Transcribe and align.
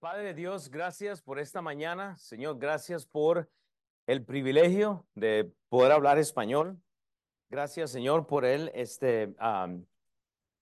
Padre 0.00 0.34
Dios, 0.34 0.70
gracias 0.70 1.22
por 1.22 1.38
esta 1.38 1.62
mañana. 1.62 2.16
Señor, 2.18 2.58
gracias 2.58 3.06
por 3.06 3.48
el 4.06 4.24
privilegio 4.24 5.06
de 5.14 5.50
poder 5.68 5.92
hablar 5.92 6.18
español. 6.18 6.80
Gracias, 7.48 7.92
Señor, 7.92 8.26
por 8.26 8.44
él, 8.44 8.70
este, 8.74 9.34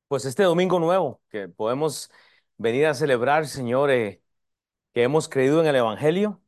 pues 0.09 0.25
este 0.25 0.45
domingo 0.45 0.79
nuevo 0.79 1.21
que 1.31 1.49
podemos 1.49 2.11
venir 2.59 2.87
a 2.87 2.95
celebrar, 2.95 3.47
Señor, 3.47 3.91
eh, 3.91 4.23
que 4.93 5.03
hemos 5.03 5.29
creído 5.29 5.61
en 5.61 5.67
el 5.67 5.77
Evangelio. 5.77 6.41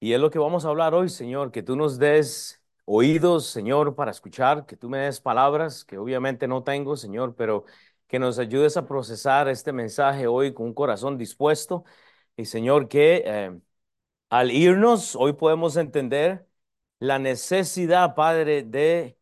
Y 0.00 0.14
es 0.14 0.20
lo 0.20 0.30
que 0.30 0.38
vamos 0.40 0.64
a 0.64 0.68
hablar 0.68 0.94
hoy, 0.94 1.08
Señor, 1.08 1.52
que 1.52 1.62
tú 1.62 1.76
nos 1.76 1.98
des 1.98 2.60
oídos, 2.84 3.46
Señor, 3.46 3.94
para 3.94 4.10
escuchar, 4.10 4.66
que 4.66 4.76
tú 4.76 4.88
me 4.88 4.98
des 4.98 5.20
palabras 5.20 5.84
que 5.84 5.98
obviamente 5.98 6.48
no 6.48 6.64
tengo, 6.64 6.96
Señor, 6.96 7.36
pero 7.36 7.64
que 8.12 8.18
nos 8.18 8.38
ayudes 8.38 8.76
a 8.76 8.86
procesar 8.86 9.48
este 9.48 9.72
mensaje 9.72 10.26
hoy 10.26 10.52
con 10.54 10.66
un 10.66 10.74
corazón 10.74 11.16
dispuesto. 11.18 11.84
Y 12.36 12.44
Señor, 12.46 12.88
que 12.88 13.22
eh, 13.26 13.58
al 14.30 14.50
irnos, 14.52 15.16
hoy 15.16 15.34
podemos 15.34 15.76
entender 15.76 16.46
la 17.00 17.18
necesidad, 17.18 18.14
Padre, 18.14 18.64
de 18.64 19.18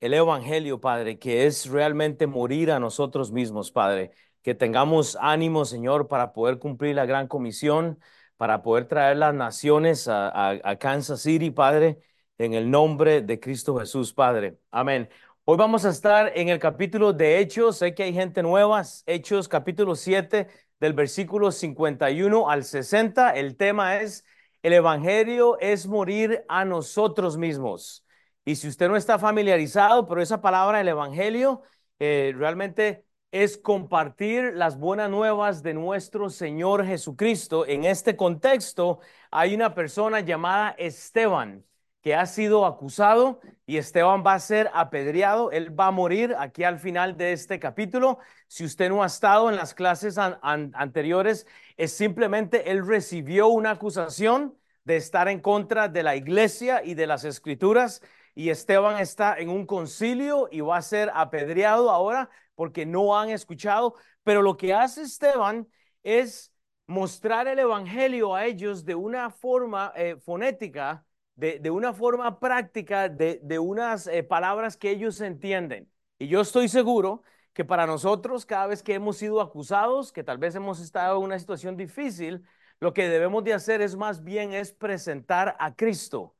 el 0.00 0.14
Evangelio, 0.14 0.80
Padre, 0.80 1.18
que 1.18 1.46
es 1.46 1.66
realmente 1.68 2.26
morir 2.26 2.70
a 2.72 2.80
nosotros 2.80 3.32
mismos, 3.32 3.72
Padre. 3.72 4.12
Que 4.42 4.54
tengamos 4.54 5.16
ánimo, 5.20 5.64
Señor, 5.64 6.08
para 6.08 6.32
poder 6.34 6.58
cumplir 6.58 6.96
la 6.96 7.06
gran 7.06 7.28
comisión, 7.28 8.00
para 8.36 8.62
poder 8.62 8.86
traer 8.88 9.16
las 9.18 9.34
naciones 9.34 10.08
a, 10.08 10.50
a 10.50 10.78
Kansas 10.78 11.22
City, 11.22 11.50
Padre, 11.50 12.00
en 12.38 12.54
el 12.54 12.70
nombre 12.70 13.22
de 13.22 13.40
Cristo 13.40 13.78
Jesús, 13.78 14.12
Padre. 14.12 14.58
Amén. 14.70 15.08
Hoy 15.48 15.56
vamos 15.56 15.84
a 15.84 15.90
estar 15.90 16.32
en 16.34 16.48
el 16.48 16.58
capítulo 16.58 17.12
de 17.12 17.38
Hechos. 17.38 17.78
Sé 17.78 17.94
que 17.94 18.02
hay 18.02 18.12
gente 18.12 18.42
nueva. 18.42 18.82
Hechos 19.06 19.46
capítulo 19.46 19.94
7 19.94 20.48
del 20.80 20.92
versículo 20.92 21.52
51 21.52 22.50
al 22.50 22.64
60. 22.64 23.30
El 23.30 23.56
tema 23.56 23.98
es, 24.00 24.24
el 24.64 24.72
Evangelio 24.72 25.56
es 25.60 25.86
morir 25.86 26.44
a 26.48 26.64
nosotros 26.64 27.36
mismos. 27.36 28.04
Y 28.44 28.56
si 28.56 28.66
usted 28.66 28.88
no 28.88 28.96
está 28.96 29.20
familiarizado, 29.20 30.08
pero 30.08 30.20
esa 30.20 30.40
palabra, 30.40 30.80
el 30.80 30.88
Evangelio, 30.88 31.62
eh, 32.00 32.34
realmente 32.36 33.04
es 33.30 33.56
compartir 33.56 34.52
las 34.54 34.76
buenas 34.76 35.10
nuevas 35.10 35.62
de 35.62 35.74
nuestro 35.74 36.28
Señor 36.28 36.84
Jesucristo. 36.84 37.64
En 37.66 37.84
este 37.84 38.16
contexto 38.16 38.98
hay 39.30 39.54
una 39.54 39.74
persona 39.74 40.18
llamada 40.20 40.74
Esteban 40.76 41.64
que 42.06 42.14
ha 42.14 42.26
sido 42.26 42.66
acusado 42.66 43.40
y 43.66 43.78
Esteban 43.78 44.22
va 44.24 44.34
a 44.34 44.38
ser 44.38 44.70
apedreado. 44.74 45.50
Él 45.50 45.76
va 45.76 45.88
a 45.88 45.90
morir 45.90 46.36
aquí 46.38 46.62
al 46.62 46.78
final 46.78 47.16
de 47.16 47.32
este 47.32 47.58
capítulo. 47.58 48.20
Si 48.46 48.64
usted 48.64 48.90
no 48.90 49.02
ha 49.02 49.06
estado 49.06 49.50
en 49.50 49.56
las 49.56 49.74
clases 49.74 50.16
anteriores, 50.16 51.48
es 51.76 51.92
simplemente 51.92 52.70
él 52.70 52.86
recibió 52.86 53.48
una 53.48 53.72
acusación 53.72 54.56
de 54.84 54.94
estar 54.94 55.26
en 55.26 55.40
contra 55.40 55.88
de 55.88 56.04
la 56.04 56.14
iglesia 56.14 56.80
y 56.84 56.94
de 56.94 57.08
las 57.08 57.24
escrituras. 57.24 58.00
Y 58.36 58.50
Esteban 58.50 59.00
está 59.00 59.36
en 59.36 59.48
un 59.48 59.66
concilio 59.66 60.48
y 60.52 60.60
va 60.60 60.76
a 60.76 60.82
ser 60.82 61.10
apedreado 61.12 61.90
ahora 61.90 62.30
porque 62.54 62.86
no 62.86 63.18
han 63.18 63.30
escuchado. 63.30 63.96
Pero 64.22 64.42
lo 64.42 64.56
que 64.56 64.72
hace 64.72 65.02
Esteban 65.02 65.66
es 66.04 66.52
mostrar 66.86 67.48
el 67.48 67.58
evangelio 67.58 68.36
a 68.36 68.44
ellos 68.44 68.84
de 68.84 68.94
una 68.94 69.28
forma 69.30 69.92
eh, 69.96 70.14
fonética 70.24 71.04
de, 71.36 71.70
una 71.70 71.92
forma 71.92 72.40
práctica 72.40 73.08
de, 73.08 73.58
unas 73.58 74.06
eh, 74.06 74.22
palabras 74.22 74.76
que 74.76 74.90
ellos 74.90 75.20
entienden. 75.20 75.90
Y 76.18 76.28
yo 76.28 76.40
estoy 76.40 76.68
seguro 76.68 77.22
que 77.52 77.64
para 77.64 77.86
nosotros, 77.86 78.46
cada 78.46 78.66
vez 78.66 78.82
que 78.82 78.94
hemos 78.94 79.18
sido 79.18 79.40
acusados, 79.40 80.12
que 80.12 80.24
tal 80.24 80.38
vez 80.38 80.54
hemos 80.54 80.80
estado 80.80 81.18
en 81.18 81.24
una 81.24 81.38
situación 81.38 81.76
difícil, 81.76 82.44
lo 82.80 82.92
que 82.92 83.08
debemos 83.08 83.44
de 83.44 83.54
hacer 83.54 83.80
es 83.82 83.96
más 83.96 84.24
bien 84.24 84.52
es 84.52 84.72
presentar 84.72 85.56
a 85.58 85.74
Cristo. 85.74 86.34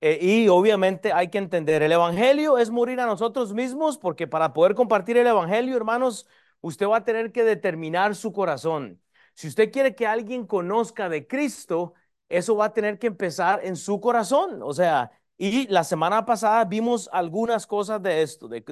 Eh, 0.00 0.18
y 0.20 0.48
obviamente 0.48 1.12
hay 1.12 1.28
que 1.30 1.38
entender, 1.38 1.82
el 1.82 1.92
Evangelio 1.92 2.58
es 2.58 2.70
morir 2.70 3.00
a 3.00 3.06
nosotros 3.06 3.54
mismos, 3.54 3.98
porque 3.98 4.26
para 4.26 4.52
poder 4.52 4.74
compartir 4.74 5.16
el 5.16 5.26
Evangelio, 5.26 5.76
hermanos, 5.76 6.26
usted 6.60 6.86
va 6.86 6.98
a 6.98 7.04
tener 7.04 7.32
que 7.32 7.44
determinar 7.44 8.14
su 8.14 8.32
corazón. 8.32 9.00
Si 9.34 9.48
usted 9.48 9.72
quiere 9.72 9.94
que 9.94 10.06
alguien 10.06 10.46
conozca 10.46 11.08
de 11.08 11.26
Cristo, 11.26 11.94
eso 12.36 12.56
va 12.56 12.66
a 12.66 12.72
tener 12.72 12.98
que 12.98 13.06
empezar 13.08 13.60
en 13.64 13.76
su 13.76 14.00
corazón. 14.00 14.62
O 14.62 14.72
sea, 14.72 15.10
y 15.36 15.66
la 15.68 15.84
semana 15.84 16.24
pasada 16.24 16.64
vimos 16.64 17.08
algunas 17.12 17.66
cosas 17.66 18.02
de 18.02 18.22
esto, 18.22 18.48
de, 18.48 18.64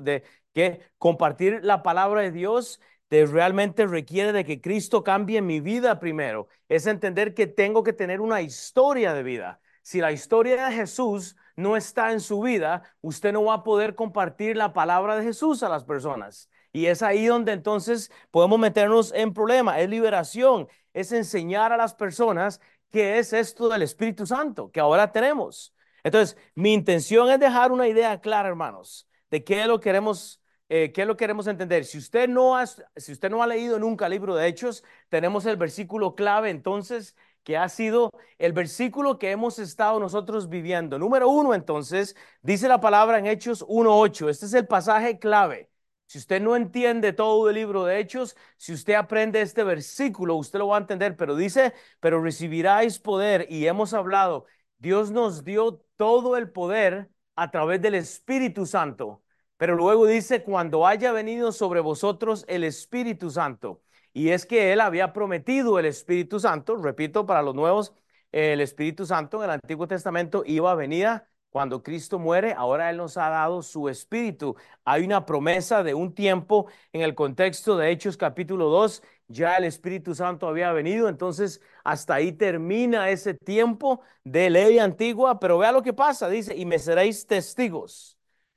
que 0.53 0.81
compartir 0.99 1.61
la 1.62 1.83
palabra 1.83 2.22
de 2.22 2.31
Dios 2.33 2.81
de 3.11 3.27
realmente 3.27 3.87
requiere 3.87 4.33
de 4.33 4.45
que 4.45 4.61
Cristo 4.61 5.05
cambie 5.05 5.43
mi 5.43 5.61
vida 5.61 6.01
primero. 6.01 6.49
Es 6.69 6.87
entender 6.87 7.34
que 7.34 7.47
tengo 7.47 7.83
que 7.83 7.93
tener 7.93 8.21
una 8.21 8.41
historia 8.41 9.12
de 9.12 9.22
vida. 9.22 9.61
Si 9.83 10.01
la 10.01 10.12
historia 10.12 10.67
de 10.67 10.75
Jesús 10.75 11.37
no 11.56 11.77
está 11.77 12.12
en 12.12 12.21
su 12.21 12.41
vida, 12.41 12.83
usted 13.01 13.33
no 13.33 13.45
va 13.45 13.55
a 13.55 13.65
poder 13.65 13.95
compartir 13.95 14.56
la 14.56 14.72
palabra 14.72 15.17
de 15.17 15.25
Jesús 15.25 15.62
a 15.62 15.69
las 15.69 15.84
personas. 15.84 16.49
Y 16.72 16.87
es 16.87 17.03
ahí 17.03 17.27
donde 17.27 17.53
entonces 17.53 18.11
podemos 18.31 18.59
meternos 18.59 19.12
en 19.12 19.34
problema. 19.34 19.78
Es 19.81 19.91
liberación, 19.91 20.69
es 20.95 21.12
enseñar 21.12 21.72
a 21.72 21.77
las 21.77 21.95
personas 21.95 22.61
qué 22.92 23.19
es 23.19 23.32
esto 23.32 23.69
del 23.69 23.82
Espíritu 23.82 24.26
Santo 24.26 24.70
que 24.70 24.80
ahora 24.80 25.10
tenemos. 25.12 25.75
Entonces, 26.04 26.36
mi 26.54 26.72
intención 26.75 27.30
es 27.30 27.41
dejar 27.41 27.72
una 27.72 27.88
idea 27.88 28.20
clara, 28.20 28.48
hermanos, 28.48 29.08
de 29.30 29.44
qué 29.44 29.66
lo 29.66 29.80
queremos, 29.80 30.41
eh, 30.69 30.92
qué 30.92 31.04
lo 31.06 31.16
queremos 31.16 31.47
entender. 31.47 31.84
Si 31.84 31.98
usted 31.98 32.28
no 32.28 32.56
ha, 32.56 32.66
si 32.66 33.12
usted 33.12 33.30
no 33.30 33.42
ha 33.42 33.47
leído 33.47 33.78
nunca 33.78 34.06
el 34.06 34.12
libro 34.12 34.34
de 34.34 34.47
Hechos, 34.47 34.84
tenemos 35.08 35.47
el 35.47 35.56
versículo 35.56 36.14
clave, 36.14 36.50
entonces, 36.50 37.16
que 37.44 37.56
ha 37.56 37.69
sido 37.69 38.10
el 38.38 38.53
versículo 38.53 39.19
que 39.19 39.30
hemos 39.30 39.59
estado 39.59 39.98
nosotros 39.98 40.48
viviendo. 40.48 40.98
Número 40.98 41.28
uno, 41.28 41.54
entonces, 41.54 42.16
dice 42.42 42.69
la 42.69 42.80
palabra 42.80 43.19
en 43.19 43.26
Hechos 43.26 43.64
1.8. 43.66 44.28
Este 44.28 44.47
es 44.47 44.54
el 44.54 44.66
pasaje 44.66 45.19
clave. 45.19 45.72
Si 46.12 46.19
usted 46.19 46.43
no 46.43 46.56
entiende 46.56 47.15
todo 47.15 47.49
el 47.49 47.55
libro 47.55 47.87
de 47.87 47.99
Hechos, 47.99 48.37
si 48.59 48.75
usted 48.75 48.93
aprende 48.93 49.41
este 49.41 49.65
versículo, 49.65 50.34
usted 50.37 50.59
lo 50.59 50.69
va 50.69 50.77
a 50.77 50.81
entender, 50.81 51.17
pero 51.17 51.37
dice, 51.37 51.73
pero 52.00 52.23
recibiráis 52.23 52.99
poder 52.99 53.47
y 53.49 53.67
hemos 53.67 53.95
hablado, 53.95 54.45
Dios 54.77 55.11
nos 55.11 55.43
dio 55.43 55.83
todo 55.97 56.37
el 56.37 56.51
poder 56.51 57.09
a 57.34 57.51
través 57.51 57.81
del 57.81 57.95
Espíritu 57.95 58.67
Santo, 58.67 59.22
pero 59.56 59.75
luego 59.75 60.05
dice, 60.06 60.43
cuando 60.43 60.87
haya 60.87 61.12
venido 61.12 61.51
sobre 61.51 61.81
vosotros 61.81 62.45
el 62.47 62.65
Espíritu 62.65 63.31
Santo. 63.31 63.83
Y 64.12 64.28
es 64.28 64.45
que 64.45 64.75
Él 64.75 64.83
había 64.83 65.15
prometido 65.15 65.78
el 65.78 65.87
Espíritu 65.87 66.39
Santo, 66.41 66.77
repito, 66.77 67.25
para 67.25 67.41
los 67.41 67.55
nuevos, 67.55 67.95
el 68.33 68.61
Espíritu 68.61 69.06
Santo 69.06 69.39
en 69.39 69.45
el 69.45 69.51
Antiguo 69.53 69.89
Testamento 69.89 70.43
iba 70.45 70.72
a 70.72 70.75
venir 70.75 71.22
cuando 71.53 71.83
Cristo 71.83 72.19
muere, 72.19 72.55
ahora 72.55 72.89
Él 72.89 72.97
nos 72.97 73.19
ha 73.19 73.29
dado 73.29 73.63
su 73.63 73.91
espíritu. 73.91 74.57
Hay 74.87 75.05
una 75.05 75.27
promesa 75.27 75.83
de 75.83 75.93
un 75.93 76.15
tiempo 76.15 76.67
en 76.95 77.03
el 77.03 77.15
contexto 77.15 77.77
de 77.77 77.91
Hechos 77.91 78.17
capítulo 78.17 78.71
2, 78.71 79.03
ya 79.29 79.57
el 79.57 79.65
Espíritu 79.65 80.15
Santo 80.15 80.49
había 80.49 80.73
venido, 80.73 81.09
entonces 81.11 81.61
hasta 81.85 82.15
ahí 82.15 82.33
termina 82.33 83.11
ese 83.11 83.35
tiempo 83.35 84.01
de 84.25 84.49
ley 84.49 84.79
antigua, 84.79 85.39
pero 85.41 85.59
vea 85.59 85.73
lo 85.73 85.83
que 85.83 85.93
pasa, 85.93 86.31
dice, 86.31 86.57
y 86.57 86.65
me 86.65 86.79
seréis 86.79 87.27
testigos. 87.27 88.17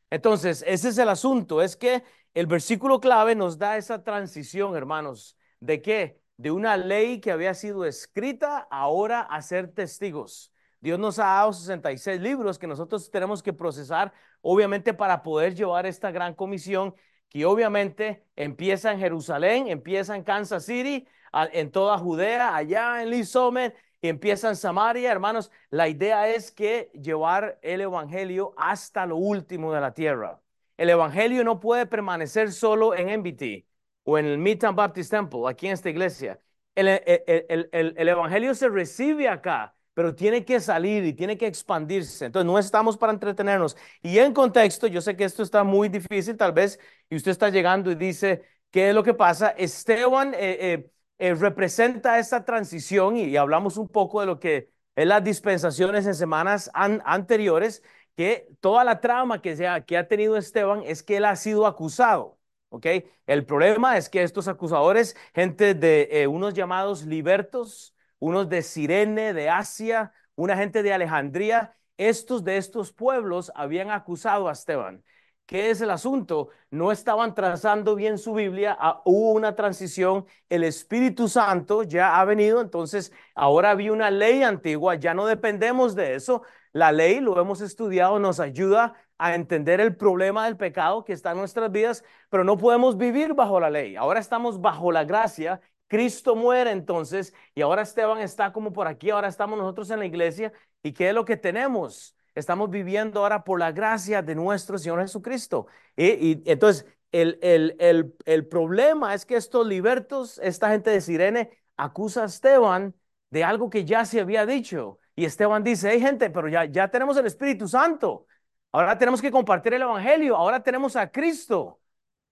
Entonces, 0.10 0.64
ese 0.66 0.90
es 0.90 0.98
el 0.98 1.10
asunto, 1.10 1.62
es 1.62 1.76
que 1.76 2.02
el 2.34 2.48
versículo 2.48 3.02
clave 3.02 3.36
nos 3.36 3.58
da 3.58 3.76
esa 3.76 4.04
transición, 4.04 4.76
hermanos, 4.76 5.38
de 5.60 5.82
qué? 5.82 6.22
De 6.38 6.52
una 6.52 6.78
ley 6.78 7.20
que 7.20 7.32
había 7.32 7.54
sido 7.54 7.84
escrita 7.86 8.68
ahora 8.72 9.22
a 9.22 9.42
ser 9.42 9.74
testigos. 9.74 10.52
Dios 10.86 11.00
nos 11.00 11.18
ha 11.18 11.24
dado 11.24 11.52
66 11.52 12.22
libros 12.22 12.60
que 12.60 12.68
nosotros 12.68 13.10
tenemos 13.10 13.42
que 13.42 13.52
procesar, 13.52 14.14
obviamente, 14.42 14.94
para 14.94 15.24
poder 15.24 15.56
llevar 15.56 15.88
esta 15.88 16.12
gran 16.12 16.36
comisión 16.36 16.94
que 17.28 17.44
obviamente 17.44 18.24
empieza 18.36 18.92
en 18.92 19.00
Jerusalén, 19.00 19.68
empieza 19.68 20.16
en 20.16 20.24
Kansas 20.24 20.64
City, 20.64 21.08
en 21.54 21.72
toda 21.72 21.98
Judea, 21.98 22.56
allá 22.56 23.02
en 23.02 23.10
Lizomen, 23.10 23.74
y 24.00 24.10
empieza 24.10 24.48
en 24.48 24.56
Samaria. 24.56 25.12
Hermanos, 25.12 25.50
la 25.72 25.88
idea 25.88 26.30
es 26.30 26.52
que 26.52 26.92
llevar 26.94 27.58
el 27.64 27.82
Evangelio 27.82 28.54
hasta 28.56 29.08
lo 29.08 29.16
último 29.16 29.74
de 29.74 29.82
la 29.82 29.92
tierra. 29.92 30.40
El 30.78 30.92
Evangelio 30.92 31.44
no 31.44 31.60
puede 31.60 31.88
permanecer 31.88 32.52
solo 32.52 32.94
en 32.94 33.10
MBT 33.22 33.66
o 34.04 34.20
en 34.20 34.28
el 34.28 34.38
Midtown 34.38 34.76
Baptist 34.76 35.10
Temple, 35.10 35.50
aquí 35.50 35.66
en 35.66 35.74
esta 35.74 35.90
iglesia. 35.90 36.40
el 36.76 38.08
Evangelio 38.08 38.54
se 38.54 38.70
recibe 38.70 39.28
acá 39.28 39.75
pero 39.96 40.14
tiene 40.14 40.46
que 40.46 40.60
salir 40.60 41.06
y 41.06 41.14
tiene 41.14 41.38
que 41.38 41.48
expandirse. 41.48 42.26
Entonces, 42.26 42.46
no 42.46 42.60
estamos 42.60 42.98
para 42.98 43.14
entretenernos. 43.14 43.78
Y 44.04 44.20
en 44.20 44.34
contexto, 44.34 44.88
yo 44.88 45.02
sé 45.02 45.16
que 45.16 45.24
esto 45.24 45.42
está 45.42 45.64
muy 45.64 45.90
difícil, 45.90 46.38
tal 46.38 46.52
vez, 46.52 46.80
y 47.10 47.16
usted 47.16 47.32
está 47.32 47.50
llegando 47.50 47.90
y 47.92 47.96
dice, 47.96 48.44
¿qué 48.72 48.90
es 48.90 48.96
lo 48.96 49.04
que 49.04 49.14
pasa? 49.14 49.50
Esteban 49.58 50.34
eh, 50.36 50.74
eh, 50.74 50.92
eh, 51.18 51.34
representa 51.34 52.20
esta 52.20 52.44
transición 52.44 53.16
y, 53.18 53.38
hablamos 53.38 53.78
un 53.78 53.88
poco 53.88 54.20
de 54.20 54.28
lo 54.28 54.40
que 54.40 54.70
es 54.96 55.08
las 55.08 55.24
dispensaciones 55.24 56.06
en 56.06 56.16
semanas 56.16 56.70
anteriores, 56.74 57.82
que 58.18 58.50
toda 58.60 58.84
la 58.84 59.00
trama 59.02 59.42
que, 59.42 59.56
que 59.88 59.98
ha 59.98 60.08
tenido 60.08 60.38
Esteban 60.38 60.84
es 60.86 61.04
que 61.04 61.18
él 61.18 61.26
ha 61.26 61.36
sido 61.38 61.68
acusado. 61.68 62.38
¿ok? 62.70 62.86
El 63.28 63.46
problema 63.46 63.98
es 63.98 64.10
que 64.10 64.24
estos 64.24 64.48
acusadores, 64.50 65.16
gente 65.34 65.74
de 65.74 66.28
unos 66.28 66.54
llamados 66.54 67.06
libertos, 67.06 67.95
unos 68.26 68.50
de 68.50 68.64
Sirene, 68.64 69.34
de 69.34 69.50
Asia, 69.50 70.12
una 70.36 70.58
gente 70.58 70.82
de 70.82 70.94
Alejandría, 70.94 71.76
estos 71.98 72.44
de 72.44 72.58
estos 72.58 72.92
pueblos 72.92 73.52
habían 73.56 73.92
acusado 73.92 74.50
a 74.50 74.52
Esteban. 74.52 75.04
¿Qué 75.46 75.70
es 75.70 75.80
el 75.82 75.92
asunto? 75.92 76.50
No 76.72 76.92
estaban 76.92 77.36
trazando 77.36 77.94
bien 77.96 78.18
su 78.18 78.34
Biblia, 78.34 78.76
ah, 78.80 79.04
hubo 79.06 79.32
una 79.34 79.56
transición, 79.56 80.26
el 80.50 80.64
Espíritu 80.64 81.28
Santo 81.28 81.84
ya 81.84 82.20
ha 82.20 82.26
venido, 82.26 82.62
entonces 82.62 83.14
ahora 83.36 83.70
había 83.70 83.94
una 83.94 84.10
ley 84.10 84.42
antigua, 84.42 84.96
ya 84.96 85.14
no 85.14 85.28
dependemos 85.28 85.94
de 85.94 86.16
eso. 86.16 86.42
La 86.74 86.92
ley, 86.92 87.20
lo 87.20 87.40
hemos 87.40 87.62
estudiado, 87.62 88.18
nos 88.18 88.40
ayuda 88.40 88.96
a 89.20 89.36
entender 89.36 89.80
el 89.80 89.96
problema 89.96 90.46
del 90.46 90.58
pecado 90.58 91.06
que 91.06 91.14
está 91.14 91.32
en 91.32 91.38
nuestras 91.38 91.72
vidas, 91.72 92.04
pero 92.30 92.44
no 92.44 92.58
podemos 92.58 92.98
vivir 92.98 93.36
bajo 93.36 93.60
la 93.60 93.70
ley. 93.70 93.96
Ahora 93.96 94.20
estamos 94.20 94.60
bajo 94.60 94.92
la 94.92 95.06
gracia. 95.06 95.62
Cristo 95.88 96.36
muere 96.36 96.72
entonces 96.72 97.34
y 97.54 97.62
ahora 97.62 97.84
Esteban 97.84 98.20
está 98.20 98.52
como 98.52 98.74
por 98.74 98.88
aquí, 98.88 99.10
ahora 99.10 99.28
estamos 99.28 99.58
nosotros 99.58 99.90
en 99.92 100.00
la 100.00 100.06
iglesia. 100.06 100.54
¿Y 100.84 100.94
qué 100.94 101.10
es 101.10 101.16
lo 101.16 101.26
que 101.26 101.38
tenemos? 101.38 102.16
Estamos 102.36 102.70
viviendo 102.70 103.22
ahora 103.22 103.44
por 103.44 103.60
la 103.60 103.72
gracia 103.72 104.22
de 104.22 104.36
nuestro 104.36 104.78
Señor 104.78 105.02
Jesucristo. 105.02 105.68
Y, 105.96 106.44
entonces, 106.50 106.86
el, 107.12 107.40
el, 107.42 108.16
el, 108.26 108.48
problema 108.48 109.14
es 109.14 109.26
que 109.26 109.38
estos 109.38 109.66
libertos, 109.66 110.40
esta 110.44 110.70
gente 110.70 110.90
de 110.90 111.02
Sirene, 111.02 111.50
acusa 111.78 112.24
a 112.24 112.26
Esteban 112.26 112.94
de 113.30 113.44
algo 113.44 113.70
que 113.70 113.86
ya 113.86 114.06
se 114.06 114.20
había 114.20 114.46
dicho. 114.46 115.00
Y 115.16 115.26
Esteban 115.26 115.64
dice, 115.64 115.92
hey 115.92 116.02
gente, 116.02 116.30
pero 116.30 116.50
ya, 116.50 116.66
ya 116.66 116.90
tenemos 116.90 117.16
el 117.18 117.26
Espíritu 117.26 117.68
Santo. 117.68 118.28
Ahora 118.72 118.98
tenemos 118.98 119.22
que 119.22 119.32
compartir 119.32 119.74
el 119.74 119.84
Evangelio. 119.84 120.36
Ahora 120.36 120.62
tenemos 120.62 120.96
a 120.98 121.10
Cristo. 121.10 121.80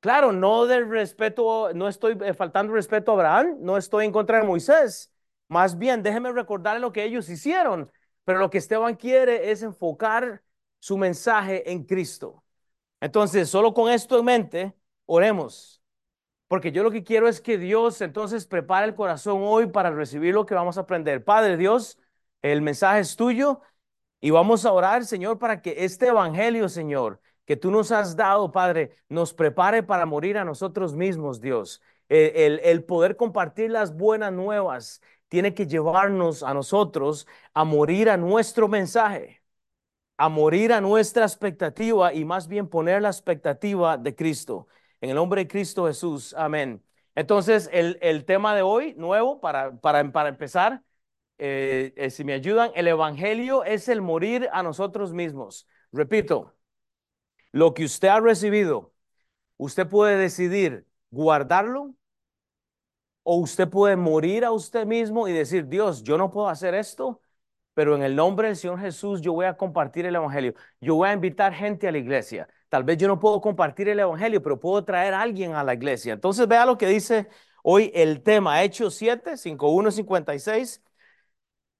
Claro, 0.03 0.33
no 0.33 0.65
del 0.65 0.89
respeto, 0.89 1.71
no 1.73 1.87
estoy 1.87 2.17
eh, 2.25 2.33
faltando 2.33 2.73
respeto 2.73 3.11
a 3.11 3.13
Abraham, 3.13 3.55
no 3.61 3.77
estoy 3.77 4.03
en 4.03 4.11
contra 4.11 4.37
de 4.39 4.43
Moisés. 4.45 5.09
Más 5.47 5.77
bien, 5.77 6.03
déjenme 6.03 6.33
recordar 6.33 6.77
lo 6.81 6.91
que 6.91 7.05
ellos 7.05 7.29
hicieron. 7.29 7.89
Pero 8.25 8.39
lo 8.39 8.49
que 8.49 8.57
Esteban 8.57 8.97
quiere 8.97 9.49
es 9.49 9.63
enfocar 9.63 10.43
su 10.79 10.97
mensaje 10.97 11.71
en 11.71 11.85
Cristo. 11.85 12.43
Entonces, 12.99 13.49
solo 13.49 13.73
con 13.73 13.89
esto 13.89 14.19
en 14.19 14.25
mente, 14.25 14.75
oremos. 15.05 15.81
Porque 16.49 16.73
yo 16.73 16.83
lo 16.83 16.91
que 16.91 17.05
quiero 17.05 17.29
es 17.29 17.39
que 17.39 17.57
Dios 17.57 18.01
entonces 18.01 18.45
prepare 18.45 18.87
el 18.87 18.95
corazón 18.95 19.39
hoy 19.43 19.67
para 19.67 19.89
recibir 19.91 20.33
lo 20.33 20.45
que 20.45 20.53
vamos 20.53 20.77
a 20.77 20.81
aprender. 20.81 21.23
Padre 21.23 21.55
Dios, 21.55 21.97
el 22.41 22.61
mensaje 22.61 22.99
es 22.99 23.15
tuyo 23.15 23.61
y 24.19 24.31
vamos 24.31 24.65
a 24.65 24.73
orar, 24.73 25.05
Señor, 25.05 25.39
para 25.39 25.61
que 25.61 25.85
este 25.85 26.07
evangelio, 26.07 26.67
Señor, 26.67 27.21
que 27.45 27.57
tú 27.57 27.71
nos 27.71 27.91
has 27.91 28.15
dado, 28.15 28.51
Padre, 28.51 28.95
nos 29.09 29.33
prepare 29.33 29.83
para 29.83 30.05
morir 30.05 30.37
a 30.37 30.45
nosotros 30.45 30.95
mismos, 30.95 31.41
Dios. 31.41 31.81
El, 32.09 32.83
poder 32.85 33.15
compartir 33.17 33.71
las 33.71 33.95
buenas 33.95 34.31
nuevas, 34.31 35.01
tiene 35.27 35.53
que 35.53 35.65
llevarnos 35.67 36.43
a 36.43 36.53
nosotros 36.53 37.27
a 37.53 37.63
morir 37.63 38.09
a 38.09 38.17
nuestro 38.17 38.67
mensaje, 38.67 39.41
a 40.17 40.29
morir 40.29 40.73
a 40.73 40.81
nuestra 40.81 41.25
expectativa 41.25 42.13
y 42.13 42.25
más 42.25 42.47
bien 42.47 42.67
poner 42.69 43.01
la 43.01 43.09
expectativa 43.09 43.97
de 43.97 44.15
Cristo. 44.15 44.67
En 45.01 45.09
el 45.09 45.15
nombre 45.15 45.41
de 45.41 45.47
Cristo 45.47 45.87
Jesús. 45.87 46.33
Amén. 46.37 46.83
Entonces, 47.15 47.69
el, 47.73 48.25
tema 48.25 48.55
de 48.55 48.61
hoy, 48.61 48.95
nuevo, 48.95 49.39
para, 49.41 49.75
para, 49.79 50.11
para 50.11 50.29
empezar, 50.29 50.83
eh, 51.37 51.93
eh, 51.97 52.09
si 52.09 52.23
me 52.23 52.33
ayudan, 52.33 52.71
el 52.75 52.87
Evangelio 52.87 53.63
es 53.63 53.87
el 53.89 54.01
morir 54.01 54.49
a 54.53 54.63
nosotros 54.63 55.13
mismos. 55.13 55.67
Repito, 55.91 56.52
lo 57.53 57.73
que 57.73 57.85
usted 57.85 58.09
ha 58.09 58.19
recibido, 58.19 58.93
usted 59.57 59.87
puede 59.87 60.17
decidir 60.17 60.87
guardarlo 61.11 61.95
o 63.23 63.37
usted 63.37 63.69
puede 63.69 63.95
morir 63.95 64.45
a 64.45 64.51
usted 64.51 64.85
mismo 64.85 65.27
y 65.27 65.33
decir, 65.33 65.67
Dios, 65.67 66.03
yo 66.03 66.17
no 66.17 66.31
puedo 66.31 66.49
hacer 66.49 66.73
esto, 66.75 67.21
pero 67.73 67.95
en 67.95 68.03
el 68.03 68.15
nombre 68.15 68.47
del 68.49 68.57
Señor 68.57 68.79
Jesús 68.79 69.21
yo 69.21 69.33
voy 69.33 69.45
a 69.45 69.57
compartir 69.57 70.05
el 70.05 70.15
Evangelio. 70.15 70.53
Yo 70.81 70.95
voy 70.95 71.09
a 71.09 71.13
invitar 71.13 71.53
gente 71.53 71.87
a 71.87 71.91
la 71.91 71.97
iglesia. 71.99 72.47
Tal 72.69 72.83
vez 72.83 72.97
yo 72.97 73.07
no 73.07 73.19
puedo 73.19 73.41
compartir 73.41 73.89
el 73.89 73.99
Evangelio, 73.99 74.41
pero 74.43 74.59
puedo 74.59 74.83
traer 74.83 75.13
a 75.13 75.21
alguien 75.21 75.55
a 75.55 75.63
la 75.63 75.73
iglesia. 75.73 76.13
Entonces 76.13 76.47
vea 76.47 76.65
lo 76.65 76.77
que 76.77 76.87
dice 76.87 77.29
hoy 77.63 77.91
el 77.95 78.21
tema, 78.23 78.63
Hechos 78.63 78.95
7, 78.95 79.37
51, 79.37 79.91
56. 79.91 80.83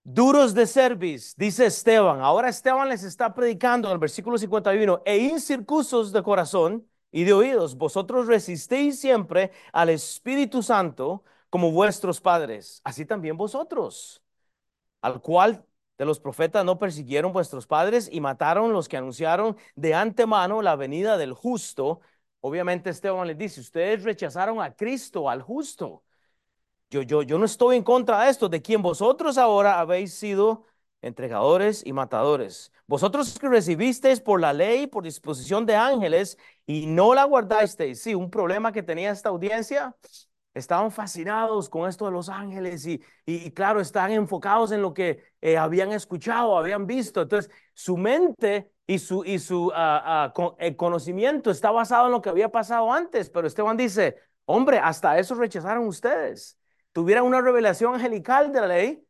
Duros 0.06 0.54
de 0.54 0.68
cerviz, 0.68 1.34
dice 1.38 1.66
Esteban. 1.66 2.20
Ahora 2.22 2.50
Esteban 2.50 2.90
les 2.90 3.04
está 3.04 3.34
predicando 3.34 3.88
en 3.88 3.94
el 3.94 4.00
versículo 4.00 4.38
51, 4.38 5.02
e 5.06 5.18
incircusos 5.18 6.12
de 6.12 6.22
corazón 6.24 6.86
y 7.12 7.24
de 7.24 7.32
oídos, 7.32 7.78
vosotros 7.78 8.28
resistéis 8.28 9.00
siempre 9.00 9.52
al 9.72 9.90
Espíritu 9.90 10.62
Santo 10.62 11.24
como 11.50 11.72
vuestros 11.72 12.20
padres, 12.20 12.82
así 12.84 13.06
también 13.06 13.38
vosotros, 13.38 14.22
al 15.02 15.22
cual 15.22 15.66
de 15.98 16.06
los 16.06 16.20
profetas 16.20 16.66
no 16.66 16.80
persiguieron 16.80 17.34
vuestros 17.34 17.68
padres 17.68 18.10
y 18.12 18.20
mataron 18.22 18.74
los 18.74 18.90
que 18.90 18.98
anunciaron 18.98 19.58
de 19.76 19.94
antemano 19.94 20.62
la 20.62 20.76
venida 20.76 21.18
del 21.18 21.34
justo. 21.34 22.02
Obviamente 22.42 22.90
Esteban 22.90 23.28
les 23.28 23.38
dice, 23.38 23.62
ustedes 23.62 24.04
rechazaron 24.04 24.62
a 24.62 24.76
Cristo, 24.76 25.30
al 25.30 25.42
justo. 25.42 26.04
Yo, 26.94 27.02
yo, 27.02 27.24
yo 27.24 27.40
no 27.40 27.46
estoy 27.46 27.78
en 27.78 27.84
contra 27.84 28.22
de 28.24 28.30
esto, 28.30 28.50
de 28.50 28.62
quien 28.62 28.84
vosotros 28.84 29.40
ahora 29.40 29.80
habéis 29.80 30.14
sido 30.14 30.66
entregadores 31.02 31.84
y 31.86 31.92
matadores. 31.92 32.72
Vosotros 32.86 33.40
que 33.40 33.50
recibisteis 33.50 34.22
por 34.22 34.40
la 34.40 34.54
ley, 34.54 34.86
por 34.86 35.04
disposición 35.04 35.66
de 35.66 35.76
ángeles, 35.76 36.38
y 36.68 36.86
no 36.86 37.16
la 37.16 37.24
guardasteis. 37.24 38.00
Sí, 38.00 38.14
un 38.14 38.30
problema 38.30 38.72
que 38.72 38.84
tenía 38.84 39.10
esta 39.12 39.30
audiencia 39.30 39.96
Estaban 40.54 40.92
fascinados 40.92 41.68
con 41.68 41.90
esto 41.90 42.06
de 42.06 42.12
los 42.12 42.30
ángeles 42.30 42.86
y, 42.86 43.02
y, 43.26 43.50
claro, 43.52 43.82
estaban 43.82 44.12
enfocados 44.12 44.72
en 44.72 44.84
lo 44.84 44.94
que 44.94 45.24
eh, 45.42 45.58
habían 45.58 45.92
escuchado, 45.92 46.56
habían 46.58 46.86
visto. 46.86 47.24
Entonces, 47.24 47.50
su 47.74 47.98
mente 47.98 48.72
y 48.86 49.00
su, 49.00 49.26
y 49.26 49.40
su 49.40 49.72
ah, 49.74 50.32
ah, 50.36 50.56
el 50.60 50.76
conocimiento 50.76 51.50
está 51.50 51.72
basado 51.72 52.06
en 52.06 52.12
lo 52.12 52.22
que 52.22 52.30
había 52.30 52.50
pasado 52.50 52.94
antes. 52.94 53.32
Pero 53.32 53.48
Esteban 53.48 53.78
dice, 53.78 54.16
hombre, 54.46 54.78
hasta 54.78 55.18
eso 55.18 55.34
rechazaron 55.36 55.88
ustedes. 55.88 56.58
Tuvieran 56.94 57.26
una 57.26 57.42
revelación 57.42 57.96
angelical 57.96 58.54
de 58.54 58.62
la 58.62 58.68
ley 58.68 59.08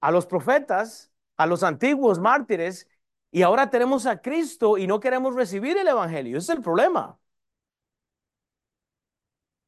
a 0.00 0.10
los 0.10 0.26
profetas, 0.26 1.12
a 1.36 1.46
los 1.46 1.62
antiguos 1.62 2.18
mártires, 2.20 2.88
y 3.30 3.42
ahora 3.42 3.70
tenemos 3.70 4.06
a 4.06 4.22
Cristo 4.22 4.78
y 4.78 4.86
no 4.86 5.00
queremos 5.00 5.34
recibir 5.34 5.76
el 5.76 5.88
Evangelio. 5.88 6.38
Ese 6.38 6.52
es 6.52 6.58
el 6.58 6.64
problema. 6.64 7.18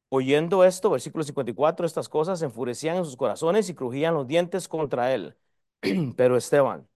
Oyendo 0.09 0.65
esto, 0.65 0.89
versículo 0.89 1.23
54, 1.23 1.85
estas 1.85 2.09
cosas 2.09 2.41
enfurecían 2.41 2.97
en 2.97 3.05
sus 3.05 3.15
corazones 3.15 3.69
y 3.69 3.75
crujían 3.75 4.13
los 4.13 4.27
dientes 4.27 4.67
contra 4.67 5.13
él. 5.13 5.37
Pero 6.17 6.35
Esteban, 6.35 6.87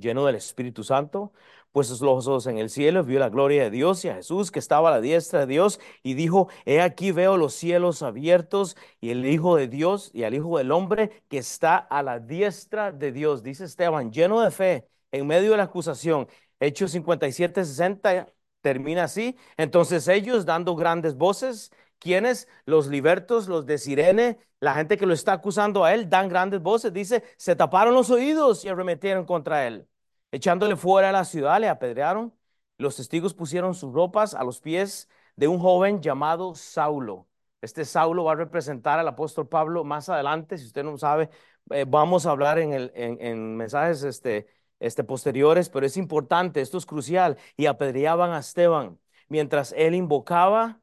lleno 0.00 0.26
del 0.26 0.36
Espíritu 0.36 0.82
Santo, 0.84 1.32
puestos 1.72 2.00
los 2.00 2.26
ojos 2.26 2.46
en 2.46 2.58
el 2.58 2.70
cielo, 2.70 3.04
vio 3.04 3.18
la 3.18 3.28
gloria 3.28 3.62
de 3.64 3.70
Dios 3.70 4.04
y 4.04 4.08
a 4.08 4.14
Jesús 4.16 4.50
que 4.50 4.58
estaba 4.58 4.88
a 4.88 4.92
la 4.92 5.00
diestra 5.00 5.40
de 5.40 5.46
Dios 5.46 5.80
y 6.02 6.14
dijo, 6.14 6.48
he 6.64 6.80
aquí 6.80 7.12
veo 7.12 7.36
los 7.36 7.54
cielos 7.54 8.02
abiertos 8.02 8.76
y 9.00 9.10
el 9.10 9.24
Hijo 9.26 9.56
de 9.56 9.68
Dios 9.68 10.10
y 10.12 10.24
al 10.24 10.34
Hijo 10.34 10.58
del 10.58 10.72
Hombre 10.72 11.22
que 11.28 11.38
está 11.38 11.76
a 11.76 12.02
la 12.02 12.18
diestra 12.18 12.92
de 12.92 13.12
Dios. 13.12 13.42
Dice 13.42 13.64
Esteban, 13.64 14.12
lleno 14.12 14.40
de 14.40 14.50
fe, 14.50 14.88
en 15.12 15.26
medio 15.26 15.52
de 15.52 15.56
la 15.58 15.64
acusación. 15.64 16.28
Hechos 16.58 16.90
57, 16.92 17.64
60 17.64 18.26
termina 18.60 19.04
así. 19.04 19.36
Entonces 19.56 20.08
ellos 20.08 20.44
dando 20.44 20.76
grandes 20.76 21.16
voces 21.16 21.70
¿Quiénes? 22.00 22.48
Los 22.64 22.86
libertos, 22.88 23.46
los 23.46 23.66
de 23.66 23.78
Sirene, 23.78 24.38
la 24.58 24.74
gente 24.74 24.96
que 24.96 25.06
lo 25.06 25.12
está 25.14 25.34
acusando 25.34 25.84
a 25.84 25.94
él, 25.94 26.08
dan 26.08 26.28
grandes 26.28 26.60
voces. 26.62 26.92
Dice, 26.92 27.22
se 27.36 27.54
taparon 27.54 27.94
los 27.94 28.10
oídos 28.10 28.64
y 28.64 28.68
arremetieron 28.68 29.26
contra 29.26 29.66
él. 29.66 29.86
Echándole 30.32 30.76
fuera 30.76 31.08
de 31.08 31.12
la 31.12 31.24
ciudad, 31.24 31.60
le 31.60 31.68
apedrearon. 31.68 32.34
Los 32.78 32.96
testigos 32.96 33.34
pusieron 33.34 33.74
sus 33.74 33.92
ropas 33.92 34.34
a 34.34 34.44
los 34.44 34.60
pies 34.60 35.08
de 35.36 35.48
un 35.48 35.58
joven 35.58 36.00
llamado 36.00 36.54
Saulo. 36.54 37.28
Este 37.60 37.84
Saulo 37.84 38.24
va 38.24 38.32
a 38.32 38.34
representar 38.36 38.98
al 38.98 39.08
apóstol 39.08 39.48
Pablo 39.48 39.84
más 39.84 40.08
adelante. 40.08 40.56
Si 40.56 40.66
usted 40.66 40.84
no 40.84 40.96
sabe, 40.96 41.30
eh, 41.70 41.84
vamos 41.86 42.26
a 42.26 42.30
hablar 42.30 42.58
en, 42.58 42.72
el, 42.72 42.92
en, 42.94 43.56
mensajes 43.56 44.02
este, 44.02 44.46
este, 44.78 45.04
posteriores, 45.04 45.68
pero 45.68 45.84
es 45.84 45.96
importante, 45.96 46.60
esto 46.60 46.78
es 46.78 46.86
crucial. 46.86 47.36
Y 47.56 47.66
apedreaban 47.66 48.32
a 48.32 48.38
Esteban 48.38 48.98
mientras 49.28 49.72
él 49.76 49.94
invocaba 49.94 50.80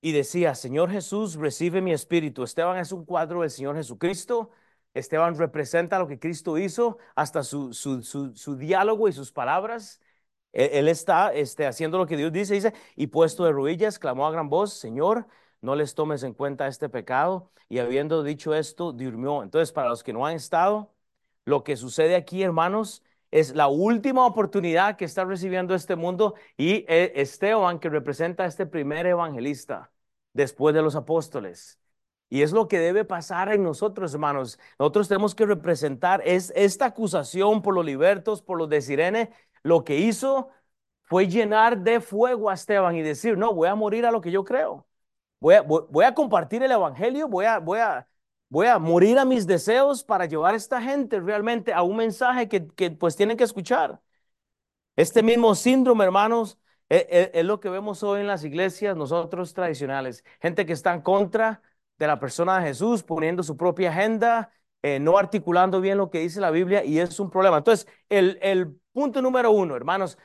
y 0.00 0.12
decía, 0.12 0.54
Señor 0.54 0.90
Jesús, 0.90 1.34
recibe 1.34 1.80
mi 1.80 1.92
espíritu. 1.92 2.42
Esteban 2.44 2.78
es 2.78 2.92
un 2.92 3.04
cuadro 3.04 3.40
del 3.42 3.50
Señor 3.50 3.76
Jesucristo. 3.76 4.50
Esteban 4.98 5.36
representa 5.36 5.98
lo 5.98 6.08
que 6.08 6.18
Cristo 6.18 6.58
hizo, 6.58 6.98
hasta 7.14 7.42
su, 7.42 7.72
su, 7.74 8.56
diálogo 8.56 9.08
y 9.08 9.12
sus 9.12 9.32
palabras. 9.32 10.00
Él, 10.52 10.88
está 10.88 11.32
este, 11.34 11.66
haciendo 11.66 11.98
lo 11.98 12.06
que 12.06 12.16
Dios 12.16 12.32
dice, 12.32 12.54
dice, 12.54 12.74
y 12.96 13.08
puesto 13.08 13.44
de 13.44 13.52
rodillas, 13.52 13.98
clamó 13.98 14.26
a 14.26 14.30
gran 14.30 14.48
voz, 14.48 14.72
Señor, 14.72 15.26
no 15.60 15.74
les 15.76 15.94
tomes 15.94 16.22
en 16.22 16.32
cuenta 16.34 16.66
este 16.66 16.88
pecado. 16.88 17.52
Y 17.68 17.78
habiendo 17.78 18.22
dicho 18.22 18.54
esto, 18.54 18.92
durmió. 18.92 19.42
Entonces, 19.42 19.72
para 19.72 19.88
los 19.90 20.02
que 20.02 20.12
no 20.12 20.24
han 20.24 20.34
estado, 20.36 20.94
lo 21.44 21.62
que 21.64 21.76
sucede 21.76 22.16
aquí, 22.16 22.42
hermanos, 22.42 23.02
es 23.30 23.54
la 23.54 23.68
última 23.68 24.26
oportunidad 24.26 24.96
que 24.96 25.04
está 25.04 25.24
recibiendo 25.24 25.74
este 25.74 25.96
mundo 25.96 26.34
y 26.56 26.86
eh, 26.88 27.12
Esteban 27.16 27.78
que 27.80 27.90
representa 27.90 28.44
a 28.44 28.46
este 28.46 28.66
primer 28.66 29.06
evangelista 29.06 29.92
después 30.32 30.74
de 30.74 30.82
los 30.82 30.96
apóstoles. 30.96 31.78
Y 32.28 32.42
es 32.42 32.52
lo 32.52 32.66
que 32.68 32.78
debe 32.80 33.04
pasar 33.04 33.52
en 33.52 33.62
nosotros, 33.62 34.12
hermanos. 34.14 34.58
Nosotros 34.78 35.08
tenemos 35.08 35.34
que 35.34 35.46
representar 35.46 36.22
es 36.24 36.52
esta 36.56 36.86
acusación 36.86 37.62
por 37.62 37.74
los 37.74 37.84
libertos, 37.84 38.42
por 38.42 38.58
los 38.58 38.68
de 38.68 38.82
Sirene. 38.82 39.30
Lo 39.62 39.84
que 39.84 39.98
hizo 39.98 40.50
fue 41.04 41.28
llenar 41.28 41.78
de 41.78 42.00
fuego 42.00 42.50
a 42.50 42.54
Esteban 42.54 42.96
y 42.96 43.02
decir, 43.02 43.38
no, 43.38 43.54
voy 43.54 43.68
a 43.68 43.74
morir 43.76 44.06
a 44.06 44.10
lo 44.10 44.20
que 44.20 44.32
yo 44.32 44.44
creo. 44.44 44.86
Voy 45.38 45.54
a, 46.04 46.14
compartir 46.14 46.62
el 46.62 46.72
evangelio, 46.72 47.28
voy 47.28 47.46
a, 47.46 48.78
morir 48.80 49.18
a 49.18 49.24
mis 49.24 49.46
deseos 49.46 50.02
para 50.02 50.26
llevar 50.26 50.54
a 50.54 50.56
esta 50.56 50.80
gente 50.80 51.20
realmente 51.20 51.72
a 51.72 51.82
un 51.82 51.96
mensaje 51.96 52.48
que, 52.48 52.90
pues 52.92 53.16
tienen 53.16 53.36
que 53.36 53.44
escuchar. 53.44 54.00
Este 54.96 55.22
mismo 55.22 55.54
síndrome, 55.54 56.04
hermanos, 56.04 56.58
es, 56.88 57.06
e, 57.08 57.30
es, 57.34 57.44
lo 57.44 57.60
que 57.60 57.68
vemos 57.68 58.02
hoy 58.02 58.20
en 58.20 58.26
las 58.26 58.44
iglesias, 58.44 58.96
nosotros 58.96 59.54
tradicionales. 59.54 60.24
Gente 60.40 60.66
que 60.66 60.72
está 60.72 60.94
en 60.94 61.02
contra 61.02 61.62
de 61.98 62.06
la 62.06 62.18
persona 62.18 62.58
de 62.58 62.68
Jesús, 62.68 63.02
poniendo 63.02 63.42
su 63.42 63.56
propia 63.56 63.90
agenda, 63.90 64.50
eh, 64.82 65.00
no 65.00 65.18
articulando 65.18 65.80
bien 65.80 65.98
lo 65.98 66.10
que 66.10 66.20
dice 66.20 66.40
la 66.40 66.50
Biblia 66.50 66.84
y 66.84 66.98
es 66.98 67.18
un 67.18 67.30
problema. 67.30 67.58
Entonces, 67.58 67.88
el, 68.08 68.38
el 68.42 68.78
punto 68.92 69.22
número 69.22 69.50
uno, 69.50 69.76
hermanos, 69.76 70.18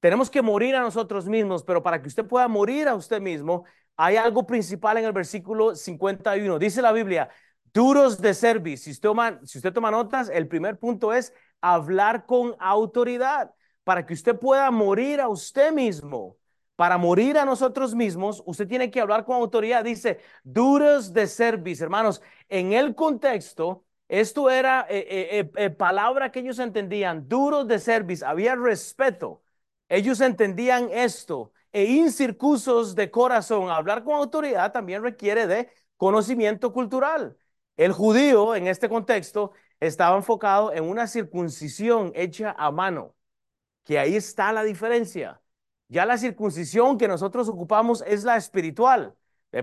tenemos 0.00 0.30
que 0.30 0.42
morir 0.42 0.74
a 0.74 0.80
nosotros 0.80 1.26
mismos, 1.26 1.62
pero 1.62 1.82
para 1.82 2.02
que 2.02 2.08
usted 2.08 2.26
pueda 2.26 2.48
morir 2.48 2.88
a 2.88 2.94
usted 2.94 3.20
mismo, 3.20 3.64
hay 3.96 4.16
algo 4.16 4.46
principal 4.46 4.96
en 4.98 5.04
el 5.04 5.12
versículo 5.12 5.74
51. 5.76 6.58
Dice 6.58 6.82
la 6.82 6.92
Biblia, 6.92 7.28
duros 7.72 8.20
de 8.20 8.34
servicio. 8.34 8.84
Si 8.86 8.90
usted 8.90 9.08
toma, 9.08 9.40
si 9.44 9.58
usted 9.58 9.72
toma 9.72 9.90
notas, 9.90 10.28
el 10.28 10.48
primer 10.48 10.78
punto 10.78 11.12
es 11.12 11.32
hablar 11.60 12.26
con 12.26 12.56
autoridad 12.58 13.54
para 13.84 14.04
que 14.04 14.14
usted 14.14 14.38
pueda 14.38 14.70
morir 14.70 15.20
a 15.20 15.28
usted 15.28 15.72
mismo 15.72 16.36
para 16.82 16.98
morir 16.98 17.38
a 17.38 17.44
nosotros 17.44 17.94
mismos, 17.94 18.42
usted 18.44 18.66
tiene 18.66 18.90
que 18.90 19.00
hablar 19.00 19.24
con 19.24 19.36
autoridad. 19.36 19.84
Dice, 19.84 20.18
duros 20.42 21.12
de 21.12 21.28
servicio, 21.28 21.84
hermanos. 21.84 22.20
En 22.48 22.72
el 22.72 22.96
contexto, 22.96 23.84
esto 24.08 24.50
era 24.50 24.84
eh, 24.90 25.06
eh, 25.38 25.52
eh, 25.54 25.70
palabra 25.70 26.32
que 26.32 26.40
ellos 26.40 26.58
entendían, 26.58 27.28
duros 27.28 27.68
de 27.68 27.78
servicio, 27.78 28.26
había 28.26 28.56
respeto. 28.56 29.44
Ellos 29.88 30.20
entendían 30.20 30.88
esto. 30.90 31.52
E 31.72 31.84
incircusos 31.84 32.96
de 32.96 33.12
corazón, 33.12 33.70
hablar 33.70 34.02
con 34.02 34.16
autoridad 34.16 34.72
también 34.72 35.04
requiere 35.04 35.46
de 35.46 35.70
conocimiento 35.96 36.72
cultural. 36.72 37.38
El 37.76 37.92
judío, 37.92 38.56
en 38.56 38.66
este 38.66 38.88
contexto, 38.88 39.52
estaba 39.78 40.16
enfocado 40.16 40.72
en 40.72 40.82
una 40.82 41.06
circuncisión 41.06 42.10
hecha 42.16 42.56
a 42.58 42.72
mano, 42.72 43.14
que 43.84 44.00
ahí 44.00 44.16
está 44.16 44.52
la 44.52 44.64
diferencia. 44.64 45.41
Ya 45.92 46.06
la 46.06 46.16
circuncisión 46.16 46.96
que 46.96 47.06
nosotros 47.06 47.50
ocupamos 47.50 48.02
es 48.06 48.24
la 48.24 48.38
espiritual. 48.38 49.14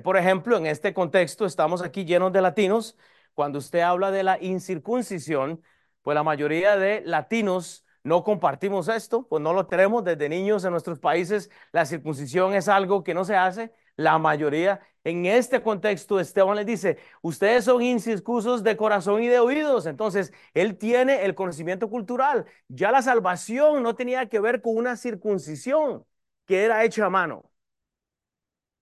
por 0.03 0.15
ejemplo, 0.15 0.57
en 0.57 0.67
este 0.67 0.93
contexto 0.93 1.45
estamos 1.47 1.81
aquí 1.81 2.05
llenos 2.05 2.31
de 2.31 2.41
latinos. 2.41 2.95
Cuando 3.33 3.57
usted 3.57 3.79
habla 3.79 4.11
de 4.11 4.21
la 4.21 4.37
incircuncisión, 4.39 5.63
pues 6.03 6.13
la 6.13 6.21
mayoría 6.21 6.77
de 6.77 7.01
latinos 7.03 7.83
no 8.03 8.23
compartimos 8.23 8.89
esto, 8.89 9.27
pues 9.27 9.41
no 9.41 9.53
lo 9.53 9.65
tenemos 9.65 10.03
desde 10.03 10.29
niños 10.29 10.63
en 10.65 10.71
nuestros 10.71 10.99
países. 10.99 11.49
La 11.71 11.85
circuncisión 11.87 12.53
es 12.53 12.67
algo 12.67 13.03
que 13.03 13.15
no 13.15 13.25
se 13.25 13.35
hace. 13.35 13.73
La 13.95 14.19
mayoría, 14.19 14.81
en 15.03 15.25
este 15.25 15.63
contexto, 15.63 16.19
Esteban 16.19 16.55
le 16.57 16.63
dice, 16.65 16.99
ustedes 17.23 17.65
son 17.65 17.81
incircusos 17.81 18.63
de 18.63 18.77
corazón 18.77 19.23
y 19.23 19.27
de 19.27 19.39
oídos. 19.39 19.87
Entonces, 19.87 20.31
él 20.53 20.77
tiene 20.77 21.25
el 21.25 21.33
conocimiento 21.33 21.89
cultural. 21.89 22.45
Ya 22.67 22.91
la 22.91 23.01
salvación 23.01 23.81
no 23.81 23.95
tenía 23.95 24.29
que 24.29 24.39
ver 24.39 24.61
con 24.61 24.77
una 24.77 24.95
circuncisión 24.95 26.05
que 26.49 26.63
era 26.63 26.83
hecho 26.83 27.05
a 27.05 27.11
mano. 27.11 27.51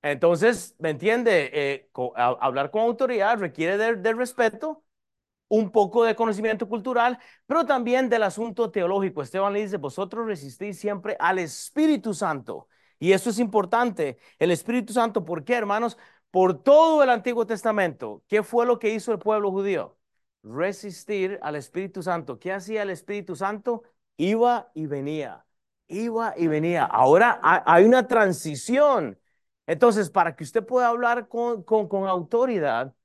Entonces, 0.02 0.76
¿me 0.80 0.92
entiende? 0.92 1.50
Eh, 1.54 1.90
hablar 2.16 2.72
con 2.72 2.84
autoridad 2.84 3.38
requiere 3.40 3.78
de, 3.78 4.14
respeto, 4.14 4.86
un 5.50 5.72
poco 5.72 6.04
de 6.06 6.16
conocimiento 6.16 6.70
cultural, 6.70 7.20
pero 7.48 7.66
también 7.66 8.10
del 8.10 8.24
asunto 8.24 8.72
teológico. 8.72 9.22
Esteban 9.22 9.54
le 9.54 9.62
dice, 9.64 9.78
vosotros 9.78 10.28
resistís 10.28 10.80
siempre 10.80 11.18
al 11.20 11.40
Espíritu 11.40 12.14
Santo. 12.14 12.70
Y 13.00 13.14
eso 13.14 13.30
es 13.32 13.40
importante, 13.40 14.18
el 14.40 14.52
Espíritu 14.52 14.94
Santo, 14.94 15.26
¿por 15.26 15.44
qué, 15.44 15.56
hermanos? 15.56 15.98
Por 16.32 16.64
todo 16.64 17.04
el 17.04 17.10
Antiguo 17.10 17.46
Testamento, 17.48 18.24
¿qué 18.28 18.44
fue 18.44 18.66
lo 18.66 18.80
que 18.80 18.94
hizo 18.94 19.12
el 19.12 19.20
pueblo 19.20 19.52
judío? 19.52 19.98
Resistir 20.44 21.40
al 21.44 21.56
Espíritu 21.58 22.04
Santo. 22.04 22.40
¿Qué 22.40 22.54
hacía 22.54 22.84
el 22.84 22.90
Espíritu 22.92 23.36
Santo? 23.36 23.84
Iba 24.18 24.72
y 24.74 24.88
venía 24.88 25.47
iba 25.88 26.34
y 26.38 26.48
venía. 26.48 26.86
Ahora 26.86 27.40
hay 27.44 27.86
una 27.86 28.08
transición. 28.08 29.20
Entonces, 29.68 30.10
para 30.10 30.36
que 30.36 30.44
usted 30.44 30.66
pueda 30.66 30.88
hablar 30.90 31.28
con, 31.28 31.64
con, 31.64 32.08
autoridad, 32.08 32.96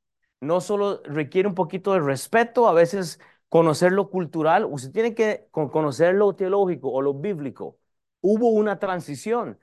no 0.40 0.60
solo 0.60 1.02
requiere 1.04 1.48
un 1.48 1.54
poquito 1.54 1.92
de 1.92 2.00
respeto, 2.00 2.68
a 2.68 2.72
veces 2.72 3.20
conocer 3.48 3.92
lo 3.92 4.10
cultural, 4.10 4.64
usted 4.64 4.92
tiene 4.92 5.14
que 5.14 5.48
conocer 5.50 6.14
lo 6.14 6.34
teológico 6.34 6.90
o 6.90 7.02
lo 7.02 7.14
bíblico. 7.14 7.78
Hubo 8.20 8.50
una 8.50 8.78
transición. 8.78 9.58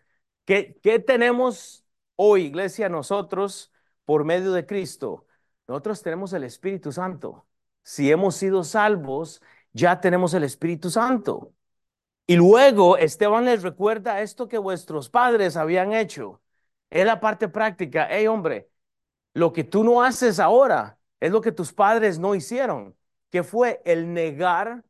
¿Qué, 0.46 0.78
qué 0.84 1.00
tenemos 1.00 1.86
hoy, 2.16 2.46
iglesia, 2.46 2.90
nosotros 2.90 3.72
por 4.06 4.26
medio 4.26 4.52
de 4.54 4.66
Cristo? 4.66 5.26
Nosotros 5.68 6.02
tenemos 6.02 6.34
el 6.34 6.44
Espíritu 6.44 6.92
Santo. 6.92 7.48
Si 7.84 8.12
hemos 8.12 8.36
sido 8.36 8.64
salvos, 8.64 9.42
ya 9.74 10.02
tenemos 10.02 10.34
el 10.34 10.44
Espíritu 10.44 10.90
Santo. 10.90 11.54
Y 12.30 12.36
luego 12.36 12.96
Esteban 12.96 13.46
les 13.46 13.64
recuerda 13.64 14.22
esto 14.22 14.48
que 14.48 14.60
vuestros 14.60 15.10
padres 15.10 15.58
habían 15.58 15.94
hecho. 15.94 16.44
Es 16.92 17.04
la 17.04 17.20
parte 17.20 17.48
práctica. 17.50 18.08
Hey, 18.08 18.28
hombre, 18.28 18.70
lo 19.34 19.52
que 19.52 19.64
tú 19.64 19.84
no 19.84 20.04
haces 20.04 20.40
ahora 20.40 21.00
es 21.20 21.32
lo 21.32 21.42
que 21.42 21.52
tus 21.52 21.74
padres 21.74 22.20
no 22.20 22.36
hicieron, 22.36 22.96
que 23.32 23.42
fue 23.42 23.82
el 23.84 24.14
negar 24.14 24.84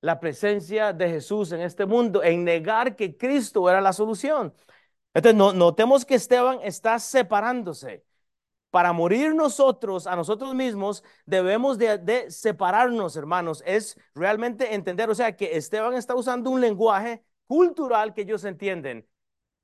la 0.00 0.18
presencia 0.18 0.92
de 0.92 1.10
Jesús 1.10 1.52
en 1.52 1.60
este 1.60 1.86
mundo, 1.86 2.24
en 2.24 2.42
negar 2.42 2.96
que 2.96 3.16
Cristo 3.16 3.70
era 3.70 3.80
la 3.80 3.92
solución. 3.92 4.52
Entonces, 5.14 5.36
no, 5.36 5.52
notemos 5.52 6.04
que 6.04 6.16
Esteban 6.16 6.58
está 6.64 6.98
separándose 6.98 8.04
para 8.70 8.92
morir 8.92 9.34
nosotros, 9.34 10.06
a 10.06 10.16
nosotros 10.16 10.54
mismos, 10.54 11.02
debemos 11.26 11.78
de, 11.78 12.30
separarnos, 12.30 13.16
hermanos. 13.16 13.62
Es 13.66 13.98
realmente 14.14 14.74
entender, 14.74 15.10
o 15.10 15.14
sea, 15.14 15.36
que 15.36 15.56
Esteban 15.56 15.94
está 15.94 16.14
usando 16.14 16.50
un 16.50 16.60
lenguaje 16.60 17.24
cultural 17.46 18.14
que 18.14 18.22
ellos 18.22 18.44
entienden. 18.44 19.06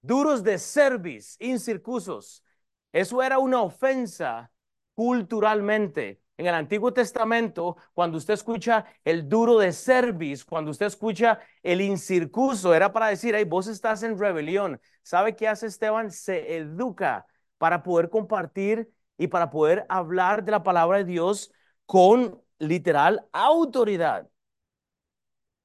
Duros 0.03 0.43
de 0.43 0.59
cerviz, 0.59 1.37
incircusos. 1.41 2.45
Eso 2.93 3.23
era 3.23 3.39
una 3.39 3.63
ofensa 3.63 4.51
culturalmente. 4.95 6.21
En 6.39 6.47
el 6.47 6.55
Antiguo 6.55 6.93
Testamento, 6.93 7.77
cuando 7.95 8.19
usted 8.19 8.35
escucha 8.35 8.85
el 9.05 9.29
duro 9.29 9.59
de 9.59 9.73
cerviz, 9.73 10.45
cuando 10.45 10.71
usted 10.71 10.87
escucha 10.87 11.39
el 11.63 11.81
incircuso, 11.81 12.75
era 12.75 12.93
para 12.93 13.07
decir, 13.09 13.35
hey, 13.35 13.45
vos 13.45 13.69
estás 13.69 14.03
en 14.03 14.19
rebelión. 14.19 14.81
¿Sabe 15.03 15.35
qué 15.35 15.49
hace 15.49 15.67
Esteban? 15.67 16.11
Se 16.11 16.57
educa 16.57 17.27
para 17.59 17.83
poder 17.83 18.11
compartir 18.11 18.91
y 19.19 19.29
para 19.29 19.51
poder 19.51 19.87
hablar 19.89 20.45
de 20.45 20.53
la 20.53 20.63
palabra 20.63 20.99
de 20.99 21.05
Dios 21.05 21.53
con 21.87 22.43
literal 22.59 23.27
autoridad. 23.33 24.29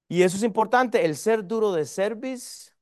Y 0.08 0.24
eso 0.24 0.36
es 0.38 0.44
importante, 0.44 1.06
el 1.06 1.16
ser 1.16 1.46
duro 1.48 1.72
de 1.72 1.86
cerviz 1.86 2.76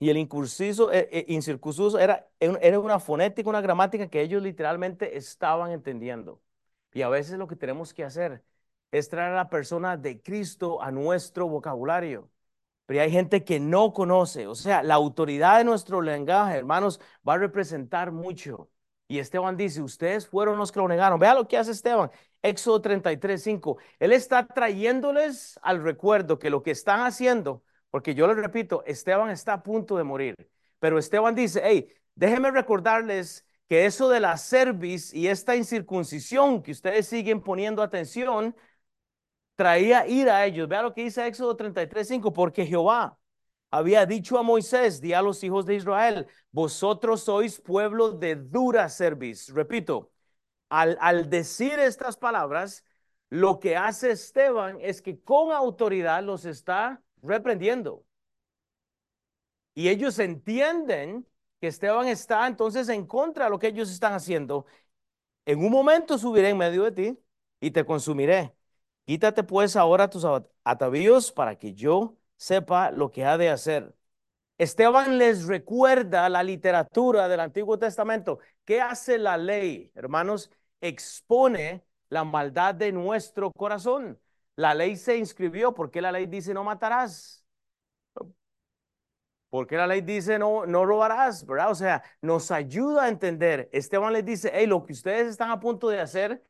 y 0.00 0.10
el 0.10 0.16
incursiso, 0.16 0.92
eh, 0.92 1.08
eh, 1.12 1.24
incircunciso 1.28 1.98
era, 2.00 2.28
era 2.40 2.80
una 2.80 2.98
fonética, 2.98 3.48
una 3.48 3.60
gramática 3.60 4.08
que 4.08 4.20
ellos 4.20 4.42
literalmente 4.42 5.16
estaban 5.16 5.70
entendiendo. 5.70 6.42
Y 6.92 7.02
a 7.02 7.08
veces 7.08 7.38
lo 7.38 7.46
que 7.46 7.54
tenemos 7.56 7.94
que 7.94 8.04
hacer 8.04 8.42
es 8.90 9.08
traer 9.08 9.32
a 9.32 9.36
la 9.36 9.50
persona 9.50 9.96
de 9.96 10.20
Cristo 10.20 10.82
a 10.82 10.90
nuestro 10.90 11.46
vocabulario. 11.48 12.28
Pero 12.86 13.02
hay 13.02 13.12
gente 13.12 13.44
que 13.44 13.60
no 13.60 13.92
conoce, 13.92 14.48
o 14.48 14.56
sea, 14.56 14.82
la 14.82 14.94
autoridad 14.94 15.58
de 15.58 15.64
nuestro 15.64 16.02
lenguaje, 16.02 16.58
hermanos, 16.58 17.00
va 17.26 17.34
a 17.34 17.38
representar 17.38 18.10
mucho. 18.12 18.71
Y 19.12 19.18
Esteban 19.18 19.58
dice, 19.58 19.82
ustedes 19.82 20.26
fueron 20.26 20.56
los 20.56 20.72
que 20.72 20.80
lo 20.80 20.88
negaron. 20.88 21.20
Vea 21.20 21.34
lo 21.34 21.46
que 21.46 21.58
hace 21.58 21.72
Esteban. 21.72 22.10
Éxodo 22.40 22.80
33, 22.80 23.42
5. 23.42 23.76
Él 23.98 24.10
está 24.10 24.46
trayéndoles 24.46 25.60
al 25.62 25.82
recuerdo 25.82 26.38
que 26.38 26.48
lo 26.48 26.62
que 26.62 26.70
están 26.70 27.00
haciendo, 27.00 27.62
porque 27.90 28.14
yo 28.14 28.26
les 28.26 28.36
repito, 28.36 28.82
Esteban 28.86 29.28
está 29.28 29.52
a 29.52 29.62
punto 29.62 29.98
de 29.98 30.04
morir. 30.04 30.34
Pero 30.78 30.98
Esteban 30.98 31.34
dice, 31.34 31.60
hey, 31.62 31.92
déjenme 32.14 32.50
recordarles 32.52 33.44
que 33.68 33.84
eso 33.84 34.08
de 34.08 34.20
la 34.20 34.38
cerviz 34.38 35.12
y 35.12 35.28
esta 35.28 35.56
incircuncisión 35.56 36.62
que 36.62 36.70
ustedes 36.72 37.06
siguen 37.06 37.42
poniendo 37.42 37.82
atención, 37.82 38.56
traía 39.56 40.06
ira 40.06 40.38
a 40.38 40.46
ellos. 40.46 40.68
Vea 40.68 40.80
lo 40.80 40.94
que 40.94 41.04
dice 41.04 41.26
Éxodo 41.26 41.54
33, 41.54 42.08
5, 42.08 42.32
porque 42.32 42.64
Jehová 42.64 43.18
había 43.72 44.06
dicho 44.06 44.38
a 44.38 44.42
Moisés, 44.42 45.00
di 45.00 45.14
a 45.14 45.22
los 45.22 45.42
hijos 45.42 45.66
de 45.66 45.74
Israel, 45.76 46.26
vosotros 46.52 47.22
sois 47.22 47.60
pueblo 47.60 48.12
de 48.12 48.36
dura 48.36 48.88
cerviz. 48.88 49.48
Repito, 49.48 50.12
al, 50.68 50.98
al 51.00 51.30
decir 51.30 51.78
estas 51.78 52.16
palabras, 52.16 52.84
lo 53.30 53.58
que 53.60 53.76
hace 53.76 54.12
Esteban 54.12 54.78
es 54.80 55.02
que 55.02 55.20
con 55.20 55.52
autoridad 55.52 56.22
los 56.22 56.44
está 56.44 57.02
reprendiendo. 57.22 58.04
Y 59.74 59.88
ellos 59.88 60.18
entienden 60.18 61.26
que 61.60 61.68
Esteban 61.68 62.08
está 62.08 62.46
entonces 62.46 62.88
en 62.90 63.06
contra 63.06 63.44
de 63.46 63.50
lo 63.50 63.58
que 63.58 63.68
ellos 63.68 63.90
están 63.90 64.12
haciendo. 64.12 64.66
En 65.46 65.60
un 65.64 65.70
momento 65.72 66.18
subiré 66.18 66.50
en 66.50 66.58
medio 66.58 66.84
de 66.84 66.92
ti 66.92 67.18
y 67.60 67.70
te 67.70 67.84
consumiré. 67.84 68.54
Quítate 69.06 69.42
pues 69.44 69.76
ahora 69.76 70.10
tus 70.10 70.26
atavíos 70.64 71.32
para 71.32 71.56
que 71.58 71.74
yo 71.74 72.18
sepa 72.42 72.90
lo 72.90 73.10
que 73.12 73.24
ha 73.24 73.38
de 73.38 73.50
hacer. 73.50 73.94
Esteban 74.58 75.18
les 75.18 75.46
recuerda 75.46 76.28
la 76.28 76.42
literatura 76.42 77.28
del 77.28 77.40
Antiguo 77.40 77.78
Testamento. 77.78 78.40
¿Qué 78.64 78.80
hace 78.80 79.18
la 79.18 79.36
ley? 79.36 79.92
Hermanos, 79.94 80.50
expone 80.80 81.84
la 82.08 82.24
maldad 82.24 82.74
de 82.74 82.90
nuestro 82.92 83.52
corazón. 83.52 84.20
La 84.56 84.74
ley 84.74 84.96
se 84.96 85.16
inscribió 85.18 85.72
porque 85.72 86.02
la 86.02 86.10
ley 86.12 86.26
dice 86.26 86.52
no 86.52 86.64
matarás. 86.64 87.44
Porque 89.48 89.76
la 89.76 89.86
ley 89.86 90.00
dice 90.00 90.38
no, 90.38 90.66
no 90.66 90.84
robarás, 90.84 91.46
¿verdad? 91.46 91.70
O 91.70 91.74
sea, 91.76 92.02
nos 92.22 92.50
ayuda 92.50 93.04
a 93.04 93.08
entender. 93.08 93.68
Esteban 93.72 94.12
les 94.12 94.24
dice, 94.24 94.50
hey, 94.52 94.66
lo 94.66 94.84
que 94.84 94.94
ustedes 94.94 95.28
están 95.28 95.50
a 95.50 95.60
punto 95.60 95.88
de 95.88 96.00
hacer 96.00 96.44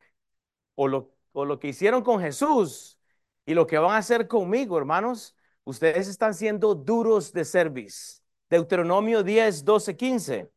o 0.75 0.87
lo, 0.87 1.13
o 1.33 1.45
lo 1.45 1.59
que 1.59 1.69
hicieron 1.69 2.03
con 2.03 2.19
Jesús 2.21 2.99
y 3.45 3.53
lo 3.53 3.67
que 3.67 3.77
van 3.77 3.91
a 3.91 3.97
hacer 3.97 4.27
conmigo, 4.27 4.77
hermanos, 4.77 5.35
ustedes 5.63 6.07
están 6.07 6.33
siendo 6.33 6.75
duros 6.75 7.31
de 7.33 7.45
service. 7.45 8.21
Deuteronomio 8.49 9.23
10, 9.23 9.63
12, 9.65 9.95
15. 9.97 10.51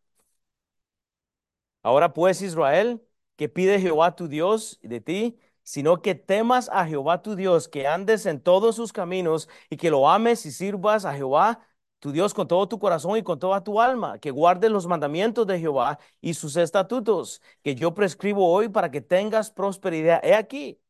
Ahora 1.82 2.12
pues, 2.12 2.42
Israel, 2.42 3.02
que 3.36 3.48
pide 3.48 3.80
Jehová 3.80 4.16
tu 4.16 4.28
Dios 4.28 4.78
de 4.82 5.00
ti, 5.00 5.38
sino 5.62 6.02
que 6.02 6.14
temas 6.14 6.68
a 6.72 6.86
Jehová 6.86 7.22
tu 7.22 7.36
Dios, 7.36 7.68
que 7.68 7.86
andes 7.86 8.26
en 8.26 8.40
todos 8.40 8.76
sus 8.76 8.92
caminos 8.92 9.48
y 9.70 9.76
que 9.76 9.90
lo 9.90 10.08
ames 10.08 10.46
y 10.46 10.52
sirvas 10.52 11.04
a 11.04 11.14
Jehová 11.14 11.60
tu 11.98 12.12
Dios 12.12 12.34
con 12.34 12.46
todo 12.46 12.68
tu 12.68 12.78
corazón 12.78 13.16
y 13.16 13.22
con 13.22 13.38
toda 13.38 13.64
tu 13.64 13.80
alma, 13.80 14.18
que 14.18 14.30
guardes 14.30 14.70
los 14.70 14.86
mandamientos 14.86 15.46
de 15.46 15.58
Jehová 15.58 15.98
y 16.20 16.34
sus 16.34 16.56
estatutos, 16.56 17.42
que 17.62 17.74
yo 17.74 17.94
prescribo 17.94 18.48
hoy 18.52 18.68
para 18.68 18.90
que 18.90 19.00
tengas 19.00 19.50
prosperidad. 19.50 20.24
He 20.24 20.34
aquí, 20.34 20.80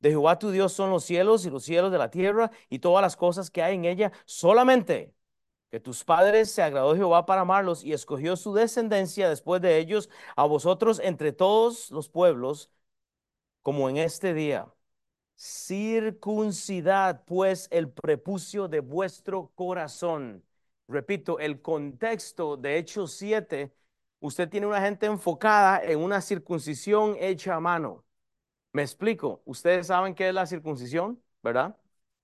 de 0.00 0.10
Jehová 0.10 0.38
tu 0.38 0.50
Dios 0.50 0.72
son 0.72 0.90
los 0.90 1.04
cielos 1.04 1.44
y 1.46 1.50
los 1.50 1.64
cielos 1.64 1.92
de 1.92 1.98
la 1.98 2.10
tierra 2.10 2.50
y 2.68 2.78
todas 2.78 3.02
las 3.02 3.16
cosas 3.16 3.50
que 3.50 3.62
hay 3.62 3.74
en 3.74 3.84
ella, 3.84 4.12
solamente 4.24 5.14
que 5.70 5.80
tus 5.80 6.04
padres 6.04 6.50
se 6.50 6.62
agradó 6.62 6.94
Jehová 6.96 7.26
para 7.26 7.42
amarlos 7.42 7.84
y 7.84 7.92
escogió 7.92 8.36
su 8.36 8.54
descendencia 8.54 9.28
después 9.28 9.60
de 9.60 9.78
ellos 9.78 10.08
a 10.36 10.46
vosotros 10.46 11.00
entre 11.02 11.32
todos 11.32 11.90
los 11.90 12.08
pueblos, 12.08 12.70
como 13.62 13.88
en 13.90 13.98
este 13.98 14.34
día. 14.34 14.72
Circuncidad 15.36 17.24
pues 17.26 17.68
el 17.70 17.90
prepucio 17.90 18.68
de 18.68 18.80
vuestro 18.80 19.52
corazón. 19.54 20.44
Repito, 20.88 21.38
el 21.38 21.60
contexto 21.62 22.56
de 22.56 22.78
Hechos 22.78 23.12
7, 23.12 23.72
usted 24.20 24.48
tiene 24.48 24.66
una 24.66 24.80
gente 24.80 25.06
enfocada 25.06 25.82
en 25.82 26.00
una 26.00 26.20
circuncisión 26.22 27.16
hecha 27.20 27.54
a 27.56 27.60
mano. 27.60 28.04
Me 28.72 28.82
explico, 28.82 29.42
ustedes 29.46 29.86
saben 29.88 30.14
qué 30.14 30.28
es 30.28 30.34
la 30.34 30.46
circuncisión, 30.46 31.22
¿verdad? 31.42 31.76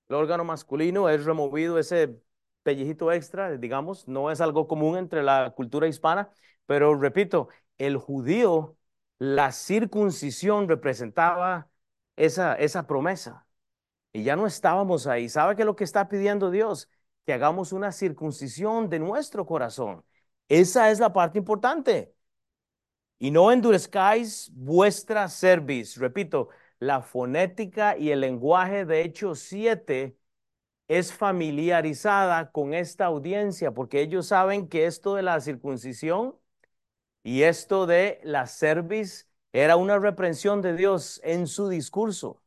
El 0.09 0.17
órgano 0.17 0.45
masculino 0.45 1.09
es 1.09 1.25
removido 1.25 1.79
ese 1.79 2.21
pellejito 2.63 3.11
extra, 3.13 3.57
digamos, 3.57 4.07
no 4.09 4.31
es 4.31 4.41
algo 4.41 4.69
común 4.69 4.97
entre 4.99 5.23
la 5.23 5.53
cultura 5.57 5.89
hispana, 5.89 6.31
pero 6.67 6.95
repito, 6.97 7.49
el 7.79 7.97
judío, 7.97 8.77
la 9.19 9.53
circuncisión 9.53 10.69
representaba 10.69 11.71
esa, 12.17 12.55
esa 12.55 12.87
promesa. 12.87 13.47
Y 14.13 14.25
ya 14.25 14.37
no 14.37 14.47
estábamos 14.47 15.07
ahí. 15.07 15.29
¿Sabe 15.29 15.57
qué 15.57 15.63
es 15.63 15.67
lo 15.67 15.77
que 15.77 15.85
está 15.85 16.09
pidiendo 16.09 16.51
Dios? 16.51 16.89
Que 17.27 17.33
hagamos 17.35 17.73
una 17.73 17.93
circuncisión 17.93 18.89
de 18.91 18.99
nuestro 19.01 19.47
corazón. 19.47 20.05
Esa 20.49 20.91
es 20.91 21.01
la 21.01 21.13
parte 21.13 21.39
importante. 21.39 22.14
Y 23.25 23.31
no 23.31 23.51
endurezcáis 23.51 24.51
vuestra 24.55 25.29
cerviz. 25.31 25.97
Repito, 25.97 26.51
la 26.79 27.01
fonética 27.01 27.97
y 27.97 28.11
el 28.11 28.21
lenguaje 28.21 28.85
de 28.85 29.01
Hechos 29.01 29.39
7 29.39 30.19
es 30.89 31.15
familiarizada 31.15 32.53
con 32.53 32.75
esta 32.75 33.07
audiencia 33.07 33.73
porque 33.73 34.03
ellos 34.03 34.27
saben 34.27 34.69
que 34.69 34.85
esto 34.85 35.15
de 35.15 35.23
la 35.23 35.41
circuncisión 35.41 36.37
y 37.23 37.45
esto 37.45 37.87
de 37.87 38.21
la 38.25 38.47
cerviz 38.47 39.31
era 39.55 39.77
una 39.77 39.99
reprensión 39.99 40.61
de 40.61 40.77
Dios 40.77 41.21
en 41.25 41.47
su 41.47 41.71
discurso. 41.71 42.43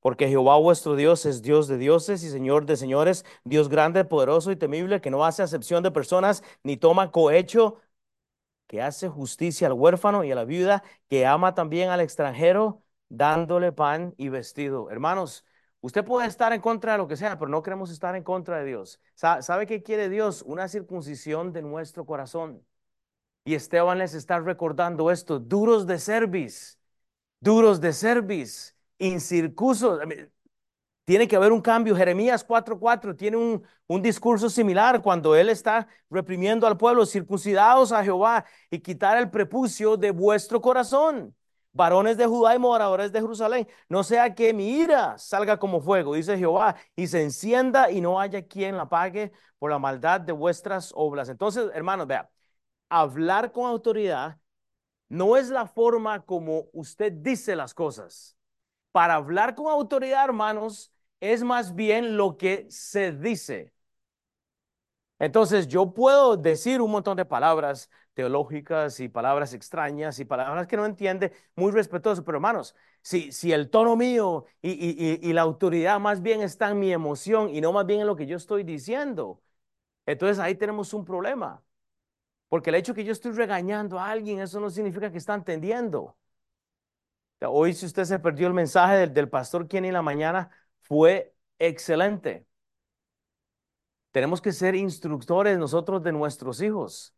Porque 0.00 0.28
Jehová 0.28 0.56
vuestro 0.58 0.94
Dios 0.96 1.26
es 1.26 1.42
Dios 1.42 1.66
de 1.66 1.76
dioses 1.76 2.22
y 2.22 2.30
Señor 2.30 2.66
de 2.66 2.76
señores, 2.76 3.24
Dios 3.44 3.68
grande, 3.68 4.04
poderoso 4.04 4.52
y 4.52 4.56
temible, 4.56 5.00
que 5.00 5.10
no 5.10 5.24
hace 5.24 5.42
acepción 5.42 5.82
de 5.82 5.90
personas 5.90 6.44
ni 6.62 6.76
toma 6.76 7.10
cohecho, 7.10 7.80
que 8.68 8.82
hace 8.82 9.08
justicia 9.08 9.66
al 9.66 9.72
huérfano 9.74 10.22
y 10.24 10.30
a 10.32 10.36
la 10.36 10.44
viuda, 10.44 10.84
que 11.08 11.26
ama 11.26 11.54
también 11.54 11.90
al 11.90 12.00
extranjero, 12.00 12.84
dándole 13.08 13.72
pan 13.72 14.14
y 14.16 14.28
vestido. 14.28 14.90
Hermanos, 14.90 15.44
Usted 15.80 16.04
puede 16.04 16.26
estar 16.26 16.52
en 16.52 16.60
contra 16.60 16.92
de 16.92 16.98
lo 16.98 17.06
que 17.06 17.16
sea, 17.16 17.38
pero 17.38 17.50
no 17.50 17.62
queremos 17.62 17.90
estar 17.90 18.16
en 18.16 18.24
contra 18.24 18.58
de 18.58 18.64
Dios. 18.64 19.00
¿Sabe 19.14 19.66
qué 19.66 19.82
quiere 19.82 20.08
Dios? 20.08 20.42
Una 20.42 20.66
circuncisión 20.68 21.52
de 21.52 21.62
nuestro 21.62 22.04
corazón. 22.04 22.64
Y 23.44 23.54
Esteban 23.54 23.98
les 23.98 24.14
está 24.14 24.40
recordando 24.40 25.10
esto, 25.10 25.38
duros 25.38 25.86
de 25.86 25.98
cerviz, 25.98 26.78
duros 27.40 27.80
de 27.80 27.92
cerviz, 27.92 28.76
incircusos. 28.98 30.00
Tiene 31.08 31.26
que 31.26 31.36
haber 31.36 31.52
un 31.52 31.62
cambio. 31.62 31.96
Jeremías 31.96 32.44
4:4 32.44 33.16
tiene 33.16 33.38
un, 33.38 33.62
un 33.86 34.02
discurso 34.02 34.50
similar 34.50 35.00
cuando 35.00 35.34
él 35.34 35.48
está 35.48 35.88
reprimiendo 36.10 36.66
al 36.66 36.76
pueblo, 36.76 37.06
circuncidados 37.06 37.92
a 37.92 38.04
Jehová 38.04 38.44
y 38.70 38.80
quitar 38.80 39.16
el 39.16 39.30
prepucio 39.30 39.96
de 39.96 40.10
vuestro 40.10 40.60
corazón 40.60 41.34
varones 41.72 42.18
de 42.18 42.26
Judá 42.26 42.54
y 42.54 42.58
moradores 42.58 43.10
de 43.10 43.20
Jerusalén, 43.22 43.66
no 43.88 44.04
sea 44.04 44.34
que 44.34 44.52
mi 44.52 44.68
ira 44.68 45.16
salga 45.16 45.58
como 45.58 45.80
fuego, 45.80 46.14
dice 46.14 46.36
Jehová, 46.36 46.76
y 46.94 47.06
se 47.06 47.22
encienda 47.22 47.90
y 47.90 48.02
no 48.02 48.20
haya 48.20 48.46
quien 48.46 48.76
la 48.76 48.90
pague 48.90 49.32
por 49.58 49.70
la 49.70 49.78
maldad 49.78 50.20
de 50.20 50.32
vuestras 50.32 50.92
obras. 50.94 51.30
Entonces, 51.30 51.70
hermanos, 51.72 52.06
vea, 52.06 52.28
hablar 52.90 53.52
con 53.52 53.64
autoridad 53.64 54.38
no 55.08 55.38
es 55.38 55.48
la 55.48 55.66
forma 55.66 56.20
como 56.20 56.66
usted 56.74 57.12
dice 57.12 57.56
las 57.56 57.72
cosas. 57.72 58.36
Para 58.92 59.14
hablar 59.14 59.54
con 59.54 59.68
autoridad, 59.68 60.24
hermanos, 60.24 60.92
es 61.20 61.42
más 61.42 61.74
bien 61.74 62.16
lo 62.16 62.36
que 62.36 62.66
se 62.70 63.12
dice. 63.12 63.72
Entonces 65.18 65.66
yo 65.66 65.92
puedo 65.92 66.36
decir 66.36 66.80
un 66.80 66.90
montón 66.92 67.16
de 67.16 67.24
palabras 67.24 67.90
teológicas 68.14 69.00
y 69.00 69.08
palabras 69.08 69.52
extrañas 69.52 70.18
y 70.18 70.24
palabras 70.24 70.66
que 70.66 70.76
no 70.76 70.86
entiende, 70.86 71.32
muy 71.56 71.72
respetuoso, 71.72 72.24
pero 72.24 72.38
hermanos, 72.38 72.74
si, 73.02 73.32
si 73.32 73.52
el 73.52 73.70
tono 73.70 73.96
mío 73.96 74.44
y, 74.62 75.28
y, 75.28 75.32
la 75.32 75.42
autoridad 75.42 76.00
más 76.00 76.22
bien 76.22 76.42
está 76.42 76.70
en 76.70 76.80
mi 76.80 76.92
emoción 76.92 77.48
y 77.54 77.60
no 77.60 77.72
más 77.72 77.86
bien 77.86 78.00
en 78.00 78.06
lo 78.06 78.16
que 78.16 78.26
yo 78.26 78.36
estoy 78.36 78.64
diciendo, 78.64 79.40
entonces 80.06 80.38
ahí 80.40 80.54
tenemos 80.56 80.94
un 80.94 81.04
problema. 81.04 81.62
Porque 82.48 82.70
el 82.70 82.76
hecho 82.76 82.94
que 82.94 83.04
yo 83.04 83.12
estoy 83.12 83.32
regañando 83.32 83.98
a 84.00 84.10
alguien, 84.10 84.40
eso 84.40 84.60
no 84.60 84.70
significa 84.70 85.10
que 85.12 85.18
está 85.18 85.34
entendiendo. 85.34 86.16
Hoy 87.40 87.72
si 87.74 87.86
usted 87.86 88.04
se 88.04 88.18
perdió 88.18 88.48
el 88.48 88.54
mensaje 88.54 88.96
del, 88.96 89.14
del 89.14 89.28
pastor 89.28 89.68
Kenny 89.68 89.88
en 89.88 89.94
la 89.94 90.02
mañana, 90.02 90.50
fue 90.88 91.34
excelente. 91.58 92.46
Tenemos 94.12 94.40
que 94.40 94.52
ser 94.52 94.74
instructores 94.74 95.58
nosotros 95.58 96.02
de 96.02 96.12
nuestros 96.12 96.60
hijos. 96.62 97.14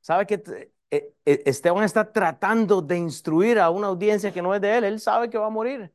¿Sabe 0.00 0.26
que 0.26 0.42
eh, 0.90 1.14
eh, 1.24 1.42
Esteban 1.46 1.84
está 1.84 2.12
tratando 2.12 2.82
de 2.82 2.98
instruir 2.98 3.58
a 3.58 3.70
una 3.70 3.86
audiencia 3.88 4.32
que 4.32 4.42
no 4.42 4.54
es 4.54 4.60
de 4.60 4.76
él? 4.76 4.84
Él 4.84 5.00
sabe 5.00 5.30
que 5.30 5.38
va 5.38 5.46
a 5.46 5.50
morir. 5.50 5.92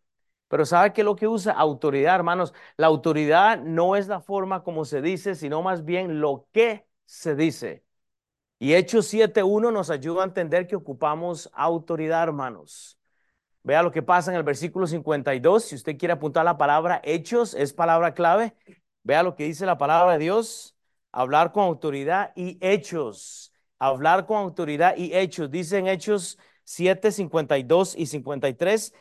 Pero 0.47 0.65
¿sabe 0.65 0.93
qué 0.93 1.01
es 1.01 1.05
lo 1.05 1.15
que 1.15 1.27
usa? 1.27 1.53
Autoridad, 1.53 2.15
hermanos. 2.15 2.53
La 2.77 2.87
autoridad 2.87 3.59
no 3.61 3.95
es 3.95 4.07
la 4.07 4.21
forma 4.21 4.63
como 4.63 4.85
se 4.85 5.01
dice, 5.01 5.35
sino 5.35 5.61
más 5.61 5.83
bien 5.85 6.21
lo 6.21 6.47
que 6.53 6.87
se 7.05 7.35
dice. 7.35 7.83
Y 8.59 8.73
Hechos 8.75 9.07
7.1 9.07 9.71
nos 9.71 9.89
ayuda 9.89 10.23
a 10.23 10.25
entender 10.25 10.67
que 10.67 10.75
ocupamos 10.75 11.49
autoridad, 11.53 12.23
hermanos. 12.23 12.97
Vea 13.67 13.84
lo 13.84 13.91
que 13.91 14.01
pasa 14.01 14.32
en 14.32 14.38
el 14.38 14.43
versículo 14.43 14.88
52. 14.88 15.65
Si 15.65 15.75
usted 15.75 15.97
quiere 15.97 16.13
apuntar 16.13 16.45
la 16.45 16.58
palabra 16.58 17.01
hechos, 17.03 17.53
es 17.53 17.73
palabra 17.73 18.13
clave. 18.13 18.56
Vea 19.03 19.23
lo 19.23 19.36
que 19.36 19.43
dice 19.43 19.65
la 19.65 19.77
palabra 19.77 20.13
de 20.13 20.19
Dios, 20.19 20.77
hablar 21.12 21.51
con 21.51 21.65
autoridad 21.65 22.32
y 22.38 22.58
hechos. 22.62 23.51
Hablar 23.77 24.25
con 24.25 24.38
autoridad 24.38 24.95
y 24.95 25.13
hechos. 25.13 25.51
Dice 25.51 25.80
en 25.80 25.88
Hechos 25.88 26.39
7, 26.63 27.12
52 27.12 27.95
y 27.97 28.06
53. 28.06 28.93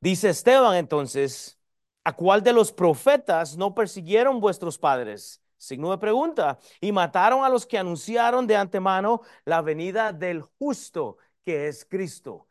Dice 0.00 0.30
Esteban 0.30 0.76
entonces, 0.76 1.58
¿a 2.02 2.16
cuál 2.16 2.42
de 2.42 2.54
los 2.54 2.72
profetas 2.72 3.58
no 3.58 3.74
persiguieron 3.74 4.40
vuestros 4.40 4.78
padres? 4.78 5.42
Signo 5.58 5.90
de 5.90 5.98
pregunta. 5.98 6.58
Y 6.80 6.92
mataron 6.92 7.44
a 7.44 7.50
los 7.50 7.66
que 7.66 7.76
anunciaron 7.76 8.46
de 8.46 8.56
antemano 8.56 9.20
la 9.44 9.60
venida 9.60 10.14
del 10.14 10.40
justo, 10.40 11.18
que 11.44 11.68
es 11.68 11.84
Cristo. 11.84 12.47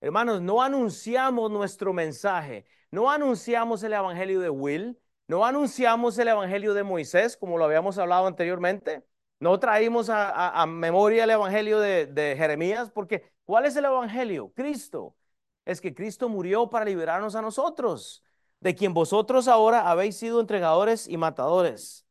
Hermanos, 0.00 0.40
no 0.40 0.62
anunciamos 0.62 1.50
nuestro 1.50 1.92
mensaje, 1.92 2.64
no 2.90 3.10
anunciamos 3.10 3.82
el 3.82 3.92
evangelio 3.92 4.40
de 4.40 4.48
Will, 4.48 4.98
no 5.28 5.44
anunciamos 5.44 6.18
el 6.18 6.28
evangelio 6.28 6.72
de 6.74 6.82
Moisés, 6.82 7.36
como 7.36 7.58
lo 7.58 7.64
habíamos 7.64 7.98
hablado 7.98 8.26
anteriormente. 8.26 9.04
No 9.40 9.58
traímos 9.60 10.08
a, 10.10 10.66
memoria 10.66 11.24
el 11.24 11.30
evangelio 11.30 11.80
de, 11.80 12.06
de 12.06 12.34
Jeremías, 12.36 12.90
porque 12.90 13.30
¿cuál 13.44 13.66
es 13.66 13.76
el 13.76 13.84
evangelio? 13.84 14.52
Cristo. 14.54 15.16
Es 15.64 15.80
que 15.80 15.94
Cristo 15.94 16.28
murió 16.28 16.68
para 16.70 16.84
liberarnos 16.86 17.34
a 17.34 17.42
nosotros, 17.42 18.24
de 18.60 18.74
quien 18.74 18.94
vosotros 18.94 19.48
ahora 19.48 19.90
habéis 19.90 20.16
sido 20.16 20.40
entregadores 20.40 21.06
y 21.08 21.16
matadores. 21.16 22.06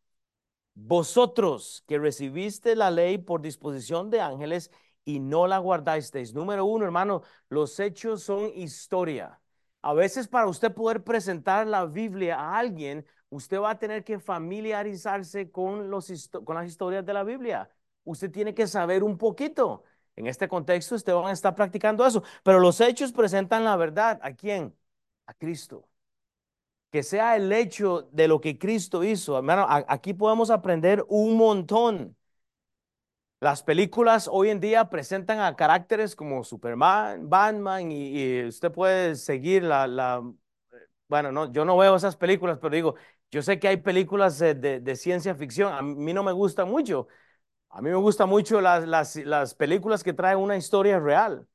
Vosotros 0.75 1.84
que 1.88 1.99
recibiste 1.99 2.75
la 2.75 2.89
ley 2.89 3.17
por 3.17 3.41
disposición 3.41 4.10
de 4.10 4.21
ángeles 4.21 4.71
y 5.10 5.19
no 5.19 5.48
la 5.48 5.58
guardasteis. 5.58 6.34
Número 6.34 6.65
uno, 6.65 6.86
hermano, 6.86 7.24
los 7.50 7.80
hechos 7.80 8.24
son 8.24 8.52
historia. 8.56 9.41
A 9.82 9.93
veces 9.93 10.28
para 10.28 10.48
usted 10.48 10.74
poder 10.74 11.04
presentar 11.04 11.65
la 11.65 11.86
Biblia 11.86 12.36
a 12.39 12.60
alguien, 12.60 13.06
usted 13.30 13.60
va 13.60 13.72
a 13.72 13.80
tener 13.80 14.04
que 14.04 14.19
familiarizarse 14.19 15.52
con, 15.52 15.89
los, 15.89 16.30
con 16.45 16.56
las 16.56 16.67
historias 16.67 17.06
de 17.06 17.13
la 17.13 17.24
Biblia. 17.24 17.69
Usted 18.04 18.30
tiene 18.32 18.54
que 18.54 18.67
saber 18.67 19.04
un 19.04 19.17
poquito. 19.17 19.84
En 20.15 20.28
este 20.28 20.48
contexto, 20.48 20.95
usted 20.95 21.13
va 21.13 21.30
a 21.30 21.34
estar 21.34 21.56
practicando 21.56 22.06
eso. 22.06 22.24
Pero 22.43 22.60
los 22.60 22.80
hechos 22.82 23.12
presentan 23.12 23.63
la 23.63 23.76
verdad. 23.78 24.19
¿A 24.22 24.34
quién? 24.34 24.76
A 25.26 25.34
Cristo. 25.34 25.88
Que 26.91 27.04
sea 27.04 27.36
el 27.36 27.52
hecho 27.52 28.10
de 28.12 28.28
lo 28.28 28.41
que 28.41 28.58
Cristo 28.60 29.04
hizo. 29.04 29.38
Hermano, 29.38 29.65
aquí 29.69 30.13
podemos 30.13 30.50
aprender 30.52 31.06
un 31.08 31.36
montón. 31.38 32.15
Las 33.41 33.63
películas 33.63 34.30
hoy 34.32 34.49
en 34.49 34.60
día 34.60 34.89
presentan 34.89 35.39
a 35.39 35.56
caracteres 35.56 36.15
como 36.15 36.43
Superman, 36.43 37.30
Batman 37.30 37.89
y, 37.91 38.43
usted 38.45 38.71
puede 38.71 39.15
seguir 39.15 39.63
la, 39.63 39.88
la, 39.88 40.21
bueno, 41.08 41.32
no, 41.32 41.52
yo 41.52 41.65
no 41.65 41.78
veo 41.78 41.95
esas 41.95 42.17
películas, 42.17 42.60
pero 42.62 42.75
digo, 42.75 42.95
yo 43.32 43.41
sé 43.41 43.60
que 43.60 43.69
hay 43.69 43.78
películas 43.78 44.39
de, 44.39 44.56
de, 44.56 44.95
ciencia 44.95 45.36
ficción, 45.36 45.73
a 45.73 45.82
mí 45.82 46.13
no 46.13 46.23
me 46.23 46.32
gusta 46.34 46.65
mucho. 46.65 47.08
A 47.69 47.82
mí 47.82 47.89
me 47.89 47.95
gustan 47.97 48.30
mucho 48.30 48.62
las, 48.62 48.88
las, 48.88 49.15
las 49.17 49.56
películas 49.56 50.04
que 50.04 50.13
traen 50.13 50.39
una 50.39 50.58
historia 50.58 50.99
real. 50.99 51.47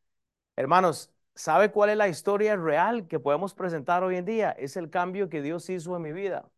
Hermanos, 0.57 1.13
¿sabe 1.35 1.73
cuál 1.73 1.91
es 1.91 1.97
la 1.99 2.09
historia 2.09 2.57
real 2.57 3.09
que 3.09 3.21
podemos 3.21 3.55
presentar 3.55 4.05
hoy 4.05 4.17
en 4.17 4.25
día? 4.25 4.53
Es 4.53 4.77
el 4.77 4.91
cambio 4.91 5.29
que 5.29 5.43
Dios 5.43 5.69
hizo 5.71 5.97
en 5.97 6.03
mi 6.03 6.13
vida. 6.13 6.51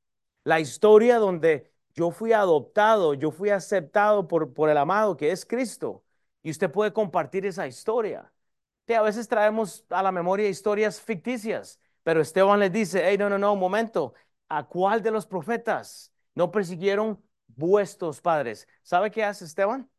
La 0.44 0.60
historia 0.60 1.18
donde 1.18 1.72
yo 1.96 2.10
fui 2.10 2.32
adoptado, 2.32 3.14
yo 3.14 3.30
fui 3.30 3.50
aceptado 3.50 4.28
por, 4.28 4.52
por 4.52 4.68
el 4.68 4.76
amado 4.76 5.16
que 5.16 5.32
es 5.32 5.46
Cristo. 5.46 6.04
Y 6.42 6.50
usted 6.50 6.70
puede 6.70 6.92
compartir 6.92 7.46
esa 7.46 7.66
historia. 7.66 8.32
Que 8.86 8.94
a 8.94 9.02
veces 9.02 9.26
traemos 9.28 9.84
a 9.90 10.02
la 10.02 10.12
memoria 10.12 10.48
historias 10.48 11.00
ficticias, 11.00 11.80
pero 12.04 12.20
Esteban 12.20 12.60
les 12.60 12.70
dice, 12.72 13.02
hey, 13.04 13.16
no, 13.18 13.28
no, 13.28 13.38
no, 13.38 13.56
momento, 13.56 14.14
¿a 14.48 14.64
cuál 14.68 15.02
de 15.02 15.10
los 15.10 15.26
profetas 15.26 16.12
no 16.34 16.52
persiguieron 16.52 17.20
vuestros 17.48 18.20
padres? 18.20 18.68
¿Sabe 18.82 19.10
qué 19.10 19.24
hace 19.24 19.44
Esteban? 19.44 19.90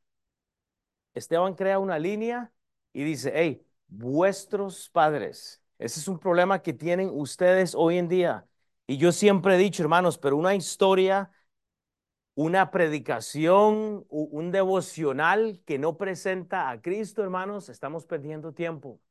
Esteban 1.14 1.56
crea 1.56 1.80
una 1.80 2.00
línea 2.00 2.52
y 2.94 3.04
dice, 3.04 3.32
hey, 3.36 3.66
vuestros 3.88 4.90
padres. 4.90 5.62
Ese 5.80 6.00
es 6.00 6.08
un 6.08 6.20
problema 6.20 6.62
que 6.62 6.74
tienen 6.74 7.10
ustedes 7.12 7.76
hoy 7.76 7.98
en 7.98 8.08
día. 8.08 8.48
Y 8.86 8.98
yo 8.98 9.12
siempre 9.12 9.56
he 9.56 9.58
dicho, 9.58 9.84
hermanos, 9.84 10.18
pero 10.18 10.38
una 10.38 10.56
historia 10.56 11.32
una 12.38 12.70
predicación, 12.72 14.06
un 14.10 14.52
devocional 14.52 15.60
que 15.66 15.80
no 15.80 15.98
presenta 15.98 16.70
a 16.70 16.82
Cristo, 16.82 17.24
hermanos, 17.24 17.68
estamos 17.68 18.06
perdiendo 18.06 18.54
tiempo. 18.54 19.02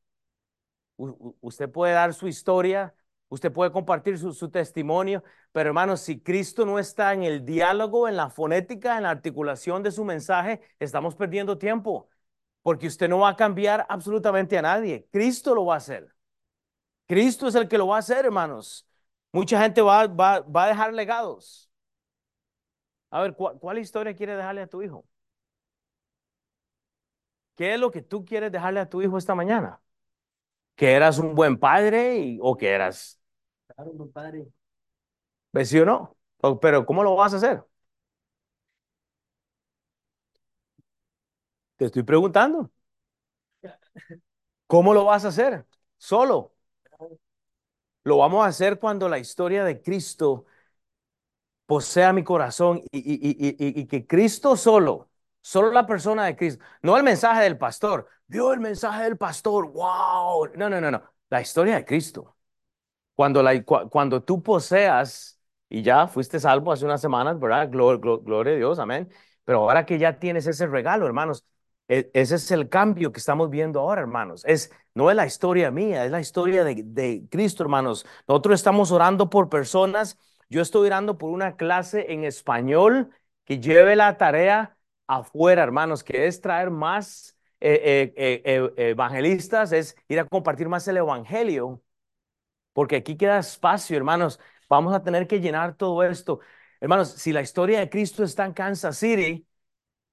usted 1.41 1.69
puede 1.69 1.93
dar 1.93 2.13
su 2.13 2.27
historia, 2.27 2.95
usted 3.29 3.51
puede 3.51 3.71
compartir 3.71 4.17
su, 4.17 4.33
su, 4.33 4.49
testimonio, 4.49 5.23
pero 5.51 5.69
hermanos, 5.69 6.01
si 6.01 6.21
Cristo 6.21 6.65
no 6.65 6.79
está 6.79 7.13
en 7.13 7.23
el 7.23 7.45
diálogo, 7.45 8.07
en 8.07 8.15
la 8.15 8.29
fonética, 8.29 8.97
en 8.97 9.03
la 9.03 9.09
articulación 9.11 9.83
de 9.83 9.91
su 9.91 10.05
mensaje, 10.05 10.61
estamos 10.79 11.15
perdiendo 11.15 11.57
tiempo, 11.57 12.09
porque 12.61 12.87
usted 12.87 13.09
no 13.09 13.19
va 13.19 13.29
a 13.29 13.35
cambiar 13.35 13.85
absolutamente 13.89 14.57
a 14.57 14.61
nadie. 14.61 15.07
Cristo 15.11 15.53
lo 15.55 15.65
va 15.65 15.75
a 15.75 15.77
hacer. 15.77 16.15
Cristo 17.07 17.47
es 17.47 17.55
el 17.55 17.67
que 17.67 17.77
lo 17.77 17.87
va 17.87 17.97
a 17.97 17.99
hacer, 17.99 18.25
hermanos. 18.25 18.87
Mucha 19.33 19.61
gente 19.61 19.81
va, 19.81 20.07
va, 20.07 20.41
va 20.41 20.65
a 20.65 20.67
dejar 20.69 20.93
legados. 20.93 21.66
A 23.11 23.21
ver, 23.21 23.35
¿cuál, 23.35 23.77
historia 23.79 24.15
quieres 24.15 24.37
dejarle 24.37 24.61
a 24.61 24.67
tu 24.67 24.81
hijo? 24.81 25.05
¿Qué 27.55 27.73
es 27.73 27.79
lo 27.79 27.91
que 27.91 28.01
tú 28.01 28.23
quieres 28.25 28.51
dejarle 28.51 28.79
a 28.79 28.89
tu 28.89 29.01
hijo 29.01 29.17
esta 29.17 29.35
mañana? 29.35 29.81
¿Que 30.75 30.93
eras 30.93 31.19
un 31.19 31.35
buen 31.35 31.57
padre 31.59 32.37
o 32.41 32.57
que 32.57 32.69
eras? 32.69 33.19
Claro, 33.67 33.91
un 33.91 33.97
buen 33.97 34.11
padre. 34.11 34.47
¿Ves 35.51 35.69
sí 35.69 35.79
o 35.79 35.85
no? 35.85 36.17
Pero 36.61 36.85
¿cómo 36.85 37.03
lo 37.03 37.15
vas 37.15 37.33
a 37.33 37.37
hacer? 37.37 37.63
Te 41.77 41.85
estoy 41.85 42.03
preguntando. 42.03 42.71
¿Cómo 44.67 44.93
lo 44.93 45.05
vas 45.05 45.25
a 45.25 45.29
hacer? 45.29 45.65
Solo. 45.97 46.53
Lo 48.03 48.17
vamos 48.17 48.45
a 48.45 48.47
hacer 48.49 48.79
cuando 48.79 49.09
la 49.09 49.19
historia 49.19 49.63
de 49.63 49.81
Cristo 49.81 50.45
posea 51.67 52.13
mi 52.13 52.23
corazón 52.23 52.81
y, 52.91 53.85
que 53.87 54.07
Cristo 54.07 54.55
solo, 54.57 55.11
solo 55.41 55.71
la 55.71 55.85
persona 55.85 56.25
de 56.25 56.35
Cristo, 56.35 56.63
no 56.81 56.97
el 56.97 57.03
mensaje 57.03 57.43
del 57.43 57.57
pastor, 57.57 58.07
vio 58.25 58.53
el 58.53 58.59
mensaje 58.61 59.03
del 59.03 59.17
pastor, 59.17 59.71
wow, 59.71 60.47
no, 60.55 60.69
no, 60.69 60.81
no, 60.81 60.89
no, 60.89 61.03
la 61.29 61.41
historia 61.41 61.75
de 61.75 61.85
Cristo. 61.85 62.35
Cuando, 63.15 63.43
la, 63.43 63.63
cuando 63.63 64.23
tú 64.23 64.41
poseas, 64.43 65.39
y 65.69 65.81
ya 65.81 66.07
fuiste 66.07 66.39
salvo 66.39 66.71
hace 66.71 66.85
unas 66.85 67.01
semanas, 67.01 67.39
¿verdad? 67.39 67.69
Gloria, 67.69 68.53
a 68.53 68.55
Dios, 68.55 68.79
amén. 68.79 69.09
Pero 69.43 69.59
ahora 69.61 69.85
que 69.85 69.97
ya 69.99 70.19
tienes 70.19 70.47
ese 70.47 70.67
regalo, 70.67 71.05
hermanos, 71.05 71.43
e, 71.87 72.09
ese 72.13 72.35
es 72.35 72.51
el 72.51 72.69
cambio 72.69 73.11
que 73.11 73.19
estamos 73.19 73.49
viendo 73.49 73.79
ahora, 73.79 74.01
hermanos. 74.01 74.43
Es, 74.45 74.71
no 74.93 75.09
es 75.09 75.15
la 75.15 75.25
historia 75.25 75.71
mía, 75.71 76.05
es 76.05 76.11
la 76.11 76.21
historia 76.21 76.63
de, 76.63 76.83
de 76.85 77.27
Cristo, 77.29 77.63
hermanos. 77.63 78.05
Nosotros 78.27 78.55
estamos 78.55 78.91
orando 78.91 79.29
por 79.29 79.49
personas 79.49 80.19
yo 80.49 80.61
estoy 80.61 80.87
orando 80.87 81.17
por 81.17 81.31
una 81.31 81.55
clase 81.57 82.11
en 82.13 82.23
español 82.23 83.11
que 83.45 83.59
lleve 83.59 83.95
la 83.95 84.17
tarea 84.17 84.77
afuera, 85.07 85.63
hermanos, 85.63 86.03
que 86.03 86.27
es 86.27 86.41
traer 86.41 86.69
más 86.69 87.37
eh, 87.59 88.13
eh, 88.15 88.41
eh, 88.77 88.89
evangelistas, 88.91 89.71
es 89.71 89.95
ir 90.07 90.19
a 90.19 90.25
compartir 90.25 90.69
más 90.69 90.87
el 90.87 90.97
evangelio, 90.97 91.81
porque 92.73 92.97
aquí 92.97 93.17
queda 93.17 93.39
espacio, 93.39 93.97
hermanos. 93.97 94.39
Vamos 94.69 94.93
a 94.93 95.03
tener 95.03 95.27
que 95.27 95.39
llenar 95.39 95.75
todo 95.75 96.03
esto. 96.03 96.39
Hermanos, 96.79 97.09
si 97.11 97.33
la 97.33 97.41
historia 97.41 97.79
de 97.79 97.89
Cristo 97.89 98.23
está 98.23 98.45
en 98.45 98.53
Kansas 98.53 98.97
City, 98.97 99.47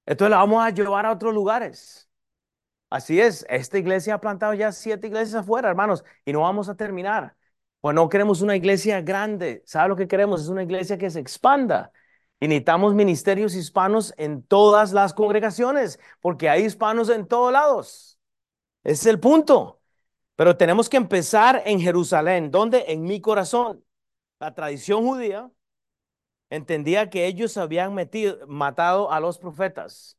entonces 0.07 0.31
la 0.31 0.39
vamos 0.39 0.65
a 0.65 0.71
llevar 0.71 1.07
a 1.07 1.13
otros 1.13 1.35
lugares. 1.35 2.09
Así 2.91 3.21
es, 3.21 3.47
esta 3.49 3.79
iglesia 3.79 4.15
ha 4.15 4.21
plantado 4.21 4.55
ya 4.55 4.73
siete 4.73 5.09
iglesias 5.09 5.43
afuera, 5.43 5.69
hermanos, 5.69 6.05
y 6.25 6.33
no 6.33 6.41
vamos 6.43 6.69
a 6.69 6.77
terminar. 6.77 7.37
Pues 7.85 7.95
no 7.95 8.09
queremos 8.09 8.41
una 8.41 8.57
iglesia 8.57 9.03
grande. 9.03 9.63
¿Sabe 9.67 9.91
lo 9.91 9.97
que 9.97 10.09
queremos? 10.09 10.41
Es 10.41 10.49
una 10.49 10.63
iglesia 10.63 10.97
que 10.97 11.11
se 11.11 11.21
expanda. 11.21 11.93
Y 12.41 12.49
ministerios 12.49 13.55
hispanos 13.55 14.15
en 14.17 14.43
todas 14.43 14.95
las 14.95 15.13
congregaciones, 15.13 16.01
porque 16.23 16.49
hay 16.49 16.65
hispanos 16.65 17.11
en 17.11 17.27
todos 17.27 17.53
lados. 17.53 18.19
Ese 18.85 18.95
es 19.03 19.07
el 19.09 19.21
punto. 19.21 19.83
Pero 20.35 20.57
tenemos 20.57 20.89
que 20.89 20.97
empezar 20.97 21.63
en 21.67 21.79
Jerusalén, 21.79 22.51
donde 22.51 22.87
en 22.89 23.03
mi 23.03 23.21
corazón, 23.21 23.85
la 24.41 24.55
tradición 24.55 25.05
judía 25.05 25.51
entendía 26.49 27.11
que 27.11 27.27
ellos 27.27 27.59
habían 27.59 27.93
metido, 27.93 28.47
matado 28.47 29.13
a 29.13 29.21
los 29.21 29.37
profetas. 29.37 30.17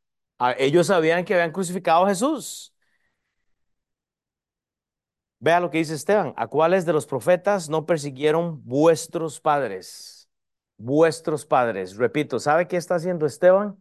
Ellos 0.60 0.86
sabían 0.86 1.26
que 1.26 1.34
habían 1.34 1.52
crucificado 1.52 2.06
a 2.06 2.10
Jesús. 2.10 2.75
Vea 5.46 5.60
lo 5.60 5.70
que 5.70 5.78
dice 5.78 5.94
Esteban. 5.94 6.34
¿A 6.38 6.48
cuáles 6.48 6.88
de 6.88 6.94
los 6.94 7.06
profetas 7.06 7.70
no 7.70 7.86
persiguieron 7.86 8.64
vuestros 8.66 9.40
padres? 9.40 10.28
Vuestros 10.76 11.46
padres. 11.46 11.98
Repito, 11.98 12.40
¿sabe 12.40 12.68
qué 12.68 12.78
está 12.78 12.96
haciendo 12.96 13.28
Esteban? 13.28 13.80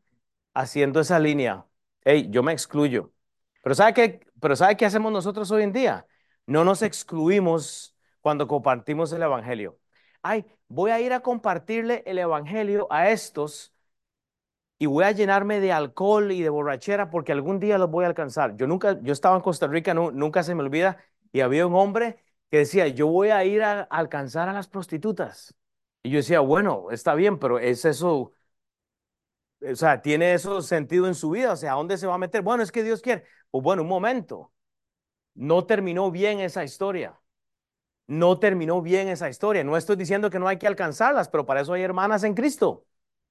Haciendo 0.52 1.00
esa 1.00 1.18
línea. 1.18 1.64
Hey, 2.04 2.28
yo 2.30 2.42
me 2.42 2.52
excluyo. 2.52 3.14
Pero 3.62 3.74
¿sabe 3.74 3.94
qué, 3.94 4.20
pero 4.40 4.56
¿sabe 4.56 4.76
qué 4.76 4.84
hacemos 4.84 5.10
nosotros 5.10 5.50
hoy 5.52 5.62
en 5.62 5.72
día? 5.72 6.06
No 6.44 6.64
nos 6.66 6.82
excluimos 6.82 7.96
cuando 8.20 8.46
compartimos 8.46 9.10
el 9.14 9.22
Evangelio. 9.22 9.78
Ay, 10.20 10.44
voy 10.68 10.90
a 10.90 11.00
ir 11.00 11.14
a 11.14 11.20
compartirle 11.20 12.02
el 12.04 12.18
Evangelio 12.18 12.86
a 12.90 13.08
estos 13.08 13.72
y 14.78 14.84
voy 14.84 15.04
a 15.04 15.12
llenarme 15.12 15.60
de 15.60 15.72
alcohol 15.72 16.30
y 16.30 16.42
de 16.42 16.50
borrachera 16.50 17.08
porque 17.08 17.32
algún 17.32 17.58
día 17.58 17.78
los 17.78 17.90
voy 17.90 18.04
a 18.04 18.08
alcanzar. 18.08 18.54
Yo 18.56 18.66
nunca, 18.66 19.00
yo 19.00 19.14
estaba 19.14 19.36
en 19.36 19.40
Costa 19.40 19.66
Rica, 19.66 19.94
nunca 19.94 20.42
se 20.42 20.54
me 20.54 20.62
olvida 20.62 20.98
y 21.34 21.40
había 21.40 21.66
un 21.66 21.74
hombre 21.74 22.18
que 22.48 22.58
decía, 22.58 22.86
yo 22.88 23.08
voy 23.08 23.30
a 23.30 23.44
ir 23.44 23.62
a, 23.64 23.82
alcanzar 23.82 24.48
a 24.48 24.52
las 24.52 24.68
prostitutas. 24.68 25.52
Y 26.04 26.10
yo 26.10 26.18
decía, 26.18 26.38
bueno, 26.38 26.92
está 26.92 27.16
bien, 27.16 27.40
pero 27.40 27.58
es 27.58 27.84
eso, 27.84 28.32
o 29.60 29.74
sea, 29.74 30.00
tiene 30.00 30.34
eso 30.34 30.62
sentido 30.62 31.08
en 31.08 31.16
su 31.16 31.30
vida, 31.30 31.52
o 31.52 31.56
sea, 31.56 31.72
¿a 31.72 31.74
dónde 31.76 31.98
se 31.98 32.06
va 32.06 32.14
a 32.14 32.18
meter? 32.18 32.42
Bueno, 32.42 32.62
es 32.62 32.70
que 32.70 32.84
Dios 32.84 33.02
quiere. 33.02 33.24
Pues 33.50 33.64
bueno, 33.64 33.82
un 33.82 33.88
momento. 33.88 34.52
no 35.34 35.66
terminó 35.66 36.10
bien 36.10 36.40
esa 36.40 36.64
historia. 36.64 37.20
No 38.06 38.38
terminó 38.38 38.82
bien 38.82 39.08
esa 39.08 39.28
historia. 39.28 39.64
No 39.64 39.76
estoy 39.76 39.96
diciendo 39.96 40.30
que 40.30 40.38
no 40.38 40.48
hay 40.48 40.58
que 40.58 40.66
alcanzarlas, 40.68 41.28
pero 41.28 41.46
para 41.46 41.62
eso 41.62 41.72
hay 41.72 41.82
hermanas 41.82 42.24
en 42.24 42.34
Cristo. 42.34 42.86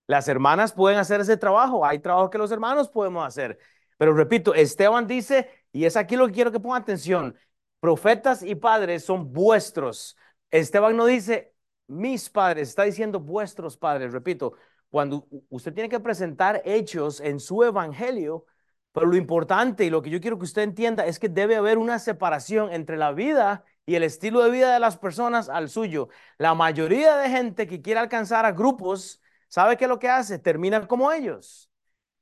Las 0.08 0.28
hermanas 0.28 0.74
pueden 0.74 1.00
hacer 1.00 1.22
ese 1.22 1.38
trabajo. 1.38 1.86
Hay 1.86 2.00
trabajo 2.00 2.30
que 2.30 2.38
los 2.38 2.52
hermanos 2.52 2.90
podemos 2.90 3.26
hacer. 3.26 3.60
Pero 3.98 4.14
repito, 4.14 4.54
Esteban 4.56 5.08
dice, 5.08 5.50
y 5.72 5.86
es 5.86 5.96
aquí 5.98 6.16
lo 6.18 6.28
que 6.28 6.34
quiero 6.34 6.52
que 6.52 6.60
pongan 6.60 6.82
atención, 6.82 7.38
profetas 7.84 8.44
y 8.44 8.56
padres 8.56 9.04
son 9.04 9.34
vuestros. 9.34 10.16
Esteban 10.50 10.96
no 10.96 11.06
dice 11.06 11.54
mis 11.86 12.30
padres, 12.30 12.70
está 12.70 12.84
diciendo 12.84 13.20
vuestros 13.20 13.76
padres. 13.76 14.14
Repito, 14.14 14.54
cuando 14.90 15.28
usted 15.50 15.74
tiene 15.74 15.90
que 15.90 16.00
presentar 16.00 16.62
hechos 16.64 17.20
en 17.20 17.42
su 17.42 17.62
evangelio, 17.62 18.46
pero 18.94 19.08
lo 19.08 19.18
importante 19.18 19.84
y 19.84 19.90
lo 19.90 20.02
que 20.02 20.10
yo 20.10 20.22
quiero 20.22 20.38
que 20.38 20.46
usted 20.46 20.62
entienda 20.62 21.06
es 21.06 21.20
que 21.20 21.28
debe 21.28 21.58
haber 21.58 21.78
una 21.78 22.00
separación 22.00 22.72
entre 22.72 22.96
la 22.96 23.12
vida 23.12 23.66
y 23.86 23.96
el 23.96 24.04
estilo 24.04 24.42
de 24.42 24.52
vida 24.52 24.74
de 24.74 24.80
las 24.80 24.98
personas 24.98 25.50
al 25.50 25.68
suyo. 25.68 26.08
La 26.38 26.54
mayoría 26.56 27.18
de 27.18 27.30
gente 27.30 27.68
que 27.68 27.82
quiere 27.82 28.00
alcanzar 28.00 28.46
a 28.46 28.54
grupos, 28.54 29.22
¿sabe 29.50 29.76
qué 29.76 29.84
es 29.84 29.90
lo 29.90 30.00
que 30.00 30.08
hace? 30.08 30.40
Termina 30.40 30.88
como 30.88 31.12
ellos. 31.12 31.70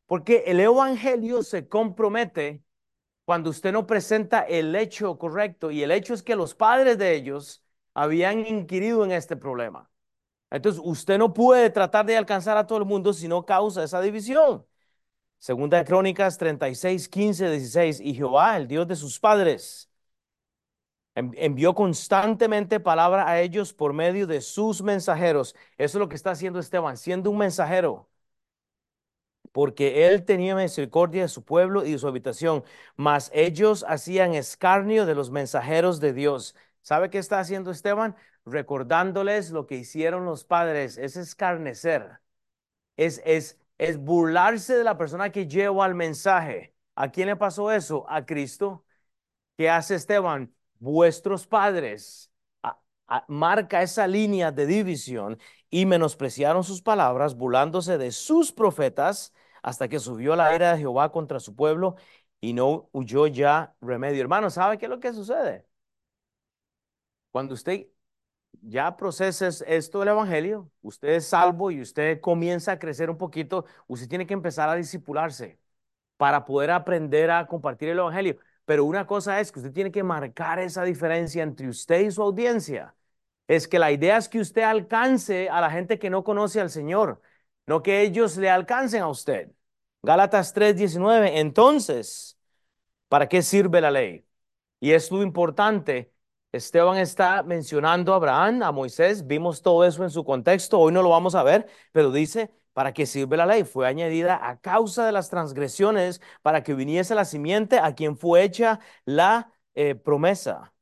Porque 0.08 0.44
el 0.48 0.60
evangelio 0.60 1.44
se 1.44 1.68
compromete 1.68 2.64
cuando 3.32 3.50
usted 3.50 3.72
no 3.72 3.88
presenta 3.88 4.42
el 4.42 4.76
hecho 4.76 5.18
correcto 5.18 5.72
y 5.72 5.84
el 5.84 5.92
hecho 5.92 6.14
es 6.14 6.22
que 6.22 6.36
los 6.36 6.54
padres 6.54 6.98
de 6.98 7.16
ellos 7.16 7.64
habían 7.94 8.46
inquirido 8.46 9.06
en 9.06 9.14
este 9.14 9.38
problema. 9.38 9.90
Entonces, 10.50 10.82
usted 10.84 11.18
no 11.18 11.32
puede 11.34 11.70
tratar 11.70 12.06
de 12.06 12.18
alcanzar 12.18 12.58
a 12.58 12.68
todo 12.68 12.80
el 12.80 12.84
mundo 12.84 13.14
si 13.14 13.30
no 13.30 13.46
causa 13.46 13.86
esa 13.86 14.02
división. 14.02 14.66
Segunda 15.40 15.78
de 15.78 15.86
Crónicas 15.86 16.38
36, 16.38 17.08
15, 17.08 17.50
16. 17.52 18.02
Y 18.02 18.16
Jehová, 18.16 18.58
el 18.58 18.68
Dios 18.68 18.86
de 18.86 18.98
sus 18.98 19.18
padres, 19.18 19.90
envió 21.16 21.74
constantemente 21.74 22.82
palabra 22.82 23.30
a 23.30 23.40
ellos 23.40 23.72
por 23.74 23.94
medio 23.94 24.28
de 24.28 24.42
sus 24.42 24.82
mensajeros. 24.82 25.56
Eso 25.78 25.98
es 25.98 26.02
lo 26.02 26.10
que 26.10 26.18
está 26.18 26.32
haciendo 26.32 26.60
Esteban, 26.60 26.98
siendo 26.98 27.32
un 27.32 27.38
mensajero. 27.38 28.11
Porque 29.52 30.08
él 30.08 30.24
tenía 30.26 30.56
misericordia 30.56 31.24
de 31.24 31.28
su 31.28 31.44
pueblo 31.44 31.86
y 31.86 31.92
de 31.94 31.98
su 32.00 32.08
habitación, 32.08 32.64
mas 32.96 33.30
ellos 33.34 33.86
hacían 33.88 34.34
escarnio 34.34 35.06
de 35.06 35.16
los 35.16 35.32
mensajeros 35.32 36.00
de 36.00 36.14
Dios. 36.14 36.56
¿Sabe 36.82 37.10
qué 37.10 37.18
está 37.18 37.40
haciendo 37.40 37.72
Esteban? 37.72 38.16
Recordándoles 38.46 39.52
lo 39.52 39.68
que 39.68 39.76
hicieron 39.76 40.26
los 40.26 40.46
padres. 40.46 40.98
Es 40.98 41.18
escarnecer. 41.18 42.20
Es, 42.98 43.22
es 43.26 43.58
es 43.82 43.98
burlarse 43.98 44.76
de 44.78 44.84
la 44.84 44.96
persona 44.98 45.32
que 45.32 45.48
lleva 45.48 45.88
el 45.88 45.96
mensaje. 45.96 46.76
¿A 46.96 47.10
quién 47.12 47.28
le 47.28 47.36
pasó 47.36 47.72
eso? 47.72 48.06
A 48.08 48.26
Cristo. 48.28 48.86
¿Qué 49.58 49.70
hace 49.70 49.96
Esteban? 49.96 50.54
Vuestros 50.80 51.48
padres. 51.48 52.32
marca 53.28 53.82
esa 53.82 54.08
línea 54.08 54.52
de 54.52 54.66
división 54.66 55.40
y 55.70 55.86
menospreciaron 55.86 56.64
sus 56.64 56.82
palabras, 56.82 57.36
burlándose 57.36 57.98
de 57.98 58.12
sus 58.12 58.52
profetas, 58.52 59.34
hasta 59.62 59.88
que 59.90 60.00
subió 60.00 60.36
la 60.36 60.56
ira 60.56 60.74
de 60.74 60.80
Jehová 60.80 61.12
contra 61.12 61.40
su 61.40 61.56
pueblo 61.56 61.96
y 62.40 62.54
no 62.54 62.90
huyó 62.94 63.28
ya 63.28 63.76
remedio. 63.82 64.22
Hermano, 64.22 64.50
¿sabe 64.50 64.78
qué 64.78 64.86
es 64.86 64.90
lo 64.90 65.00
que 65.00 65.14
sucede? 65.14 65.66
Cuando 67.32 67.54
usted 67.54 67.88
ya 68.62 68.98
proceses 68.98 69.64
esto 69.68 70.00
del 70.00 70.10
Evangelio, 70.10 70.72
usted 70.82 71.10
es 71.10 71.28
salvo 71.28 71.72
y 71.72 71.82
usted 71.82 72.22
comienza 72.22 72.74
a 72.74 72.80
crecer 72.80 73.10
un 73.10 73.18
poquito, 73.18 73.66
usted 73.88 74.08
tiene 74.10 74.28
que 74.28 74.34
empezar 74.34 74.70
a 74.70 74.76
disipularse 74.76 75.60
para 76.18 76.46
poder 76.46 76.72
aprender 76.72 77.32
a 77.32 77.48
compartir 77.48 77.90
el 77.90 78.00
Evangelio. 78.00 78.38
Pero 78.66 78.86
una 78.86 79.08
cosa 79.08 79.40
es 79.40 79.52
que 79.52 79.60
usted 79.60 79.74
tiene 79.74 79.92
que 79.92 80.04
marcar 80.04 80.60
esa 80.60 80.84
diferencia 80.84 81.44
entre 81.44 81.70
usted 81.70 82.02
y 82.02 82.12
su 82.12 82.22
audiencia. 82.24 82.96
Es 83.48 83.68
que 83.68 83.80
la 83.80 83.92
idea 83.92 84.18
es 84.18 84.30
que 84.30 84.40
usted 84.40 84.64
alcance 84.64 85.50
a 85.50 85.62
la 85.62 85.72
gente 85.72 86.00
que 86.00 86.10
no 86.10 86.24
conoce 86.24 86.62
al 86.62 86.70
Señor, 86.70 87.22
no 87.68 87.82
que 87.84 88.02
ellos 88.02 88.38
le 88.38 88.50
alcancen 88.50 89.02
a 89.04 89.08
usted. 89.10 89.52
Gálatas 90.04 90.54
3:19. 90.54 91.40
Entonces, 91.40 92.38
¿para 93.08 93.28
qué 93.30 93.42
sirve 93.42 93.82
la 93.82 93.92
ley? 93.92 94.26
Y 94.80 94.92
es 94.94 95.12
lo 95.12 95.24
importante 95.24 96.14
Esteban 96.52 96.98
está 96.98 97.44
mencionando 97.44 98.12
a 98.14 98.18
Abraham, 98.18 98.62
a 98.64 98.72
Moisés, 98.74 99.26
vimos 99.26 99.62
todo 99.62 99.86
eso 99.86 100.04
en 100.04 100.10
su 100.10 100.26
contexto, 100.26 100.80
hoy 100.80 100.92
no 100.92 101.02
lo 101.02 101.10
vamos 101.10 101.34
a 101.34 101.44
ver, 101.44 101.68
pero 101.94 102.12
dice, 102.12 102.52
¿para 102.74 102.94
qué 102.94 103.06
sirve 103.06 103.38
la 103.38 103.46
ley? 103.46 103.64
Fue 103.64 103.88
añadida 103.88 104.38
a 104.50 104.60
causa 104.60 105.06
de 105.06 105.14
las 105.14 105.30
transgresiones 105.30 106.20
para 106.42 106.62
que 106.62 106.74
viniese 106.74 107.16
la 107.16 107.24
simiente 107.24 107.80
a 107.80 107.96
quien 107.96 108.18
fue 108.18 108.44
hecha 108.44 108.82
la 109.06 109.54
eh, 109.76 109.96
promesa 109.96 110.74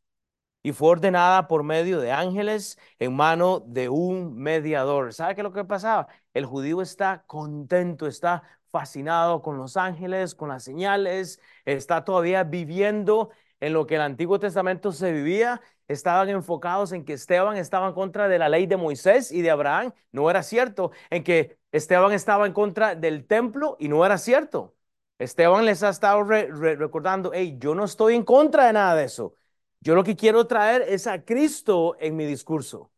y 0.64 0.74
fue 0.74 0.90
ordenada 0.90 1.48
por 1.48 1.64
medio 1.64 2.00
de 2.02 2.12
ángeles 2.12 2.78
en 3.00 3.16
mano 3.16 3.62
de 3.62 3.90
un 3.90 4.36
mediador. 4.38 5.14
¿Sabe 5.14 5.36
qué 5.36 5.42
es 5.42 5.44
lo 5.44 5.54
que 5.54 5.66
pasaba? 5.66 6.08
El 6.40 6.46
judío 6.46 6.82
está 6.82 7.24
contento, 7.28 8.08
está 8.08 8.44
fascinado 8.72 9.42
con 9.42 9.58
los 9.58 9.78
ángeles, 9.78 10.36
con 10.36 10.50
las 10.50 10.64
señales, 10.64 11.40
está 11.66 12.06
todavía 12.06 12.44
viviendo 12.44 13.30
en 13.60 13.74
lo 13.74 13.86
que 13.86 13.96
el 13.96 14.02
Antiguo 14.02 14.40
Testamento 14.40 14.92
se 14.94 15.12
vivía, 15.12 15.62
estaban 15.90 16.30
enfocados 16.30 16.94
en 16.94 17.04
que 17.04 17.14
Esteban 17.14 17.58
estaba 17.58 17.88
en 17.90 17.94
contra 17.94 18.30
de 18.30 18.40
la 18.40 18.48
ley 18.48 18.68
de 18.68 18.78
Moisés 18.78 19.32
y 19.34 19.42
de 19.42 19.52
Abraham. 19.52 19.94
No 20.14 20.30
era 20.30 20.44
cierto. 20.44 20.92
En 21.10 21.24
que 21.26 21.58
Esteban 21.74 22.14
estaba 22.14 22.46
en 22.46 22.54
contra 22.54 22.96
del 22.96 23.26
templo 23.28 23.76
y 23.80 23.90
no 23.90 24.06
era 24.06 24.18
cierto. 24.18 24.76
Esteban 25.18 25.66
les 25.66 25.84
ha 25.84 25.90
estado 25.90 26.24
recordando, 26.24 27.32
hey, 27.34 27.58
yo 27.60 27.76
no 27.76 27.84
estoy 27.84 28.16
en 28.16 28.24
contra 28.24 28.68
de 28.68 28.74
nada 28.74 28.96
de 28.96 29.04
eso. 29.06 29.36
Yo 29.82 29.96
lo 29.96 30.04
que 30.04 30.16
quiero 30.16 30.48
traer 30.48 30.84
es 30.84 31.06
a 31.08 31.26
Cristo 31.26 31.98
en 32.00 32.16
mi 32.16 32.26
discurso, 32.26 32.92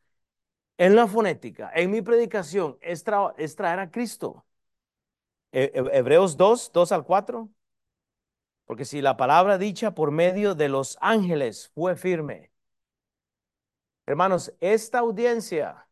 en 0.81 0.95
la 0.95 1.05
fonética, 1.05 1.71
en 1.75 1.91
mi 1.91 2.01
predicación, 2.01 2.75
es, 2.81 3.03
traer 3.03 3.79
a 3.79 3.91
Cristo. 3.91 4.47
Hebreos 5.51 6.37
2, 6.37 6.71
2 6.73 6.91
al 6.91 7.03
4. 7.03 7.49
Porque 8.65 8.85
si 8.85 8.99
la 8.99 9.15
palabra 9.15 9.59
dicha 9.59 9.93
por 9.93 10.09
medio 10.09 10.55
de 10.55 10.69
los 10.69 10.97
ángeles 10.99 11.69
fue 11.75 11.95
firme. 11.95 12.51
Hermanos, 14.07 14.53
esta 14.59 14.97
audiencia, 14.99 15.87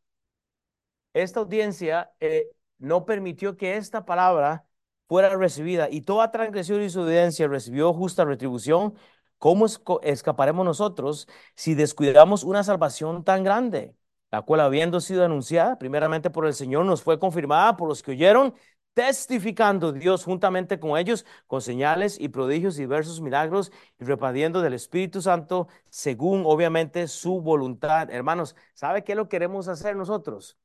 esta 1.13 1.41
audiencia 1.41 2.11
eh, 2.19 2.49
no 2.79 3.05
permitió 3.05 3.57
que 3.57 3.77
esta 3.77 4.05
palabra 4.05 4.65
fuera 5.07 5.35
recibida 5.35 5.87
y 5.91 6.01
toda 6.01 6.31
transgresión 6.31 6.81
y 6.81 6.89
su 6.89 7.01
audiencia 7.01 7.47
recibió 7.47 7.93
justa 7.93 8.25
retribución. 8.25 8.95
¿Cómo 9.37 9.67
escaparemos 10.01 10.65
nosotros 10.65 11.27
si 11.55 11.75
descuidamos 11.75 12.43
una 12.43 12.63
salvación 12.63 13.23
tan 13.23 13.43
grande? 13.43 13.95
La 14.31 14.41
cual 14.41 14.61
habiendo 14.61 15.01
sido 15.01 15.25
anunciada 15.25 15.77
primeramente 15.79 16.29
por 16.29 16.45
el 16.45 16.53
Señor, 16.53 16.85
nos 16.85 17.03
fue 17.03 17.19
confirmada 17.19 17.77
por 17.77 17.89
los 17.89 18.03
que 18.03 18.11
oyeron, 18.11 18.53
testificando 18.93 19.91
Dios 19.93 20.25
juntamente 20.25 20.79
con 20.79 20.97
ellos 20.97 21.25
con 21.47 21.61
señales 21.61 22.19
y 22.19 22.29
prodigios 22.29 22.77
y 22.77 22.81
diversos 22.81 23.21
milagros 23.21 23.71
y 23.99 24.03
repartiendo 24.03 24.61
del 24.61 24.73
Espíritu 24.73 25.21
Santo 25.21 25.67
según 25.89 26.43
obviamente 26.45 27.07
su 27.07 27.41
voluntad. 27.41 28.09
Hermanos, 28.11 28.55
¿sabe 28.73 29.03
qué 29.03 29.15
lo 29.15 29.29
queremos 29.29 29.67
hacer 29.67 29.95
nosotros? 29.95 30.57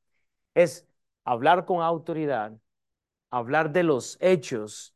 Es 0.53 0.87
hablar 1.23 1.65
con 1.65 1.81
autoridad, 1.81 2.53
hablar 3.29 3.71
de 3.71 3.83
los 3.83 4.17
hechos, 4.21 4.95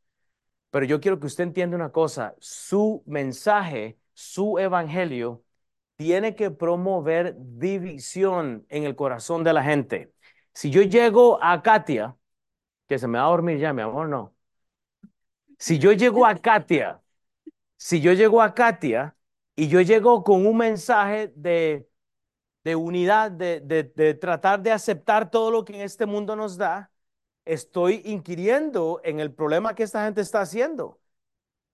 pero 0.72 0.86
yo 0.86 1.00
quiero 1.02 1.20
que 1.20 1.28
usted 1.28 1.46
entienda 1.46 1.76
una 1.78 1.92
cosa, 1.92 2.36
su 2.40 3.04
mensaje, 3.06 4.00
su 4.14 4.60
evangelio 4.60 5.44
tiene 6.00 6.34
que 6.36 6.50
promover 6.52 7.36
división 7.38 8.66
en 8.70 8.86
el 8.86 8.96
corazón 8.96 9.44
de 9.44 9.54
la 9.54 9.64
gente. 9.64 10.14
Si 10.54 10.72
yo 10.72 10.82
llego 10.84 11.44
a 11.44 11.62
Katia, 11.62 12.18
que 12.88 13.00
se 13.00 13.08
me 13.08 13.20
va 13.20 13.26
a 13.26 13.30
dormir 13.30 13.60
ya, 13.60 13.74
mi 13.74 13.82
amor, 13.84 14.10
no. 14.10 14.36
Si 15.58 15.78
yo 15.80 15.92
llego 15.94 16.26
a 16.26 16.36
Katia, 16.36 17.02
si 17.78 18.02
yo 18.02 18.14
llego 18.14 18.42
a 18.42 18.54
Katia 18.56 19.16
y 19.56 19.68
yo 19.70 19.82
llego 19.82 20.24
con 20.24 20.48
un 20.48 20.58
mensaje 20.58 21.34
de, 21.36 21.90
de 22.64 22.76
unidad, 22.76 23.32
de, 23.32 23.62
de, 23.62 23.84
de 23.86 24.16
tratar 24.16 24.62
de 24.64 24.72
aceptar 24.74 25.32
todo 25.32 25.52
lo 25.52 25.66
que 25.66 25.76
en 25.76 25.82
este 25.82 26.06
mundo 26.08 26.36
nos 26.36 26.58
da, 26.58 26.92
estoy 27.46 28.02
inquiriendo 28.06 29.02
en 29.04 29.20
el 29.20 29.34
problema 29.34 29.76
que 29.76 29.84
esta 29.84 30.06
gente 30.06 30.22
está 30.22 30.42
haciendo. 30.42 31.00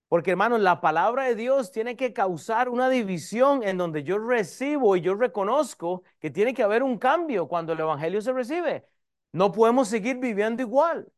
Porque 0.07 0.31
hermanos, 0.31 0.61
la 0.61 0.81
palabra 0.81 1.23
de 1.25 1.35
Dios 1.35 1.71
tiene 1.71 1.95
que 1.95 2.13
causar 2.13 2.69
una 2.69 2.89
división 2.89 3.63
en 3.63 3.77
donde 3.77 4.03
yo 4.03 4.19
recibo 4.19 4.95
y 4.95 5.01
yo 5.01 5.15
reconozco 5.15 6.03
que 6.19 6.29
tiene 6.29 6.53
que 6.53 6.63
haber 6.63 6.83
un 6.83 6.97
cambio 6.97 7.47
cuando 7.47 7.73
el 7.73 7.79
Evangelio 7.79 8.21
se 8.21 8.31
recibe. 8.33 8.87
No 9.31 9.51
podemos 9.51 9.87
seguir 9.89 10.17
viviendo 10.17 10.61
igual. 10.61 11.11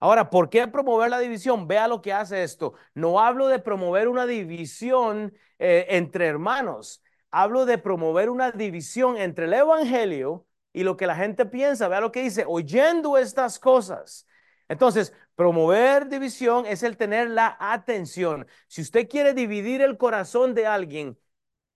Ahora, 0.00 0.30
¿por 0.30 0.50
qué 0.50 0.66
promover 0.66 1.10
la 1.10 1.20
división? 1.20 1.68
Vea 1.68 1.86
lo 1.86 2.02
que 2.02 2.12
hace 2.12 2.42
esto. 2.42 2.74
No 2.94 3.20
hablo 3.20 3.46
de 3.46 3.60
promover 3.60 4.08
una 4.08 4.26
división 4.26 5.32
eh, 5.60 5.86
entre 5.90 6.26
hermanos. 6.26 7.02
Hablo 7.30 7.66
de 7.66 7.78
promover 7.78 8.28
una 8.28 8.50
división 8.50 9.16
entre 9.16 9.44
el 9.44 9.52
Evangelio 9.52 10.44
y 10.72 10.82
lo 10.82 10.96
que 10.96 11.06
la 11.06 11.14
gente 11.14 11.46
piensa. 11.46 11.86
Vea 11.86 12.00
lo 12.00 12.10
que 12.10 12.22
dice, 12.22 12.44
oyendo 12.48 13.16
estas 13.16 13.60
cosas. 13.60 14.26
Entonces, 14.68 15.12
promover 15.34 16.08
división 16.08 16.66
es 16.66 16.82
el 16.82 16.96
tener 16.96 17.30
la 17.30 17.56
atención. 17.60 18.46
Si 18.68 18.82
usted 18.82 19.08
quiere 19.08 19.34
dividir 19.34 19.82
el 19.82 19.98
corazón 19.98 20.54
de 20.54 20.66
alguien 20.66 21.18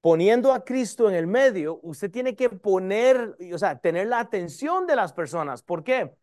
poniendo 0.00 0.52
a 0.52 0.64
Cristo 0.64 1.08
en 1.08 1.16
el 1.16 1.26
medio, 1.26 1.80
usted 1.82 2.10
tiene 2.10 2.36
que 2.36 2.50
poner, 2.50 3.36
o 3.52 3.58
sea, 3.58 3.78
tener 3.78 4.06
la 4.06 4.20
atención 4.20 4.86
de 4.86 4.96
las 4.96 5.12
personas. 5.12 5.62
¿Por 5.62 5.82
qué? 5.84 6.16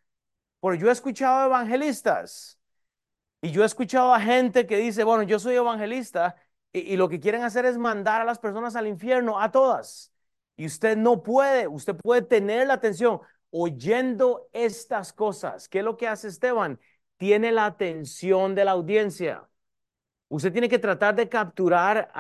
Porque 0.59 0.79
yo 0.79 0.89
he 0.89 0.93
escuchado 0.93 1.45
evangelistas 1.47 2.59
y 3.41 3.51
yo 3.51 3.63
he 3.63 3.65
escuchado 3.65 4.13
a 4.13 4.21
gente 4.21 4.65
que 4.65 4.77
dice, 4.77 5.03
bueno, 5.03 5.23
yo 5.23 5.37
soy 5.39 5.55
evangelista 5.55 6.37
y, 6.71 6.95
lo 6.97 7.09
que 7.09 7.19
quieren 7.19 7.43
hacer 7.43 7.65
es 7.65 7.77
mandar 7.77 8.21
a 8.21 8.25
las 8.25 8.39
personas 8.39 8.75
al 8.75 8.87
infierno, 8.87 9.39
a 9.39 9.51
todas. 9.51 10.13
Y 10.55 10.65
usted 10.65 10.97
no 10.97 11.21
puede, 11.23 11.67
usted 11.67 11.95
puede 11.97 12.21
tener 12.21 12.67
la 12.67 12.75
atención 12.75 13.19
oyendo 13.53 14.49
estas 14.53 15.13
cosas. 15.13 15.69
¿Qué 15.69 15.79
es 15.79 15.85
lo 15.85 15.97
que 15.97 16.07
hace 16.07 16.27
Esteban? 16.27 16.79
Tiene 17.17 17.51
la 17.51 17.67
atención 17.67 18.55
de 18.55 18.65
la 18.65 18.71
audiencia. 18.71 19.47
Usted 20.29 20.51
tiene 20.51 20.69
que 20.69 20.79
tratar 20.79 21.15
de 21.15 21.29
capturar 21.29 22.11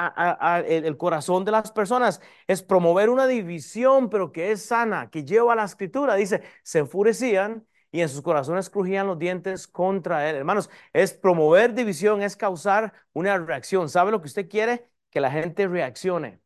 el, 0.67 0.97
corazón 0.97 1.45
de 1.45 1.51
las 1.51 1.71
personas. 1.71 2.21
Es 2.47 2.61
promover 2.61 3.09
una 3.09 3.25
división, 3.27 4.09
pero 4.09 4.31
que 4.31 4.51
es 4.51 4.63
sana, 4.65 5.09
que 5.09 5.25
lleva 5.25 5.53
a 5.53 5.55
la 5.55 5.63
escritura. 5.65 6.15
Dice, 6.15 6.43
se 6.63 6.79
enfurecían 6.79 7.65
y 7.91 8.01
en 8.01 8.09
sus 8.09 8.21
corazones 8.21 8.69
crujían 8.69 9.07
los 9.07 9.17
dientes 9.19 9.67
contra 9.67 10.29
él. 10.29 10.35
Hermanos, 10.35 10.69
es 10.93 11.13
promover 11.13 11.73
división, 11.73 12.21
es 12.21 12.35
causar 12.37 12.93
una 13.13 13.37
reacción. 13.39 13.89
¿Sabe 13.89 14.11
lo 14.11 14.21
que 14.21 14.27
usted 14.27 14.47
quiere? 14.49 14.87
Que 15.09 15.21
la 15.21 15.31
gente 15.31 15.67
reaccione 15.67 16.41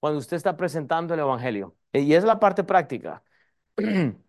cuando 0.00 0.18
usted 0.18 0.36
está 0.38 0.56
presentando 0.56 1.14
el 1.14 1.20
Evangelio. 1.20 1.76
Y 1.92 2.14
es 2.14 2.24
la 2.24 2.40
parte 2.40 2.64
práctica. 2.64 3.22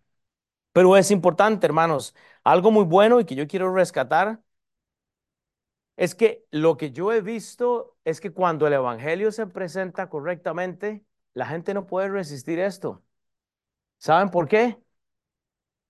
Pero 0.74 0.98
es 0.98 1.12
importante, 1.12 1.66
hermanos, 1.68 2.16
algo 2.44 2.72
muy 2.72 2.84
bueno 2.86 3.20
y 3.20 3.26
que 3.26 3.36
yo 3.36 3.48
quiero 3.48 3.74
rescatar 3.74 4.42
es 5.96 6.16
que 6.16 6.46
lo 6.52 6.78
que 6.78 6.92
yo 6.92 7.14
he 7.14 7.22
visto 7.22 7.98
es 8.04 8.20
que 8.22 8.32
cuando 8.32 8.68
el 8.68 8.74
Evangelio 8.74 9.32
se 9.32 9.48
presenta 9.48 10.10
correctamente, 10.10 11.06
la 11.34 11.46
gente 11.46 11.74
no 11.74 11.86
puede 11.88 12.10
resistir 12.10 12.60
esto. 12.60 13.04
¿Saben 13.98 14.30
por 14.30 14.48
qué? 14.48 14.78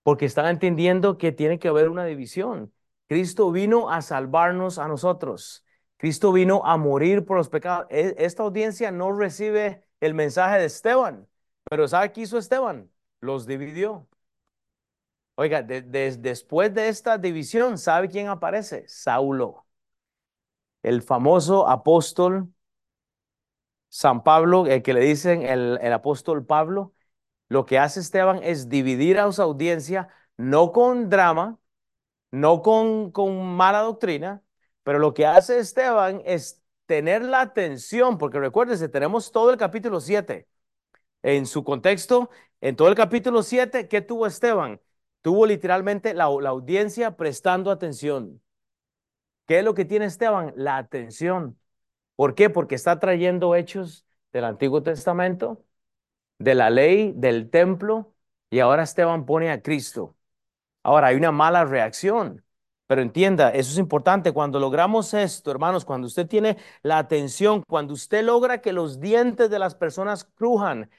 Porque 0.02 0.26
están 0.26 0.46
entendiendo 0.46 1.18
que 1.18 1.32
tiene 1.32 1.58
que 1.58 1.68
haber 1.68 1.88
una 1.88 2.04
división. 2.04 2.72
Cristo 3.08 3.50
vino 3.52 3.90
a 3.90 4.02
salvarnos 4.02 4.78
a 4.78 4.88
nosotros. 4.88 5.64
Cristo 5.96 6.32
vino 6.32 6.62
a 6.64 6.76
morir 6.76 7.24
por 7.24 7.36
los 7.38 7.48
pecados. 7.48 7.86
E, 7.90 8.14
esta 8.18 8.42
audiencia 8.42 8.90
no 8.90 9.12
recibe 9.12 9.84
el 10.00 10.14
mensaje 10.14 10.58
de 10.58 10.66
Esteban, 10.66 11.26
pero 11.70 11.88
¿sabe 11.88 12.12
qué 12.12 12.22
hizo 12.22 12.38
Esteban? 12.38 12.90
Los 13.20 13.46
dividió. 13.46 14.06
Oiga, 15.36 15.62
después 15.62 16.72
de 16.74 16.88
esta 16.88 17.18
división, 17.18 17.78
¿sabe 17.78 18.08
quién 18.08 18.28
aparece? 18.28 18.84
Saulo, 18.88 19.66
el 20.84 21.02
famoso 21.02 21.66
apóstol 21.68 22.48
San 23.88 24.24
Pablo, 24.24 24.66
el 24.66 24.82
que 24.82 24.92
le 24.94 25.00
dicen 25.00 25.42
el, 25.42 25.78
el 25.80 25.92
apóstol 25.92 26.44
Pablo. 26.44 26.94
Lo 27.48 27.66
que 27.66 27.78
hace 27.78 28.00
Esteban 28.00 28.40
es 28.42 28.68
dividir 28.68 29.18
a 29.20 29.30
su 29.32 29.42
audiencia, 29.42 30.08
no 30.36 30.72
con 30.72 31.10
drama, 31.10 31.58
no 32.32 32.62
con, 32.62 33.12
con 33.12 33.44
mala 33.56 33.80
doctrina, 33.80 34.42
pero 34.84 34.98
lo 35.00 35.14
que 35.14 35.26
hace 35.26 35.58
Esteban 35.60 36.22
es 36.26 36.62
tener 36.86 37.22
la 37.24 37.42
atención, 37.42 38.18
porque 38.18 38.40
recuérdense, 38.40 38.88
tenemos 38.88 39.32
todo 39.32 39.50
el 39.52 39.58
capítulo 39.58 40.00
7. 40.00 40.48
En 41.22 41.46
su 41.46 41.64
contexto, 41.64 42.30
en 42.60 42.76
todo 42.76 42.88
el 42.88 42.94
capítulo 42.96 43.42
7, 43.44 43.88
¿qué 43.88 44.00
tuvo 44.02 44.26
Esteban? 44.26 44.80
Tuvo 45.24 45.46
literalmente 45.46 46.12
la, 46.12 46.24
audiencia 46.24 47.16
prestando 47.16 47.70
atención. 47.70 48.42
¿Qué 49.46 49.60
es 49.60 49.64
lo 49.64 49.72
que 49.72 49.86
tiene 49.86 50.04
Esteban? 50.04 50.52
La 50.54 50.76
atención. 50.76 51.58
¿Por 52.14 52.34
qué? 52.34 52.50
Porque 52.50 52.74
está 52.74 53.00
trayendo 53.00 53.54
hechos 53.54 54.06
del 54.34 54.44
Antiguo 54.44 54.82
Testamento, 54.82 55.64
de 56.38 56.54
la 56.54 56.68
ley, 56.68 57.14
del 57.16 57.48
templo, 57.48 58.14
y 58.50 58.60
ahora 58.60 58.82
Esteban 58.82 59.24
pone 59.24 59.50
a 59.50 59.62
Cristo. 59.62 60.14
Ahora 60.82 61.08
hay 61.08 61.16
una 61.16 61.32
mala 61.32 61.64
reacción, 61.64 62.44
pero 62.86 63.00
entienda, 63.00 63.50
eso 63.50 63.72
es 63.72 63.78
importante. 63.78 64.32
Cuando 64.32 64.60
logramos 64.60 65.14
esto, 65.14 65.50
hermanos, 65.50 65.86
cuando 65.86 66.06
usted 66.06 66.28
tiene 66.28 66.58
la 66.82 66.98
atención, 66.98 67.62
cuando 67.66 67.94
usted 67.94 68.24
logra 68.24 68.60
que 68.60 68.74
los 68.74 69.00
dientes 69.00 69.48
de 69.48 69.58
las 69.58 69.74
personas 69.74 70.24
crujan, 70.24 70.90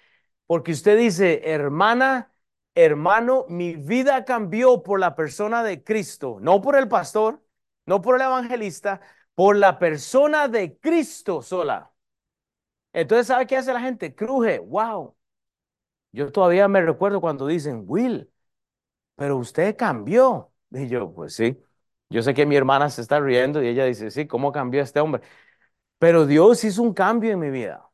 porque 0.48 0.72
usted 0.72 0.98
dice, 0.98 1.42
hermana, 1.46 2.35
hermano, 2.76 3.46
mi 3.50 3.76
vida 3.76 4.26
cambió 4.26 4.84
por 4.84 5.00
la 5.00 5.16
persona 5.16 5.64
de 5.64 5.84
Cristo, 5.84 6.38
no 6.42 6.62
por 6.62 6.76
el 6.78 6.88
pastor, 6.88 7.42
no 7.86 8.02
por 8.02 8.16
el 8.16 8.22
evangelista, 8.24 9.02
por 9.36 9.56
la 9.58 9.80
persona 9.80 10.48
de 10.48 10.78
Cristo 10.80 11.42
sola. 11.42 11.92
Entonces, 12.94 13.28
¿sabe 13.28 13.46
qué 13.48 13.58
hace 13.58 13.74
la 13.74 13.82
gente? 13.82 14.16
Cruje, 14.16 14.60
wow. 14.60 15.16
Yo 16.12 16.32
todavía 16.32 16.68
me 16.68 16.82
recuerdo 16.82 17.22
cuando 17.22 17.48
dicen, 17.48 17.84
Will, 17.88 18.32
pero 19.16 19.38
usted 19.38 19.76
cambió. 19.78 20.52
Y 20.72 20.88
yo, 20.90 21.14
pues 21.14 21.36
sí. 21.36 21.58
Yo 22.10 22.22
sé 22.24 22.34
que 22.34 22.46
mi 22.46 22.56
hermana 22.56 22.90
se 22.90 23.02
está 23.02 23.20
riendo 23.20 23.64
y 23.64 23.68
ella 23.70 23.86
dice, 23.86 24.12
sí, 24.12 24.28
¿cómo 24.28 24.52
cambió 24.52 24.82
este 24.82 25.00
hombre? 25.00 25.24
Pero 26.00 26.26
Dios 26.28 26.64
hizo 26.64 26.84
un 26.84 26.94
cambio 26.94 27.32
en 27.34 27.40
mi 27.40 27.52
vida. 27.52 27.90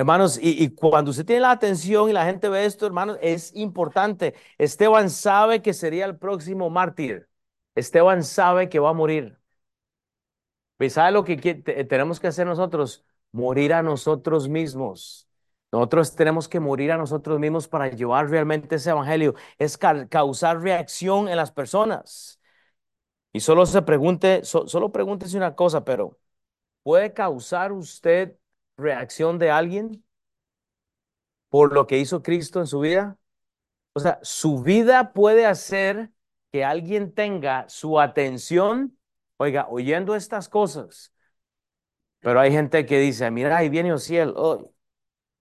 Hermanos, 0.00 0.38
y, 0.40 0.70
cuando 0.74 1.10
usted 1.10 1.26
tiene 1.26 1.42
la 1.42 1.50
atención 1.50 2.08
y 2.08 2.14
la 2.14 2.24
gente 2.24 2.48
ve 2.48 2.64
esto, 2.64 2.86
hermanos, 2.86 3.18
es 3.20 3.54
importante. 3.54 4.34
Esteban 4.56 5.10
sabe 5.10 5.60
que 5.60 5.74
sería 5.74 6.06
el 6.06 6.16
próximo 6.16 6.70
mártir. 6.70 7.28
Esteban 7.74 8.24
sabe 8.24 8.70
que 8.70 8.78
va 8.78 8.90
a 8.90 8.92
morir. 8.94 9.38
¿Y 10.78 10.88
sabe 10.88 11.12
lo 11.12 11.24
que 11.24 11.36
tenemos 11.36 12.18
que 12.18 12.28
hacer 12.28 12.46
nosotros? 12.46 13.04
Morir 13.32 13.74
a 13.74 13.82
nosotros 13.82 14.48
mismos. 14.48 15.28
Nosotros 15.70 16.16
tenemos 16.16 16.48
que 16.48 16.60
morir 16.60 16.92
a 16.92 16.96
nosotros 16.96 17.38
mismos 17.38 17.68
para 17.68 17.88
llevar 17.90 18.30
realmente 18.30 18.76
ese 18.76 18.90
evangelio. 18.90 19.34
Es 19.58 19.76
causar 19.76 20.62
reacción 20.62 21.28
en 21.28 21.36
las 21.36 21.52
personas. 21.52 22.40
Y 23.32 23.40
solo 23.40 23.66
se 23.66 23.82
pregunte, 23.82 24.44
solo 24.44 24.92
pregúntese 24.92 25.36
una 25.36 25.54
cosa, 25.54 25.84
pero 25.84 26.18
¿puede 26.82 27.12
causar 27.12 27.72
usted 27.72 28.39
reacción 28.80 29.38
de 29.38 29.50
alguien 29.50 30.04
por 31.48 31.72
lo 31.72 31.86
que 31.86 31.98
hizo 31.98 32.22
Cristo 32.22 32.60
en 32.60 32.66
su 32.66 32.80
vida? 32.80 33.18
O 33.92 34.00
sea, 34.00 34.18
su 34.22 34.62
vida 34.62 35.12
puede 35.12 35.46
hacer 35.46 36.10
que 36.52 36.64
alguien 36.64 37.12
tenga 37.14 37.68
su 37.68 38.00
atención, 38.00 38.98
oiga, 39.36 39.66
oyendo 39.68 40.14
estas 40.14 40.48
cosas. 40.48 41.12
Pero 42.20 42.40
hay 42.40 42.52
gente 42.52 42.86
que 42.86 42.98
dice, 42.98 43.30
mira, 43.30 43.56
ahí 43.56 43.68
viene 43.68 43.92
Ociel 43.92 44.34
hoy. 44.36 44.66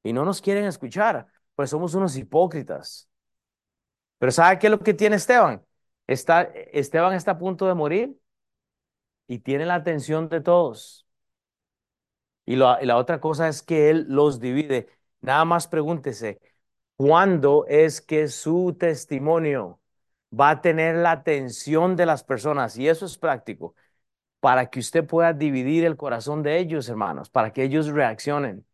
Y 0.03 0.13
no 0.13 0.25
nos 0.25 0.41
quieren 0.41 0.65
escuchar, 0.65 1.27
pues 1.55 1.69
somos 1.69 1.93
unos 1.93 2.15
hipócritas. 2.15 3.09
Pero 4.17 4.31
¿sabe 4.31 4.59
qué 4.59 4.67
es 4.67 4.71
lo 4.71 4.79
que 4.79 4.93
tiene 4.93 5.15
Esteban? 5.17 5.65
Está, 6.07 6.43
Esteban 6.73 7.13
está 7.13 7.31
a 7.31 7.37
punto 7.37 7.67
de 7.67 7.73
morir 7.75 8.19
y 9.27 9.39
tiene 9.39 9.65
la 9.65 9.75
atención 9.75 10.29
de 10.29 10.41
todos. 10.41 11.05
Y 12.49 12.55
la, 12.55 12.97
otra 12.97 13.19
cosa 13.21 13.47
es 13.47 13.61
que 13.61 13.91
Él 13.91 14.07
los 14.09 14.39
divide. 14.39 14.89
Nada 15.21 15.45
más 15.45 15.67
pregúntese, 15.67 16.39
¿cuándo 16.95 17.65
es 17.67 18.01
que 18.01 18.27
su 18.27 18.75
testimonio 18.79 19.79
va 20.33 20.49
a 20.51 20.61
tener 20.61 20.95
la 20.95 21.11
atención 21.11 21.95
de 21.95 22.07
las 22.07 22.23
personas? 22.23 22.75
Y 22.75 22.87
eso 22.87 23.05
es 23.05 23.19
práctico, 23.19 23.75
para 24.39 24.69
que 24.71 24.79
usted 24.79 25.05
pueda 25.05 25.33
dividir 25.33 25.85
el 25.85 25.97
corazón 25.97 26.43
de 26.43 26.57
ellos, 26.59 26.89
hermanos, 26.89 27.29
para 27.29 27.53
que 27.53 27.63
ellos 27.63 27.87
reaccionen. 27.87 28.65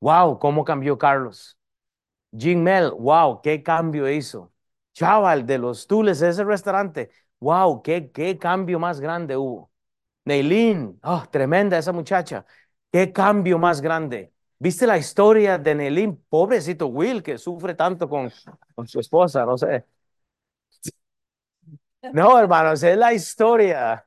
Wow, 0.00 0.38
cómo 0.38 0.64
cambió 0.64 0.98
Carlos. 0.98 1.58
Jim 2.36 2.62
Mel, 2.62 2.92
wow, 2.92 3.42
qué 3.42 3.62
cambio 3.62 4.08
hizo. 4.10 4.52
Chaval, 4.94 5.46
de 5.46 5.58
los 5.58 5.86
Tules, 5.86 6.22
ese 6.22 6.44
restaurante, 6.44 7.10
wow, 7.40 7.82
qué, 7.82 8.10
qué 8.10 8.38
cambio 8.38 8.78
más 8.78 9.00
grande 9.00 9.36
hubo. 9.36 9.70
Neilín, 10.24 10.98
oh, 11.02 11.24
tremenda 11.30 11.78
esa 11.78 11.92
muchacha. 11.92 12.46
Qué 12.92 13.12
cambio 13.12 13.58
más 13.58 13.80
grande. 13.80 14.32
¿Viste 14.58 14.86
la 14.86 14.98
historia 14.98 15.58
de 15.58 15.74
Nelín? 15.74 16.24
Pobrecito 16.28 16.86
Will, 16.88 17.22
que 17.22 17.38
sufre 17.38 17.74
tanto 17.74 18.08
con, 18.08 18.30
con 18.74 18.88
su 18.88 19.00
esposa, 19.00 19.44
no 19.44 19.56
sé. 19.58 19.84
No, 22.12 22.38
hermanos, 22.38 22.82
es 22.82 22.96
la 22.96 23.12
historia. 23.12 24.06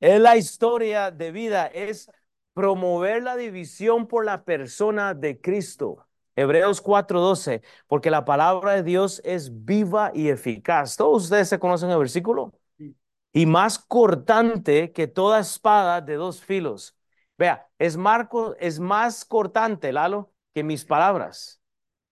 Es 0.00 0.20
la 0.20 0.36
historia 0.36 1.10
de 1.10 1.32
vida. 1.32 1.66
Es 1.68 2.10
promover 2.54 3.22
la 3.22 3.36
división 3.36 4.06
por 4.08 4.24
la 4.24 4.44
persona 4.44 5.14
de 5.14 5.40
Cristo. 5.40 6.06
Hebreos 6.36 6.80
4:12, 6.82 7.62
porque 7.88 8.10
la 8.10 8.24
palabra 8.24 8.72
de 8.74 8.82
Dios 8.84 9.22
es 9.24 9.64
viva 9.66 10.12
y 10.14 10.28
eficaz. 10.30 10.96
¿Todos 10.96 11.24
ustedes 11.24 11.48
se 11.48 11.58
conocen 11.60 11.90
el 11.90 11.98
versículo? 11.98 12.52
Y 13.32 13.46
más 13.46 13.78
cortante 13.78 14.92
que 14.92 15.08
toda 15.08 15.40
espada 15.40 16.00
de 16.02 16.16
dos 16.16 16.42
filos 16.42 16.95
Vea, 17.38 17.68
es, 17.78 17.96
marco, 17.96 18.54
es 18.58 18.80
más 18.80 19.24
cortante, 19.24 19.92
Lalo, 19.92 20.32
que 20.54 20.62
mis 20.64 20.84
palabras. 20.84 21.60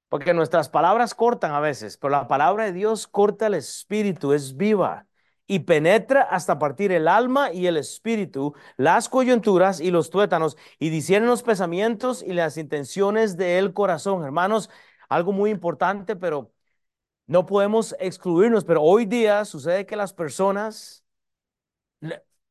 Porque 0.09 0.35
nuestras 0.35 0.69
palabras 0.69 1.15
cortan 1.15 1.53
a 1.53 1.61
veces, 1.61 1.97
pero 1.99 2.13
la 2.13 2.29
palabra 2.29 2.65
de 2.67 2.73
Dios 2.73 3.07
corta 3.09 3.47
el 3.49 3.55
espíritu, 3.55 4.33
es 4.33 4.57
viva. 4.57 5.07
y 5.47 5.61
penetra 5.61 6.23
hasta 6.23 6.59
partir 6.59 6.91
el 6.93 7.07
alma 7.09 7.53
y 7.53 7.67
el 7.67 7.77
espíritu, 7.77 8.55
las 8.79 9.09
coyunturas 9.11 9.81
y 9.81 9.91
los 9.91 10.09
tuétanos, 10.11 10.57
y 10.79 10.89
discierne 10.91 11.27
los 11.29 11.43
pensamientos 11.43 12.23
y 12.23 12.33
las 12.33 12.57
intenciones 12.57 13.37
del 13.37 13.75
corazón. 13.75 14.25
Hermanos, 14.25 14.71
algo 15.09 15.33
muy 15.33 15.51
importante, 15.51 16.17
pero 16.17 16.53
no 17.27 17.47
podemos 17.47 17.97
excluirnos, 18.01 18.65
pero 18.65 18.83
hoy 18.83 19.07
día 19.07 19.45
sucede 19.45 19.87
que 19.87 19.97
las 19.97 20.13
personas 20.15 21.05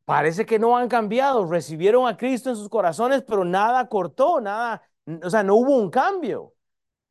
parece 0.05 0.45
que 0.45 0.59
no 0.59 0.77
han 0.77 0.89
cambiado, 0.89 1.45
recibieron 1.45 2.07
a 2.07 2.17
Cristo 2.17 2.49
en 2.49 2.55
sus 2.55 2.69
corazones, 2.69 3.23
pero 3.23 3.45
nada 3.45 3.87
cortó, 3.89 4.41
nada, 4.41 4.83
o 5.23 5.29
sea, 5.29 5.43
no 5.43 5.55
hubo 5.55 5.77
un 5.77 5.89
cambio, 5.89 6.53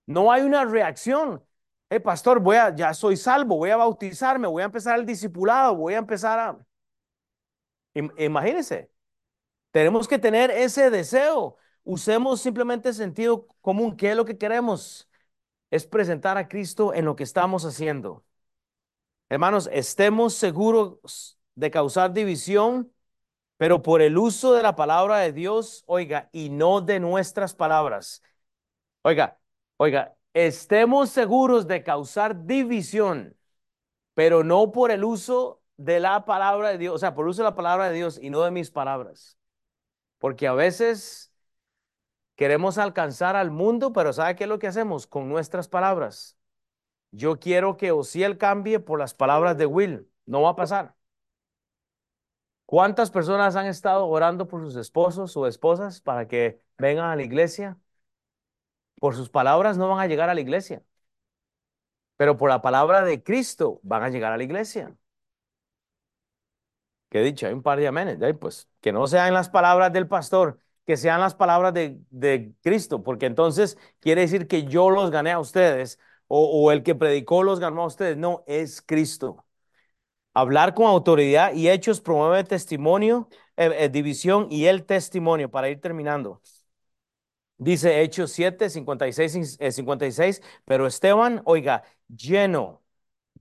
no 0.06 0.32
hay 0.32 0.42
una 0.42 0.64
reacción. 0.64 1.44
Eh, 1.90 2.00
pastor, 2.00 2.40
voy 2.40 2.56
a, 2.56 2.74
ya 2.74 2.94
soy 2.94 3.16
salvo, 3.16 3.56
voy 3.58 3.70
a 3.70 3.76
bautizarme, 3.76 4.48
voy 4.48 4.62
a 4.62 4.66
empezar 4.66 4.98
el 4.98 5.06
discipulado, 5.06 5.76
voy 5.76 5.94
a 5.94 5.98
empezar 5.98 6.38
a... 6.38 6.58
Imagínense, 7.94 8.90
tenemos 9.72 10.08
que 10.08 10.18
tener 10.18 10.50
ese 10.50 10.90
deseo. 10.90 11.56
Usemos 11.84 12.40
simplemente 12.40 12.92
sentido 12.92 13.46
común. 13.60 13.96
¿Qué 13.96 14.10
es 14.10 14.16
lo 14.16 14.24
que 14.24 14.38
queremos? 14.38 15.10
Es 15.70 15.86
presentar 15.86 16.38
a 16.38 16.48
Cristo 16.48 16.94
en 16.94 17.04
lo 17.04 17.16
que 17.16 17.24
estamos 17.24 17.64
haciendo. 17.64 18.24
Hermanos, 19.28 19.68
estemos 19.72 20.34
seguros 20.34 21.38
de 21.54 21.70
causar 21.70 22.12
división, 22.12 22.92
pero 23.56 23.82
por 23.82 24.02
el 24.02 24.18
uso 24.18 24.54
de 24.54 24.62
la 24.62 24.74
palabra 24.76 25.18
de 25.18 25.32
Dios, 25.32 25.84
oiga, 25.86 26.28
y 26.32 26.50
no 26.50 26.80
de 26.80 27.00
nuestras 27.00 27.54
palabras. 27.54 28.22
Oiga, 29.02 29.38
oiga, 29.76 30.16
estemos 30.34 31.10
seguros 31.10 31.66
de 31.66 31.82
causar 31.82 32.46
división, 32.46 33.36
pero 34.14 34.44
no 34.44 34.72
por 34.72 34.90
el 34.90 35.04
uso 35.04 35.62
de 35.76 36.00
la 36.00 36.24
palabra 36.24 36.70
de 36.70 36.78
Dios, 36.78 36.94
o 36.94 36.98
sea, 36.98 37.14
por 37.14 37.24
el 37.24 37.30
uso 37.30 37.42
de 37.42 37.50
la 37.50 37.54
palabra 37.54 37.88
de 37.88 37.94
Dios 37.94 38.18
y 38.20 38.30
no 38.30 38.42
de 38.42 38.50
mis 38.50 38.70
palabras. 38.70 39.38
Porque 40.18 40.46
a 40.46 40.54
veces 40.54 41.32
queremos 42.36 42.78
alcanzar 42.78 43.36
al 43.36 43.50
mundo, 43.50 43.92
pero 43.92 44.12
¿sabe 44.12 44.36
qué 44.36 44.44
es 44.44 44.48
lo 44.48 44.58
que 44.58 44.68
hacemos 44.68 45.06
con 45.06 45.28
nuestras 45.28 45.68
palabras? 45.68 46.36
Yo 47.12 47.38
quiero 47.38 47.76
que 47.76 47.92
Osiel 47.92 48.38
cambie 48.38 48.80
por 48.80 48.98
las 48.98 49.14
palabras 49.14 49.56
de 49.58 49.66
Will. 49.66 50.08
No 50.26 50.42
va 50.42 50.50
a 50.50 50.56
pasar. 50.56 50.96
¿Cuántas 52.72 53.10
personas 53.10 53.54
han 53.56 53.66
estado 53.66 54.06
orando 54.08 54.48
por 54.48 54.62
sus 54.62 54.76
esposos 54.76 55.36
o 55.36 55.46
esposas 55.46 56.00
para 56.00 56.26
que 56.26 56.58
vengan 56.78 57.10
a 57.10 57.16
la 57.16 57.22
iglesia? 57.22 57.78
Por 59.00 59.14
sus 59.14 59.28
palabras 59.28 59.76
no 59.76 59.88
van 59.90 60.00
a 60.00 60.06
llegar 60.06 60.30
a 60.30 60.34
la 60.34 60.40
iglesia, 60.40 60.82
pero 62.16 62.36
por 62.36 62.48
la 62.50 62.62
palabra 62.62 63.02
de 63.04 63.22
Cristo 63.22 63.80
van 63.82 64.02
a 64.02 64.08
llegar 64.10 64.32
a 64.32 64.36
la 64.36 64.44
iglesia. 64.44 64.96
¿Qué 67.08 67.20
dicho? 67.22 67.46
Hay 67.46 67.52
un 67.52 67.62
par 67.62 67.78
de 67.78 67.86
amenes. 67.86 68.18
Pues 68.40 68.68
que 68.80 68.92
no 68.92 69.06
sean 69.06 69.34
las 69.34 69.48
palabras 69.50 69.92
del 69.92 70.08
pastor, 70.08 70.58
que 70.86 70.96
sean 70.96 71.20
las 71.20 71.34
palabras 71.34 71.74
de, 71.74 71.98
de 72.10 72.54
Cristo, 72.62 73.02
porque 73.02 73.26
entonces 73.26 73.76
quiere 74.00 74.22
decir 74.22 74.48
que 74.48 74.64
yo 74.64 74.88
los 74.90 75.10
gané 75.10 75.30
a 75.32 75.38
ustedes 75.38 75.98
o, 76.26 76.46
o 76.46 76.72
el 76.72 76.82
que 76.82 76.94
predicó 76.94 77.42
los 77.42 77.60
ganó 77.60 77.82
a 77.82 77.86
ustedes. 77.86 78.16
No, 78.16 78.44
es 78.46 78.80
Cristo. 78.82 79.44
Hablar 80.34 80.74
con 80.74 80.86
autoridad 80.86 81.52
y 81.54 81.68
hechos 81.68 82.00
promueve 82.00 82.44
testimonio, 82.44 83.28
eh, 83.56 83.70
eh, 83.78 83.88
división 83.90 84.48
y 84.50 84.66
el 84.66 84.84
testimonio 84.84 85.50
para 85.50 85.68
ir 85.68 85.80
terminando. 85.80 86.40
Dice 87.58 88.02
Hechos 88.02 88.32
7, 88.32 88.70
56, 88.70 89.58
56, 89.70 90.42
pero 90.64 90.86
Esteban, 90.86 91.42
oiga, 91.44 91.84
lleno 92.08 92.82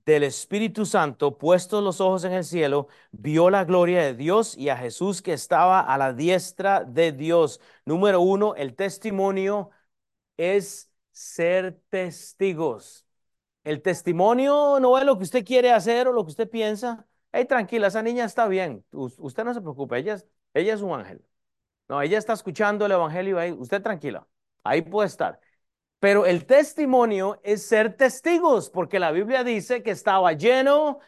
del 0.05 0.23
Espíritu 0.23 0.85
Santo, 0.85 1.37
puestos 1.37 1.83
los 1.83 2.01
ojos 2.01 2.23
en 2.25 2.33
el 2.33 2.43
cielo, 2.43 2.87
vio 3.11 3.49
la 3.49 3.65
gloria 3.65 4.03
de 4.03 4.15
Dios 4.15 4.57
y 4.57 4.69
a 4.69 4.77
Jesús 4.77 5.21
que 5.21 5.33
estaba 5.33 5.79
a 5.81 5.97
la 5.97 6.13
diestra 6.13 6.83
de 6.83 7.11
Dios. 7.11 7.61
Número 7.85 8.21
uno, 8.21 8.55
el 8.55 8.75
testimonio 8.75 9.71
es 10.37 10.91
ser 11.11 11.81
testigos. 11.89 13.05
El 13.63 13.81
testimonio 13.81 14.79
no 14.79 14.97
es 14.97 15.05
lo 15.05 15.17
que 15.17 15.23
usted 15.23 15.45
quiere 15.45 15.71
hacer 15.71 16.07
o 16.07 16.13
lo 16.13 16.23
que 16.25 16.31
usted 16.31 16.49
piensa. 16.49 17.05
Hey, 17.31 17.45
tranquila, 17.45 17.87
esa 17.87 18.01
niña 18.01 18.25
está 18.25 18.47
bien. 18.47 18.83
usted 18.91 19.43
no 19.43 19.53
se 19.53 19.61
preocupe, 19.61 19.97
ella 19.97 20.15
es, 20.15 20.27
ella 20.53 20.73
es 20.73 20.81
un 20.81 20.99
ángel. 20.99 21.23
No, 21.89 22.01
ella 22.01 22.17
está 22.17 22.33
escuchando 22.33 22.85
el 22.85 22.93
evangelio 22.93 23.39
ahí. 23.39 23.51
Usted 23.51 23.81
tranquila, 23.81 24.27
ahí 24.63 24.81
puede 24.81 25.07
estar. 25.07 25.39
Pero 25.99 26.25
el 26.25 26.45
testimonio 26.45 27.39
es 27.43 27.67
ser 27.67 27.95
testigos, 27.97 28.69
porque 28.69 28.99
la 28.99 29.11
Biblia 29.11 29.43
dice 29.43 29.83
que 29.83 29.91
estaba 29.91 30.33
lleno, 30.33 30.99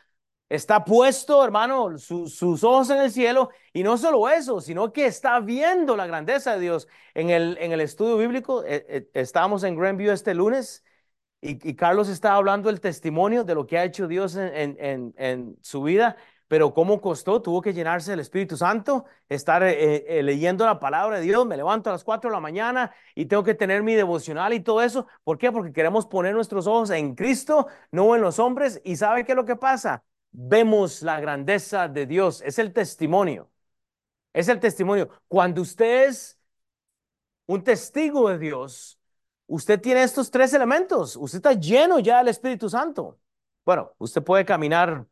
está 0.50 0.86
puesto, 0.86 1.44
hermano, 1.44 1.98
sus 1.98 2.64
ojos 2.64 2.90
en 2.92 3.00
el 3.02 3.12
cielo. 3.12 3.50
Y 3.74 3.84
no 3.84 3.98
solo 3.98 4.30
eso, 4.30 4.62
sino 4.62 4.94
que 4.94 5.08
está 5.08 5.40
viendo 5.40 5.96
la 5.98 6.08
grandeza 6.08 6.56
de 6.56 6.62
Dios. 6.62 6.88
En 7.16 7.30
el, 7.32 7.58
en 7.60 7.72
el 7.72 7.82
estudio 7.82 8.18
bíblico, 8.18 8.64
eh, 8.66 8.86
eh, 8.88 9.10
estábamos 9.14 9.64
en 9.64 9.76
Grandview 9.76 10.12
este 10.14 10.34
lunes 10.36 10.84
y, 11.44 11.76
Carlos 11.76 12.08
estaba 12.08 12.38
hablando 12.38 12.70
del 12.70 12.80
testimonio 12.80 13.44
de 13.44 13.56
lo 13.56 13.68
que 13.68 13.78
ha 13.78 13.84
hecho 13.84 14.08
Dios 14.08 14.36
en, 14.38 15.58
su 15.62 15.84
vida, 15.84 16.16
pero 16.48 16.74
cómo 16.74 17.02
costó, 17.02 17.42
tuvo 17.42 17.62
que 17.62 17.74
llenarse 17.74 18.12
del 18.12 18.22
Espíritu 18.22 18.56
Santo, 18.56 19.06
estar 19.28 19.62
eh, 19.64 20.20
eh, 20.20 20.24
leyendo 20.24 20.66
la 20.66 20.80
palabra 20.80 21.18
de 21.18 21.24
Dios, 21.24 21.46
me 21.46 21.58
levanto 21.58 21.90
a 21.90 21.94
las 21.94 22.04
4 22.04 22.30
de 22.30 22.36
la 22.36 22.40
mañana 22.40 22.94
y 23.16 23.26
tengo 23.26 23.44
que 23.44 23.56
tener 23.56 23.84
mi 23.84 23.94
devocional 23.96 24.54
y 24.54 24.62
todo 24.62 24.82
eso. 24.82 25.08
¿Por 25.24 25.38
qué? 25.38 25.52
Porque 25.52 25.74
queremos 25.74 26.06
poner 26.06 26.34
nuestros 26.34 26.68
ojos 26.68 26.90
en 26.92 27.16
Cristo, 27.16 27.68
no 27.92 28.16
en 28.16 28.22
los 28.22 28.40
hombres. 28.40 28.82
¿Y 28.86 28.96
sabe 28.96 29.26
qué 29.26 29.34
es 29.34 29.36
lo 29.36 29.46
que 29.46 29.56
pasa? 29.56 30.04
Vemos 30.32 31.02
la 31.02 31.20
grandeza 31.20 31.88
de 31.88 32.06
Dios, 32.06 32.42
es 32.42 32.60
el 32.60 32.74
testimonio. 32.74 33.50
Es 34.34 34.48
el 34.48 34.60
testimonio. 34.60 35.10
Cuando 35.28 35.62
usted 35.62 36.08
es 36.08 36.40
un 37.46 37.64
testigo 37.64 38.30
de 38.30 38.38
Dios, 38.40 39.00
usted 39.48 39.80
tiene 39.82 40.04
estos 40.04 40.32
tres 40.32 40.54
elementos. 40.54 41.16
Usted 41.16 41.38
está 41.38 41.54
lleno 41.54 42.00
ya 42.00 42.20
del 42.20 42.30
Espíritu 42.30 42.70
Santo. 42.70 43.20
Bueno, 43.66 43.94
usted 44.00 44.24
puede 44.24 44.46
caminar 44.46 45.08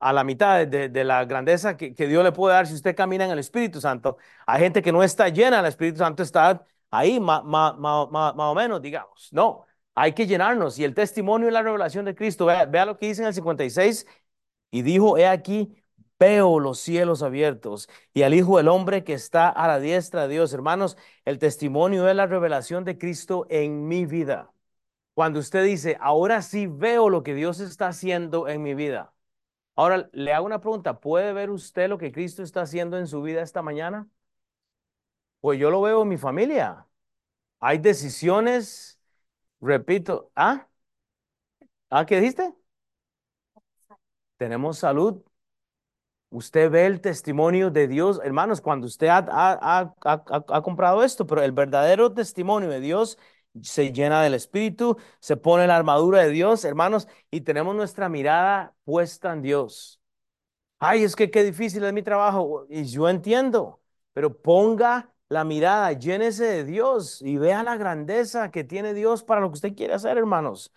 a 0.00 0.12
la 0.12 0.24
mitad 0.24 0.66
de, 0.66 1.04
la 1.04 1.24
grandeza 1.24 1.76
que, 1.76 1.94
Dios 1.94 2.22
le 2.24 2.32
puede 2.32 2.54
dar 2.54 2.66
si 2.66 2.74
usted 2.74 2.94
camina 2.94 3.24
en 3.24 3.30
el 3.30 3.38
Espíritu 3.38 3.80
Santo. 3.80 4.18
Hay 4.46 4.60
gente 4.60 4.82
que 4.82 4.92
no 4.92 5.02
está 5.02 5.28
llena 5.30 5.58
del 5.58 5.66
Espíritu 5.66 5.98
Santo, 5.98 6.22
está 6.22 6.66
ahí 6.90 7.20
más 7.20 7.42
o 7.44 8.54
menos, 8.54 8.82
digamos. 8.82 9.30
No, 9.32 9.66
hay 9.94 10.12
que 10.12 10.26
llenarnos. 10.26 10.78
Y 10.78 10.84
el 10.84 10.94
testimonio 10.94 11.48
y 11.48 11.52
la 11.52 11.62
revelación 11.62 12.04
de 12.04 12.14
Cristo, 12.14 12.46
vea, 12.46 12.66
vea 12.66 12.84
lo 12.86 12.96
que 12.98 13.06
dice 13.06 13.22
en 13.22 13.28
el 13.28 13.34
56. 13.34 14.06
Y 14.70 14.82
dijo, 14.82 15.16
he 15.18 15.26
aquí, 15.26 15.74
veo 16.18 16.60
los 16.60 16.78
cielos 16.80 17.22
abiertos 17.22 17.88
y 18.12 18.22
al 18.22 18.34
Hijo 18.34 18.56
del 18.58 18.68
Hombre 18.68 19.04
que 19.04 19.14
está 19.14 19.48
a 19.48 19.66
la 19.68 19.80
diestra 19.80 20.22
de 20.22 20.34
Dios. 20.34 20.52
Hermanos, 20.52 20.96
el 21.24 21.38
testimonio 21.38 22.08
es 22.08 22.16
la 22.16 22.26
revelación 22.26 22.84
de 22.84 22.98
Cristo 22.98 23.46
en 23.50 23.88
mi 23.88 24.06
vida. 24.06 24.52
Cuando 25.14 25.40
usted 25.40 25.64
dice, 25.64 25.96
ahora 26.00 26.42
sí 26.42 26.66
veo 26.66 27.10
lo 27.10 27.22
que 27.22 27.34
Dios 27.34 27.60
está 27.60 27.88
haciendo 27.88 28.48
en 28.48 28.62
mi 28.62 28.74
vida. 28.74 29.14
Ahora 29.76 30.08
le 30.12 30.32
hago 30.32 30.46
una 30.46 30.60
pregunta, 30.60 31.00
¿puede 31.00 31.32
ver 31.32 31.50
usted 31.50 31.88
lo 31.88 31.98
que 31.98 32.12
Cristo 32.12 32.42
está 32.42 32.62
haciendo 32.62 32.98
en 32.98 33.06
su 33.08 33.22
vida 33.22 33.42
esta 33.42 33.62
mañana? 33.62 34.08
Pues 35.40 35.58
yo 35.60 35.70
lo 35.70 35.80
veo 35.82 36.02
en 36.02 36.08
mi 36.08 36.16
familia. 36.16 36.86
Hay 37.60 37.78
decisiones, 37.78 39.00
repito, 39.60 40.32
¿ah? 40.36 40.68
¿Ah, 41.90 42.04
qué 42.06 42.16
dijiste? 42.20 42.54
Tenemos 44.36 44.78
salud, 44.78 45.22
Usted 46.34 46.68
ve 46.68 46.86
el 46.86 47.00
testimonio 47.00 47.70
de 47.70 47.86
Dios, 47.86 48.20
hermanos, 48.24 48.60
cuando 48.60 48.88
usted 48.88 49.06
ha, 49.08 49.94
comprado 50.64 51.04
esto, 51.04 51.28
pero 51.28 51.42
el 51.44 51.52
verdadero 51.52 52.12
testimonio 52.12 52.70
de 52.70 52.80
Dios 52.80 53.18
se 53.62 53.92
llena 53.92 54.20
del 54.20 54.34
Espíritu, 54.34 54.96
se 55.20 55.36
pone 55.36 55.68
la 55.68 55.76
armadura 55.76 56.22
de 56.24 56.30
Dios, 56.30 56.64
hermanos, 56.64 57.06
y 57.30 57.42
tenemos 57.42 57.76
nuestra 57.76 58.08
mirada 58.08 58.74
puesta 58.84 59.32
en 59.32 59.42
Dios. 59.42 60.00
Ay, 60.80 61.04
es 61.04 61.16
que 61.16 61.30
qué 61.30 61.44
difícil 61.44 61.84
es 61.84 61.92
mi 61.92 62.02
trabajo. 62.02 62.66
Y 62.68 62.84
yo 62.86 63.08
entiendo, 63.08 63.80
pero 64.12 64.36
ponga 64.42 65.12
la 65.28 65.44
mirada, 65.44 65.92
llénese 65.92 66.44
de 66.46 66.64
Dios 66.64 67.22
y 67.22 67.38
vea 67.38 67.62
la 67.62 67.76
grandeza 67.76 68.50
que 68.50 68.64
tiene 68.64 68.94
Dios 68.94 69.22
para 69.24 69.40
lo 69.40 69.50
que 69.50 69.54
usted 69.54 69.76
quiere 69.76 69.94
hacer, 69.94 70.18
hermanos. 70.18 70.72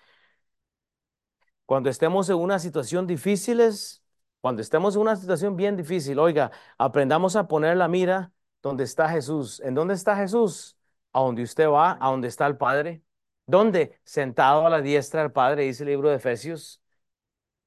Cuando 1.65 1.89
estemos 1.89 2.29
en 2.29 2.37
una 2.37 2.59
situación 2.59 3.07
difíciles, 3.07 4.03
cuando 4.47 4.61
estemos 4.61 4.95
en 4.95 5.01
una 5.01 5.17
situación 5.17 5.57
bien 5.57 5.75
difícil, 5.75 6.17
oiga, 6.19 6.51
aprendamos 6.77 7.35
a 7.35 7.49
poner 7.49 7.75
la 7.75 7.89
mira 7.89 8.31
donde 8.61 8.85
está 8.85 9.09
Jesús. 9.09 9.59
¿En 9.59 9.75
dónde 9.75 9.93
está 9.93 10.15
Jesús? 10.15 10.77
A 11.11 11.19
donde 11.19 11.43
usted 11.43 11.67
va, 11.67 11.97
a 11.99 12.11
donde 12.11 12.29
está 12.29 12.47
el 12.47 12.55
Padre. 12.55 13.03
¿Dónde? 13.45 13.99
Sentado 14.05 14.65
a 14.65 14.69
la 14.69 14.79
diestra 14.79 15.21
del 15.21 15.33
Padre, 15.33 15.63
dice 15.63 15.83
el 15.83 15.89
libro 15.89 16.09
de 16.09 16.15
Efesios. 16.15 16.81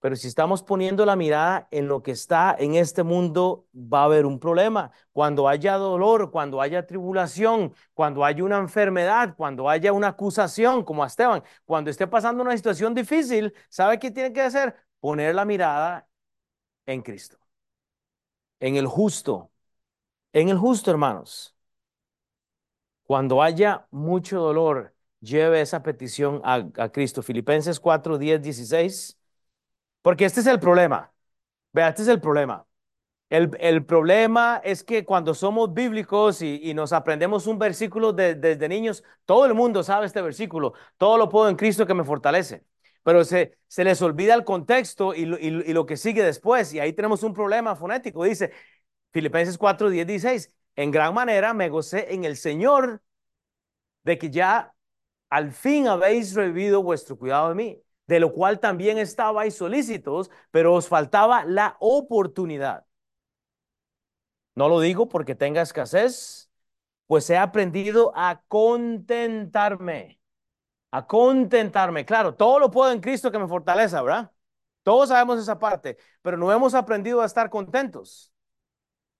Pero 0.00 0.16
si 0.16 0.26
estamos 0.28 0.62
poniendo 0.62 1.04
la 1.04 1.16
mirada 1.16 1.68
en 1.70 1.86
lo 1.86 2.02
que 2.02 2.12
está 2.12 2.56
en 2.58 2.74
este 2.76 3.02
mundo, 3.02 3.66
va 3.74 4.00
a 4.00 4.04
haber 4.04 4.24
un 4.24 4.38
problema. 4.40 4.90
Cuando 5.12 5.48
haya 5.48 5.74
dolor, 5.76 6.30
cuando 6.30 6.62
haya 6.62 6.86
tribulación, 6.86 7.74
cuando 7.92 8.24
haya 8.24 8.42
una 8.42 8.56
enfermedad, 8.56 9.34
cuando 9.36 9.68
haya 9.68 9.92
una 9.92 10.08
acusación, 10.08 10.82
como 10.82 11.04
a 11.04 11.08
Esteban, 11.08 11.42
cuando 11.66 11.90
esté 11.90 12.06
pasando 12.06 12.42
una 12.42 12.56
situación 12.56 12.94
difícil, 12.94 13.52
¿sabe 13.68 13.98
qué 13.98 14.10
tiene 14.10 14.32
que 14.32 14.40
hacer? 14.40 14.74
Poner 15.00 15.34
la 15.34 15.44
mirada 15.44 16.09
en 16.92 17.02
Cristo, 17.02 17.38
en 18.60 18.76
el 18.76 18.86
justo, 18.86 19.50
en 20.34 20.48
el 20.50 20.58
justo, 20.58 20.90
hermanos. 20.92 21.56
Cuando 23.04 23.42
haya 23.42 23.86
mucho 23.90 24.40
dolor, 24.40 24.94
lleve 25.20 25.60
esa 25.60 25.82
petición 25.82 26.40
a, 26.44 26.66
a 26.78 26.92
Cristo. 26.92 27.22
Filipenses 27.22 27.80
4, 27.80 28.18
10, 28.18 28.40
16. 28.42 29.18
Porque 30.02 30.24
este 30.26 30.40
es 30.40 30.46
el 30.46 30.60
problema. 30.60 31.12
Vea, 31.72 31.90
este 31.90 32.02
es 32.02 32.08
el 32.08 32.20
problema. 32.20 32.66
El, 33.30 33.50
el 33.60 33.84
problema 33.86 34.60
es 34.64 34.84
que 34.84 35.04
cuando 35.06 35.34
somos 35.34 35.74
bíblicos 35.74 36.42
y, 36.42 36.60
y 36.62 36.74
nos 36.74 36.92
aprendemos 36.94 37.46
un 37.48 37.58
versículo 37.58 38.12
de- 38.12 38.34
desde 38.36 38.68
niños, 38.68 39.04
todo 39.26 39.46
el 39.46 39.54
mundo 39.54 39.82
sabe 39.84 40.06
este 40.06 40.22
versículo. 40.22 40.74
Todo 40.98 41.18
lo 41.18 41.28
puedo 41.30 41.48
en 41.50 41.56
Cristo 41.56 41.86
que 41.86 41.94
me 41.94 42.04
fortalece. 42.04 42.64
Pero 43.02 43.24
se, 43.24 43.58
se 43.68 43.84
les 43.84 44.00
olvida 44.02 44.34
el 44.34 44.44
contexto 44.44 45.14
y 45.14 45.24
lo, 45.26 45.38
y 45.38 45.50
lo- 45.72 45.86
que 45.86 45.96
sigue 45.96 46.22
después. 46.22 46.72
Y 46.74 46.80
ahí 46.80 46.92
tenemos 46.92 47.22
un 47.22 47.34
problema 47.34 47.76
fonético. 47.76 48.24
Dice 48.24 48.52
Filipenses 49.12 49.58
4, 49.58 49.90
10, 49.90 50.06
16. 50.06 50.50
En 50.76 50.90
gran 50.90 51.14
manera 51.14 51.54
me 51.54 51.68
gocé 51.68 52.14
en 52.14 52.24
el 52.24 52.36
Señor 52.36 53.02
de 54.04 54.18
que 54.18 54.30
ya 54.30 54.74
al 55.30 55.52
fin 55.52 55.88
habéis 55.88 56.34
revivido 56.34 56.82
vuestro 56.82 57.18
cuidado 57.18 57.50
de 57.50 57.54
mí, 57.56 57.82
de 58.06 58.20
lo 58.20 58.32
cual 58.32 58.60
también 58.60 58.98
estabais 58.98 59.54
solícitos, 59.56 60.30
pero 60.50 60.74
os 60.74 60.88
faltaba 60.88 61.44
la 61.44 61.76
oportunidad. 61.80 62.86
No 64.54 64.68
lo 64.68 64.80
digo 64.80 65.08
porque 65.08 65.34
tenga 65.34 65.62
escasez, 65.62 66.50
pues 67.08 67.30
he 67.30 67.38
aprendido 67.38 68.12
a 68.16 68.42
contentarme, 68.48 70.19
a 70.90 71.06
contentarme. 71.06 72.04
Claro, 72.04 72.34
todo 72.34 72.58
lo 72.58 72.70
puedo 72.70 72.92
en 72.92 73.00
Cristo 73.00 73.30
que 73.30 73.38
me 73.38 73.48
fortaleza, 73.48 74.02
¿verdad? 74.02 74.32
Todos 74.82 75.10
sabemos 75.10 75.38
esa 75.40 75.58
parte, 75.58 75.98
pero 76.22 76.36
no 76.36 76.52
hemos 76.52 76.74
aprendido 76.74 77.20
a 77.20 77.26
estar 77.26 77.50
contentos. 77.50 78.32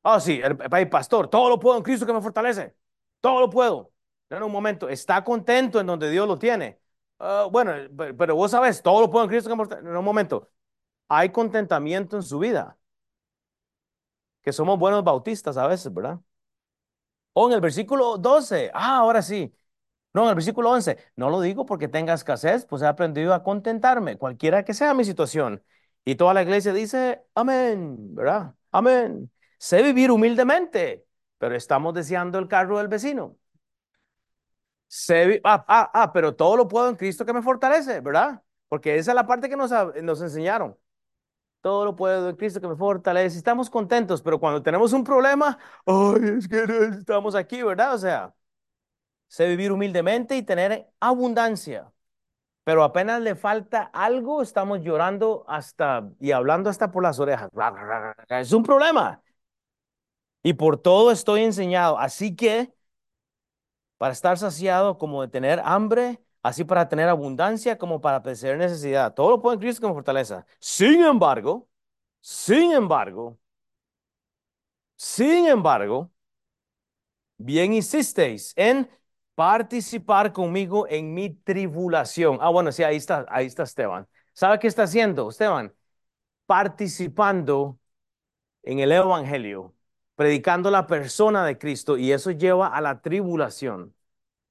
Ah, 0.03 0.19
sí, 0.21 0.41
el, 0.43 0.89
pastor, 0.89 1.29
todo 1.29 1.49
lo 1.51 1.59
puedo 1.61 1.77
en 1.77 1.83
Cristo 1.83 2.07
que 2.07 2.13
me 2.13 2.23
fortalece. 2.23 2.75
Todo 3.21 3.41
lo 3.41 3.51
puedo. 3.51 3.93
En 4.31 4.43
un 4.43 4.53
momento, 4.53 4.89
está 4.89 5.23
contento 5.25 5.81
en 5.81 5.87
donde 5.87 6.11
Dios 6.11 6.27
lo 6.27 6.39
tiene. 6.39 6.81
Ah, 7.19 7.49
bueno, 7.51 7.73
pero, 7.97 8.17
pero 8.17 8.37
vos 8.37 8.51
sabes, 8.51 8.83
todo 8.83 9.01
lo 9.03 9.11
puedo 9.11 9.25
en 9.25 9.31
Cristo 9.31 9.51
que 9.51 9.57
me 9.57 9.63
fortalece. 9.65 9.89
En 9.89 9.97
un 9.97 10.05
momento, 10.05 10.51
hay 11.09 11.31
contentamiento 11.31 12.17
en 12.17 12.23
su 12.23 12.39
vida. 12.39 12.79
Que 14.43 14.53
somos 14.53 14.79
buenos 14.79 15.03
bautistas 15.05 15.57
a 15.57 15.67
veces, 15.67 15.93
¿verdad? 15.93 16.21
O 17.33 17.47
en 17.49 17.55
el 17.55 17.61
versículo 17.61 18.19
12, 18.19 18.71
ah, 18.75 18.99
ahora 18.99 19.23
sí. 19.23 19.55
No, 20.13 20.23
en 20.25 20.29
el 20.31 20.35
versículo 20.35 20.71
11, 20.71 20.99
no 21.17 21.31
lo 21.31 21.41
digo 21.41 21.67
porque 21.67 21.87
tenga 21.89 22.15
escasez, 22.15 22.67
pues 22.67 22.83
he 22.83 22.87
aprendido 22.87 23.33
a 23.33 23.45
contentarme, 23.45 24.19
cualquiera 24.19 24.65
que 24.65 24.75
sea 24.75 24.93
mi 24.95 25.05
situación. 25.05 25.63
Y 26.05 26.17
toda 26.17 26.35
la 26.35 26.43
iglesia 26.43 26.73
dice, 26.73 27.23
amén, 27.35 28.15
¿verdad? 28.15 28.55
Amén. 28.73 29.31
Sé 29.59 29.83
vivir 29.83 30.11
humildemente, 30.11 31.07
pero 31.39 31.55
estamos 31.55 31.95
deseando 31.95 32.39
el 32.41 32.49
carro 32.49 32.79
del 32.79 32.89
vecino. 32.89 33.37
Sé 34.89 35.41
ah, 35.45 35.65
ah, 35.69 35.91
ah, 35.95 36.13
pero 36.13 36.35
todo 36.35 36.57
lo 36.57 36.67
puedo 36.69 36.89
en 36.89 36.97
Cristo 36.97 37.25
que 37.25 37.33
me 37.33 37.43
fortalece, 37.43 38.01
¿verdad? 38.01 38.43
Porque 38.69 38.97
esa 38.97 39.13
es 39.13 39.15
la 39.15 39.27
parte 39.27 39.49
que 39.49 39.57
nos, 39.57 39.71
nos 40.03 40.21
enseñaron. 40.23 40.77
Todo 41.63 41.85
lo 41.87 41.97
puedo 41.97 42.31
en 42.31 42.37
Cristo 42.37 42.61
que 42.61 42.69
me 42.69 42.77
fortalece. 42.77 43.39
Estamos 43.39 43.71
contentos, 43.71 44.23
pero 44.23 44.41
cuando 44.41 44.63
tenemos 44.63 44.93
un 44.93 45.05
problema, 45.05 45.59
ay, 45.87 46.39
es 46.39 46.49
que 46.49 46.67
no 46.67 46.99
estamos 46.99 47.35
aquí, 47.37 47.63
¿verdad? 47.63 47.95
O 47.95 47.99
sea, 47.99 48.35
sé 49.31 49.47
vivir 49.47 49.71
humildemente 49.71 50.37
y 50.37 50.43
tener 50.43 50.89
abundancia. 50.99 51.93
Pero 52.65 52.83
apenas 52.83 53.21
le 53.23 53.37
falta 53.37 53.85
algo, 53.93 54.43
estamos 54.43 54.81
llorando 54.83 55.45
hasta 55.49 56.11
y 56.21 56.33
hablando 56.33 56.69
hasta 56.69 56.91
por 56.91 57.05
las 57.05 57.21
orejas. 57.21 57.49
Es 58.29 58.53
un 58.53 58.65
problema. 58.65 59.23
Y 60.43 60.55
por 60.55 60.79
todo 60.79 61.13
estoy 61.13 61.43
enseñado. 61.43 61.97
Así 61.99 62.35
que 62.35 62.75
para 63.99 64.13
estar 64.13 64.37
saciado 64.37 64.99
como 64.99 65.23
de 65.23 65.29
tener 65.29 65.61
hambre, 65.65 66.21
así 66.43 66.65
para 66.65 66.89
tener 66.89 67.09
abundancia 67.09 67.79
como 67.79 68.01
para 68.01 68.23
padecer 68.23 68.59
necesidad. 68.59 69.15
Todo 69.15 69.31
lo 69.31 69.41
puedo 69.43 69.55
en 69.55 69.61
Cristo 69.61 69.87
me 69.87 69.95
fortaleza. 69.95 70.45
Sin 70.59 71.03
embargo, 71.05 71.69
sin 72.21 72.73
embargo, 72.73 73.39
sin 74.97 75.47
embargo, 75.47 76.11
bien 77.39 77.73
hicisteis 77.73 78.53
en 78.57 78.89
participar 79.41 80.35
conmigo 80.35 80.87
en 80.91 81.15
mi 81.15 81.31
tribulación. 81.31 82.37
Ah, 82.43 82.51
bueno, 82.51 82.73
sí, 82.73 82.83
ahí 82.83 82.97
está, 82.97 83.25
ahí 83.31 83.47
está 83.47 83.63
Esteban. 83.63 84.07
¿Sabe 84.35 84.59
qué 84.59 84.67
está 84.67 84.83
haciendo, 84.83 85.31
Esteban? 85.31 85.73
Participando 86.47 87.79
en 88.63 88.81
el 88.81 88.93
Evangelio, 88.93 89.75
predicando 90.17 90.71
la 90.71 90.87
persona 90.87 91.45
de 91.47 91.59
Cristo 91.59 91.99
y 91.99 92.13
eso 92.13 92.31
lleva 92.33 92.69
a 92.69 92.81
la 92.83 93.01
tribulación. 93.03 93.95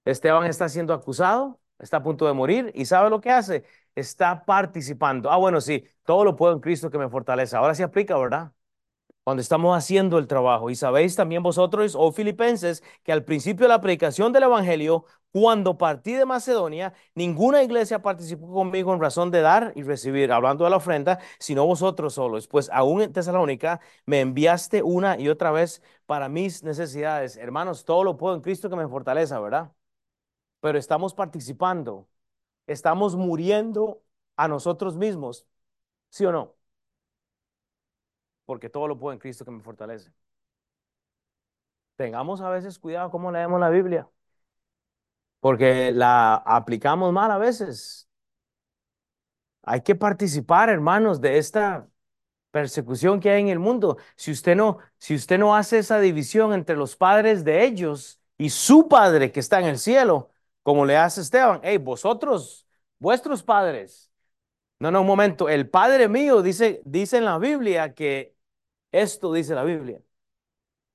Esteban 0.05 0.45
está 0.47 0.69
siendo 0.69 0.93
acusado, 0.93 1.61
está 1.79 1.97
a 1.97 2.03
punto 2.03 2.27
de 2.27 2.33
morir 2.33 2.71
y 2.75 2.85
¿sabe 2.85 3.09
lo 3.11 3.21
que 3.21 3.31
hace? 3.31 3.65
Está 3.95 4.45
participando. 4.45 5.31
Ah, 5.31 5.37
bueno, 5.37 5.61
sí, 5.61 5.85
todo 6.05 6.25
lo 6.25 6.35
puedo 6.35 6.53
en 6.53 6.61
Cristo 6.61 6.89
que 6.91 6.97
me 6.99 7.09
fortalece. 7.09 7.55
Ahora 7.57 7.75
sí 7.75 7.83
aplica, 7.83 8.17
¿verdad? 8.17 8.51
Cuando 9.23 9.41
estamos 9.41 9.77
haciendo 9.77 10.17
el 10.17 10.27
trabajo. 10.27 10.69
Y 10.69 10.75
sabéis 10.75 11.15
también 11.15 11.43
vosotros, 11.43 11.95
oh 11.95 12.11
filipenses, 12.11 12.83
que 13.03 13.11
al 13.11 13.23
principio 13.23 13.65
de 13.65 13.69
la 13.69 13.81
predicación 13.81 14.33
del 14.33 14.43
Evangelio, 14.43 15.05
cuando 15.31 15.77
partí 15.77 16.13
de 16.13 16.25
Macedonia, 16.25 16.93
ninguna 17.13 17.61
iglesia 17.61 18.01
participó 18.01 18.51
conmigo 18.51 18.91
en 18.93 18.99
razón 18.99 19.29
de 19.29 19.41
dar 19.41 19.71
y 19.75 19.83
recibir, 19.83 20.31
hablando 20.31 20.63
de 20.63 20.71
la 20.71 20.77
ofrenda, 20.77 21.19
sino 21.37 21.65
vosotros 21.65 22.15
solos. 22.15 22.47
Pues 22.47 22.69
aún 22.73 23.01
en 23.03 23.13
Tesalónica 23.13 23.79
me 24.07 24.21
enviaste 24.21 24.81
una 24.81 25.19
y 25.19 25.29
otra 25.29 25.51
vez 25.51 25.83
para 26.07 26.27
mis 26.29 26.63
necesidades. 26.63 27.37
Hermanos, 27.37 27.85
todo 27.85 28.03
lo 28.03 28.17
puedo 28.17 28.33
en 28.35 28.41
Cristo 28.41 28.69
que 28.69 28.75
me 28.75 28.87
fortaleza, 28.87 29.39
¿verdad? 29.39 29.71
Pero 30.61 30.77
estamos 30.79 31.13
participando, 31.13 32.09
estamos 32.67 33.15
muriendo 33.15 34.03
a 34.37 34.47
nosotros 34.49 34.97
mismos, 34.97 35.47
¿sí 36.09 36.25
o 36.25 36.33
no? 36.33 36.55
Porque 38.49 38.67
todo 38.67 38.87
lo 38.87 38.97
puedo 38.97 39.13
en 39.13 39.19
Cristo 39.19 39.45
que 39.45 39.51
me 39.51 39.61
fortalece. 39.61 40.11
Tengamos 41.97 42.41
a 42.41 42.49
veces 42.49 42.79
cuidado 42.79 43.11
cómo 43.11 43.31
leemos 43.31 43.59
la 43.59 43.69
Biblia, 43.69 44.09
porque 45.39 45.91
la 45.91 46.33
aplicamos 46.33 47.13
mal 47.13 47.29
a 47.29 47.37
veces. 47.37 48.09
Hay 49.61 49.81
que 49.83 49.93
participar, 49.93 50.69
hermanos, 50.69 51.21
de 51.21 51.37
esta 51.37 51.87
persecución 52.49 53.19
que 53.19 53.29
hay 53.29 53.41
en 53.43 53.49
el 53.49 53.59
mundo. 53.59 53.97
Si 54.15 54.31
usted 54.31 54.55
no, 54.55 54.79
si 54.97 55.13
usted 55.13 55.37
no 55.37 55.55
hace 55.55 55.77
esa 55.77 55.99
división 55.99 56.51
entre 56.51 56.75
los 56.75 56.95
padres 56.95 57.43
de 57.43 57.65
ellos 57.65 58.19
y 58.35 58.49
su 58.49 58.87
padre 58.87 59.31
que 59.31 59.41
está 59.41 59.59
en 59.59 59.67
el 59.67 59.77
cielo, 59.77 60.31
como 60.63 60.87
le 60.87 60.97
hace 60.97 61.21
Esteban, 61.21 61.61
hey, 61.63 61.77
vosotros, 61.77 62.65
vuestros 62.97 63.43
padres. 63.43 64.11
No, 64.79 64.89
no, 64.89 65.01
un 65.01 65.07
momento. 65.07 65.49
El 65.49 65.69
padre 65.69 66.07
mío 66.07 66.41
dice, 66.41 66.81
dice 66.83 67.17
en 67.17 67.25
la 67.25 67.37
Biblia 67.37 67.93
que 67.93 68.38
esto 68.91 69.33
dice 69.33 69.55
la 69.55 69.63
Biblia. 69.63 70.01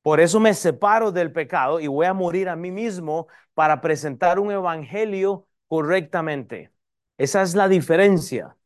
Por 0.02 0.20
eso 0.20 0.38
me 0.40 0.52
separo 0.54 1.12
del 1.12 1.32
pecado 1.32 1.80
y 1.80 1.86
voy 1.86 2.06
a 2.06 2.14
morir 2.14 2.48
a 2.48 2.56
mí 2.56 2.70
mismo 2.70 3.26
para 3.54 3.80
presentar 3.80 4.38
un 4.38 4.52
evangelio 4.52 5.48
correctamente. 5.68 6.72
Esa 7.16 7.42
es 7.42 7.54
la 7.54 7.68
diferencia. 7.68 8.56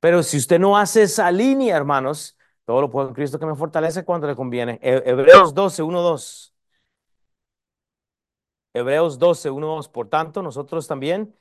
Pero 0.00 0.22
si 0.22 0.38
usted 0.38 0.58
no 0.60 0.76
hace 0.78 1.02
esa 1.04 1.30
línea, 1.32 1.76
hermanos, 1.76 2.38
todo 2.66 2.80
lo 2.82 2.90
puedo 2.90 3.08
en 3.08 3.14
Cristo 3.14 3.38
que 3.38 3.46
me 3.46 3.56
fortalece 3.56 4.04
cuando 4.04 4.26
le 4.26 4.36
conviene. 4.36 4.78
He- 4.82 5.02
Hebreos 5.10 5.54
12, 5.54 5.82
1, 5.82 6.02
2. 6.02 6.54
Hebreos 8.74 9.18
12, 9.18 9.50
1, 9.50 9.66
2. 9.66 9.88
Por 9.88 10.08
tanto, 10.08 10.42
nosotros 10.42 10.86
también, 10.86 11.34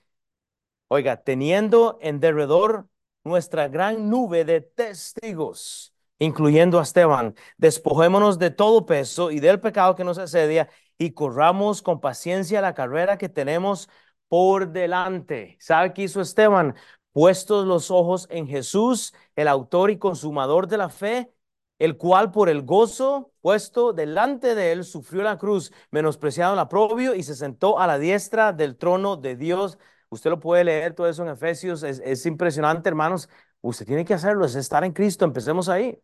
oiga, 0.89 1.23
teniendo 1.23 1.97
en 2.01 2.19
derredor 2.19 2.87
nuestra 3.23 3.67
gran 3.67 4.09
nube 4.09 4.45
de 4.45 4.61
testigos, 4.61 5.93
incluyendo 6.21 6.79
a 6.79 6.83
Esteban, 6.83 7.35
despojémonos 7.57 8.37
de 8.37 8.51
todo 8.51 8.85
peso 8.85 9.31
y 9.31 9.39
del 9.39 9.59
pecado 9.59 9.95
que 9.95 10.03
nos 10.03 10.19
asedia 10.19 10.69
y 10.99 11.11
corramos 11.13 11.81
con 11.81 11.99
paciencia 11.99 12.61
la 12.61 12.75
carrera 12.75 13.17
que 13.17 13.27
tenemos 13.27 13.89
por 14.27 14.71
delante. 14.71 15.57
¿Sabe 15.59 15.93
qué 15.93 16.03
hizo 16.03 16.21
Esteban? 16.21 16.75
Puestos 17.11 17.65
los 17.65 17.89
ojos 17.89 18.27
en 18.29 18.47
Jesús, 18.47 19.15
el 19.35 19.47
autor 19.47 19.89
y 19.89 19.97
consumador 19.97 20.67
de 20.67 20.77
la 20.77 20.89
fe, 20.89 21.31
el 21.79 21.97
cual 21.97 22.31
por 22.31 22.49
el 22.49 22.61
gozo 22.61 23.33
puesto 23.41 23.91
delante 23.91 24.53
de 24.53 24.73
él 24.73 24.83
sufrió 24.83 25.23
la 25.23 25.39
cruz, 25.39 25.73
menospreciado 25.89 26.53
el 26.53 26.59
aprobio 26.59 27.15
y 27.15 27.23
se 27.23 27.35
sentó 27.35 27.79
a 27.79 27.87
la 27.87 27.97
diestra 27.97 28.53
del 28.53 28.77
trono 28.77 29.17
de 29.17 29.35
Dios. 29.35 29.79
Usted 30.09 30.29
lo 30.29 30.39
puede 30.39 30.65
leer 30.65 30.93
todo 30.93 31.07
eso 31.09 31.23
en 31.23 31.29
Efesios, 31.29 31.81
es, 31.81 31.99
es 32.05 32.25
impresionante, 32.27 32.89
hermanos. 32.89 33.27
Usted 33.61 33.87
tiene 33.87 34.05
que 34.05 34.13
hacerlo, 34.13 34.45
es 34.45 34.53
estar 34.55 34.83
en 34.83 34.93
Cristo, 34.93 35.25
empecemos 35.25 35.67
ahí. 35.67 35.99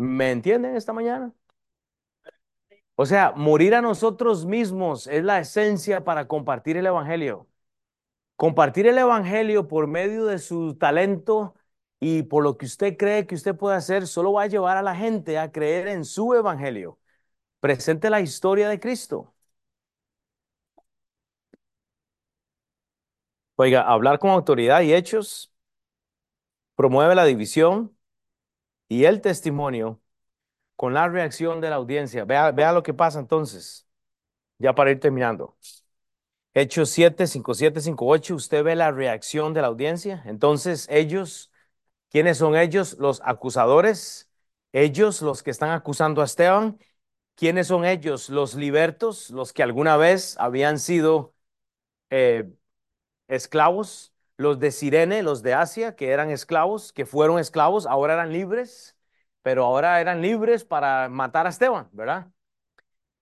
¿Me 0.00 0.30
entienden 0.32 0.76
esta 0.76 0.94
mañana? 0.94 1.32
O 2.96 3.06
sea, 3.06 3.32
morir 3.36 3.74
a 3.74 3.82
nosotros 3.82 4.44
mismos 4.46 5.06
es 5.06 5.24
la 5.24 5.40
esencia 5.40 6.04
para 6.04 6.28
compartir 6.28 6.76
el 6.76 6.86
Evangelio. 6.86 7.48
Compartir 8.36 8.86
el 8.88 8.98
Evangelio 8.98 9.68
por 9.68 9.86
medio 9.88 10.26
de 10.26 10.38
su 10.38 10.76
talento 10.76 11.54
y 12.00 12.24
por 12.24 12.44
lo 12.44 12.58
que 12.58 12.66
usted 12.66 12.96
cree 12.96 13.26
que 13.26 13.34
usted 13.36 13.56
puede 13.56 13.76
hacer, 13.76 14.06
solo 14.06 14.34
va 14.34 14.44
a 14.44 14.46
llevar 14.48 14.76
a 14.78 14.82
la 14.82 14.96
gente 14.96 15.38
a 15.38 15.52
creer 15.52 15.88
en 15.88 16.04
su 16.04 16.34
evangelio. 16.34 16.98
Presente 17.60 18.10
la 18.10 18.20
historia 18.20 18.68
de 18.68 18.80
Cristo. 18.80 19.34
Oiga, 23.56 23.82
hablar 23.82 24.18
con 24.18 24.30
autoridad 24.30 24.80
y 24.82 24.94
hechos 24.94 25.52
promueve 26.74 27.14
la 27.14 27.24
división 27.24 27.94
y 28.90 29.06
el 29.06 29.22
testimonio 29.22 30.02
con 30.76 30.94
la 30.94 31.08
reacción 31.08 31.60
de 31.60 31.70
la 31.70 31.76
audiencia. 31.76 32.24
Vea, 32.26 32.52
vea 32.52 32.72
lo 32.72 32.82
que 32.82 32.94
pasa 32.94 33.20
entonces, 33.20 33.88
ya 34.58 34.74
para 34.74 34.90
ir 34.92 35.00
terminando. 35.00 35.56
Hechos 36.54 36.90
7, 36.90 37.26
5, 37.26 37.54
7, 37.54 37.80
5, 37.80 38.06
8, 38.08 38.34
usted 38.34 38.64
ve 38.64 38.74
la 38.74 38.90
reacción 38.90 39.54
de 39.54 39.62
la 39.62 39.68
audiencia. 39.68 40.22
Entonces 40.26 40.86
ellos, 40.90 41.52
¿quiénes 42.10 42.38
son 42.38 42.56
ellos? 42.56 42.96
Los 42.98 43.22
acusadores, 43.24 44.30
ellos 44.72 45.22
los 45.22 45.42
que 45.42 45.50
están 45.52 45.70
acusando 45.70 46.22
a 46.22 46.26
Esteban. 46.26 46.78
¿Quiénes 47.36 47.68
son 47.68 47.84
ellos? 47.86 48.30
Los 48.30 48.54
libertos, 48.54 49.30
los 49.30 49.52
que 49.52 49.62
alguna 49.62 49.96
vez 49.96 50.36
habían 50.38 50.78
sido 50.78 51.34
eh, 52.10 52.50
esclavos, 53.28 54.09
los 54.40 54.58
de 54.58 54.70
Sirene, 54.70 55.22
los 55.22 55.42
de 55.42 55.52
Asia, 55.52 55.94
que 55.96 56.10
eran 56.12 56.30
esclavos, 56.30 56.94
que 56.94 57.04
fueron 57.04 57.38
esclavos, 57.38 57.84
ahora 57.84 58.14
eran 58.14 58.32
libres, 58.32 58.96
pero 59.42 59.66
ahora 59.66 60.00
eran 60.00 60.22
libres 60.22 60.64
para 60.64 61.10
matar 61.10 61.46
a 61.46 61.50
Esteban, 61.50 61.90
¿verdad? 61.92 62.28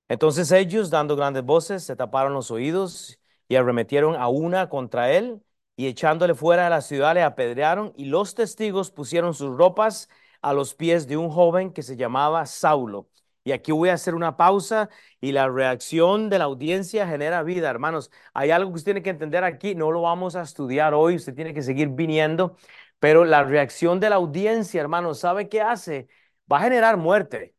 Entonces 0.09 0.53
ellos, 0.53 0.91
dando 0.91 1.17
grandes 1.17 1.43
voces, 1.43 1.83
se 1.83 1.97
taparon 1.97 2.35
los 2.35 2.53
oídos 2.53 3.19
y 3.49 3.57
arremetieron 3.57 4.15
a 4.15 4.29
una 4.29 4.69
contra 4.69 5.11
él 5.11 5.43
y 5.75 5.89
echándole 5.89 6.35
fuera 6.37 6.65
de 6.65 6.71
la 6.71 6.83
ciudad 6.83 7.15
le 7.15 7.25
apedrearon 7.25 7.93
y 7.97 8.05
los 8.05 8.37
testigos 8.37 8.93
pusieron 8.93 9.35
sus 9.35 9.57
ropas 9.57 10.09
a 10.41 10.53
los 10.53 10.75
pies 10.77 11.09
de 11.09 11.17
un 11.17 11.31
joven 11.31 11.73
que 11.73 11.83
se 11.83 11.97
llamaba 11.97 12.47
Saulo. 12.47 13.09
Y 13.49 13.53
aquí 13.53 13.73
voy 13.73 13.89
a 13.89 13.95
hacer 13.95 14.15
una 14.15 14.37
pausa 14.37 14.91
y 15.23 15.33
la 15.33 15.49
reacción 15.49 16.29
de 16.29 16.39
la 16.39 16.45
audiencia 16.45 17.07
genera 17.09 17.43
vida, 17.43 17.71
hermanos. 17.71 18.11
Hay 18.35 18.51
algo 18.51 18.71
que 18.71 18.77
usted 18.77 18.93
tiene 18.93 19.03
que 19.03 19.09
entender 19.11 19.43
aquí, 19.43 19.75
no 19.75 19.91
lo 19.91 20.03
vamos 20.03 20.37
a 20.37 20.43
estudiar 20.43 20.93
hoy, 20.93 21.17
usted 21.17 21.35
tiene 21.35 21.55
que 21.55 21.63
seguir 21.63 21.89
viniendo, 21.89 22.57
pero 22.99 23.25
la 23.25 23.45
reacción 23.45 24.01
de 24.01 24.11
la 24.11 24.17
audiencia, 24.17 24.81
hermanos, 24.83 25.21
¿sabe 25.21 25.49
qué 25.49 25.63
hace? 25.63 26.09
Va 26.53 26.59
a 26.59 26.61
generar 26.63 26.99
muerte, 26.99 27.55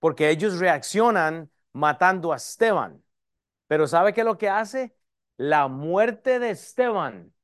porque 0.00 0.30
ellos 0.30 0.58
reaccionan 0.60 1.50
matando 1.72 2.32
a 2.32 2.36
Esteban. 2.36 3.02
Pero 3.66 3.86
¿sabe 3.88 4.14
qué 4.14 4.22
es 4.22 4.26
lo 4.26 4.38
que 4.38 4.48
hace? 4.50 4.94
La 5.36 5.68
muerte 5.68 6.38
de 6.38 6.50
Esteban. 6.50 7.34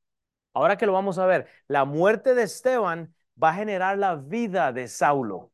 Ahora 0.54 0.76
que 0.78 0.86
lo 0.86 0.92
vamos 0.94 1.18
a 1.18 1.26
ver, 1.26 1.48
la 1.68 1.84
muerte 1.84 2.34
de 2.34 2.44
Esteban 2.44 3.14
va 3.42 3.50
a 3.50 3.54
generar 3.54 3.98
la 3.98 4.16
vida 4.16 4.72
de 4.72 4.88
Saulo. 4.88 5.52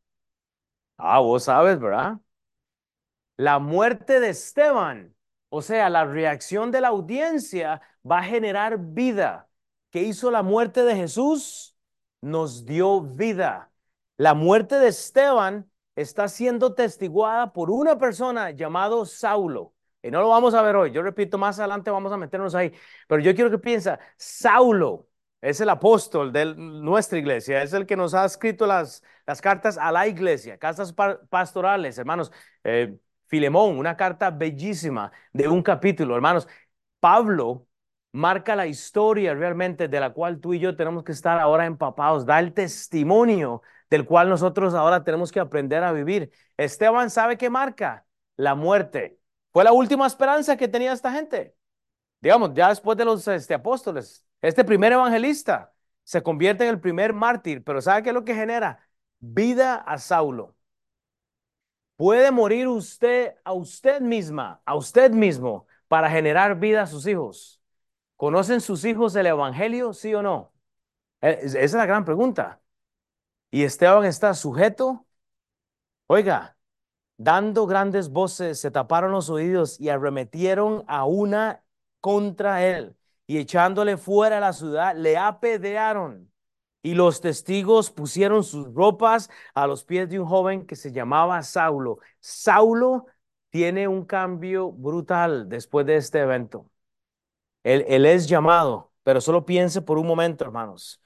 Ah, 0.98 1.20
vos 1.20 1.44
sabes, 1.44 1.78
¿verdad? 1.80 2.18
La 3.36 3.58
muerte 3.58 4.20
de 4.20 4.30
Esteban, 4.30 5.14
o 5.50 5.62
sea, 5.62 5.90
la 5.90 6.04
reacción 6.04 6.70
de 6.70 6.80
la 6.80 6.88
audiencia 6.88 7.82
va 8.08 8.18
a 8.20 8.22
generar 8.22 8.78
vida. 8.78 9.48
¿Qué 9.90 10.02
hizo 10.02 10.30
la 10.30 10.42
muerte 10.42 10.84
de 10.84 10.96
Jesús? 10.96 11.76
Nos 12.20 12.64
dio 12.64 13.02
vida. 13.02 13.70
La 14.16 14.34
muerte 14.34 14.76
de 14.76 14.88
Esteban 14.88 15.70
está 15.94 16.28
siendo 16.28 16.74
testiguada 16.74 17.52
por 17.52 17.70
una 17.70 17.98
persona 17.98 18.50
llamado 18.50 19.04
Saulo. 19.04 19.74
Y 20.02 20.10
no 20.10 20.20
lo 20.20 20.28
vamos 20.28 20.54
a 20.54 20.62
ver 20.62 20.76
hoy. 20.76 20.92
Yo 20.92 21.02
repito, 21.02 21.36
más 21.36 21.58
adelante 21.58 21.90
vamos 21.90 22.12
a 22.12 22.16
meternos 22.16 22.54
ahí. 22.54 22.72
Pero 23.08 23.20
yo 23.22 23.34
quiero 23.34 23.50
que 23.50 23.58
piensa, 23.58 23.98
Saulo 24.16 25.08
es 25.40 25.60
el 25.60 25.68
apóstol 25.68 26.32
de 26.32 26.54
nuestra 26.54 27.18
iglesia, 27.18 27.62
es 27.62 27.72
el 27.72 27.86
que 27.86 27.96
nos 27.96 28.14
ha 28.14 28.24
escrito 28.24 28.66
las, 28.66 29.02
las 29.26 29.40
cartas 29.40 29.76
a 29.78 29.92
la 29.92 30.06
iglesia, 30.06 30.58
cartas 30.58 30.94
pastorales, 31.28 31.98
hermanos. 31.98 32.32
Eh, 32.64 32.96
Filemón, 33.26 33.78
una 33.78 33.96
carta 33.96 34.30
bellísima 34.30 35.12
de 35.32 35.48
un 35.48 35.62
capítulo, 35.62 36.14
hermanos. 36.14 36.48
Pablo 37.00 37.66
marca 38.12 38.56
la 38.56 38.66
historia 38.66 39.34
realmente 39.34 39.88
de 39.88 40.00
la 40.00 40.12
cual 40.12 40.40
tú 40.40 40.54
y 40.54 40.58
yo 40.58 40.76
tenemos 40.76 41.04
que 41.04 41.12
estar 41.12 41.38
ahora 41.38 41.66
empapados, 41.66 42.24
da 42.26 42.40
el 42.40 42.54
testimonio 42.54 43.62
del 43.90 44.06
cual 44.06 44.28
nosotros 44.28 44.74
ahora 44.74 45.04
tenemos 45.04 45.30
que 45.32 45.40
aprender 45.40 45.82
a 45.84 45.92
vivir. 45.92 46.32
Esteban 46.56 47.10
sabe 47.10 47.36
qué 47.36 47.50
marca 47.50 48.06
la 48.36 48.54
muerte. 48.54 49.18
Fue 49.52 49.64
la 49.64 49.72
última 49.72 50.06
esperanza 50.06 50.56
que 50.56 50.68
tenía 50.68 50.92
esta 50.92 51.12
gente. 51.12 51.54
Digamos, 52.20 52.52
ya 52.54 52.68
después 52.70 52.96
de 52.98 53.04
los 53.04 53.26
este, 53.28 53.54
apóstoles, 53.54 54.26
este 54.42 54.64
primer 54.64 54.92
evangelista 54.92 55.72
se 56.04 56.22
convierte 56.22 56.64
en 56.64 56.70
el 56.70 56.80
primer 56.80 57.12
mártir, 57.12 57.62
pero 57.64 57.80
¿sabe 57.82 58.02
qué 58.02 58.10
es 58.10 58.14
lo 58.14 58.24
que 58.24 58.34
genera? 58.34 58.88
Vida 59.18 59.76
a 59.76 59.98
Saulo. 59.98 60.55
Puede 61.96 62.30
morir 62.30 62.68
usted 62.68 63.34
a 63.44 63.52
usted 63.52 64.00
misma, 64.00 64.60
a 64.64 64.76
usted 64.76 65.10
mismo, 65.10 65.66
para 65.88 66.10
generar 66.10 66.58
vida 66.58 66.82
a 66.82 66.86
sus 66.86 67.06
hijos. 67.06 67.62
¿Conocen 68.16 68.60
sus 68.60 68.84
hijos 68.84 69.16
el 69.16 69.26
Evangelio, 69.26 69.92
sí 69.92 70.14
o 70.14 70.22
no? 70.22 70.52
E, 71.20 71.38
esa 71.42 71.58
es 71.58 71.72
la 71.74 71.86
gran 71.86 72.04
pregunta. 72.04 72.60
Y 73.50 73.64
Esteban 73.64 74.04
está 74.04 74.34
sujeto, 74.34 75.06
oiga, 76.06 76.56
dando 77.16 77.66
grandes 77.66 78.10
voces, 78.10 78.60
se 78.60 78.70
taparon 78.70 79.12
los 79.12 79.30
oídos 79.30 79.80
y 79.80 79.88
arremetieron 79.88 80.84
a 80.88 81.04
una 81.06 81.64
contra 82.00 82.64
él 82.66 82.96
y 83.26 83.38
echándole 83.38 83.96
fuera 83.96 84.36
de 84.36 84.40
la 84.42 84.52
ciudad, 84.52 84.94
le 84.96 85.16
apedrearon. 85.16 86.30
Y 86.86 86.94
los 86.94 87.20
testigos 87.20 87.90
pusieron 87.90 88.44
sus 88.44 88.72
ropas 88.72 89.28
a 89.54 89.66
los 89.66 89.84
pies 89.84 90.08
de 90.08 90.20
un 90.20 90.26
joven 90.28 90.66
que 90.66 90.76
se 90.76 90.92
llamaba 90.92 91.42
Saulo. 91.42 91.98
Saulo 92.20 93.06
tiene 93.50 93.88
un 93.88 94.04
cambio 94.04 94.70
brutal 94.70 95.48
después 95.48 95.84
de 95.84 95.96
este 95.96 96.20
evento. 96.20 96.70
Él, 97.64 98.06
es 98.06 98.28
llamado, 98.28 98.92
pero 99.02 99.20
solo 99.20 99.44
piense 99.44 99.82
por 99.82 99.98
un 99.98 100.06
momento, 100.06 100.44
hermanos. 100.44 101.02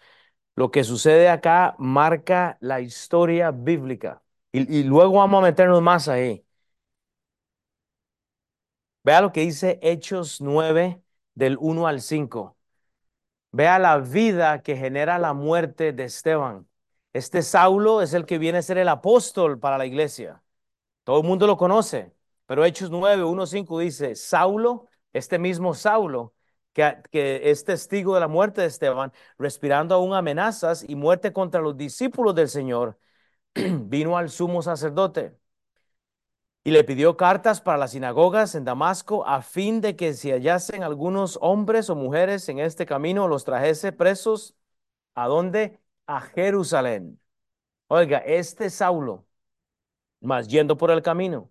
Lo 0.56 0.70
que 0.70 0.84
sucede 0.84 1.30
acá 1.30 1.76
marca 1.78 2.58
la 2.60 2.82
historia 2.82 3.50
bíblica. 3.50 4.22
Y, 4.52 4.80
y 4.80 4.84
luego 4.84 5.14
vamos 5.14 5.42
a 5.42 5.46
meternos 5.46 5.80
más 5.82 6.08
ahí. 6.08 6.44
Vea 9.02 9.20
lo 9.20 9.32
que 9.32 9.40
dice 9.42 9.78
Hechos 9.82 10.40
9 10.40 11.02
del 11.34 11.56
1 11.60 11.86
al 11.86 12.00
5. 12.02 12.56
Vea 13.52 13.78
la 13.78 13.98
vida 13.98 14.62
que 14.62 14.76
genera 14.76 15.18
la 15.18 15.32
muerte 15.34 15.92
de 15.92 16.04
Esteban. 16.04 16.68
Este 17.12 17.42
Saulo 17.42 18.02
es 18.02 18.14
el 18.14 18.24
que 18.26 18.38
viene 18.38 18.58
a 18.58 18.62
ser 18.62 18.78
el 18.78 18.88
apóstol 18.88 19.58
para 19.58 19.78
la 19.78 19.86
iglesia. 19.86 20.42
Todo 21.04 21.20
el 21.20 21.26
mundo 21.26 21.46
lo 21.46 21.56
conoce, 21.56 22.14
pero 22.46 22.64
Hechos 22.64 22.90
9, 22.90 23.24
1, 23.24 23.46
5 23.46 23.78
dice, 23.80 24.14
Saulo, 24.14 24.88
este 25.12 25.38
mismo 25.38 25.74
Saulo, 25.74 26.34
que, 26.72 26.98
que 27.10 27.50
es 27.50 27.64
testigo 27.64 28.14
de 28.14 28.20
la 28.20 28.28
muerte 28.28 28.60
de 28.60 28.68
Esteban, 28.68 29.12
respirando 29.38 29.94
aún 29.96 30.14
amenazas 30.14 30.84
y 30.88 30.94
muerte 30.94 31.32
contra 31.32 31.60
los 31.60 31.76
discípulos 31.76 32.34
del 32.36 32.48
Señor, 32.48 32.98
vino 33.54 34.16
al 34.16 34.30
sumo 34.30 34.62
sacerdote 34.62 35.39
y 36.64 36.72
le 36.72 36.84
pidió 36.84 37.16
cartas 37.16 37.60
para 37.60 37.78
las 37.78 37.92
sinagogas 37.92 38.54
en 38.54 38.64
Damasco 38.64 39.26
a 39.26 39.42
fin 39.42 39.80
de 39.80 39.96
que 39.96 40.12
si 40.14 40.30
hallasen 40.30 40.82
algunos 40.82 41.38
hombres 41.40 41.88
o 41.90 41.96
mujeres 41.96 42.48
en 42.48 42.58
este 42.58 42.86
camino 42.86 43.28
los 43.28 43.44
trajese 43.44 43.92
presos 43.92 44.54
a 45.14 45.28
dónde? 45.28 45.80
A 46.06 46.20
Jerusalén. 46.20 47.20
Oiga, 47.88 48.18
este 48.18 48.70
Saulo, 48.70 49.26
más 50.20 50.48
yendo 50.48 50.76
por 50.76 50.90
el 50.90 51.02
camino, 51.02 51.50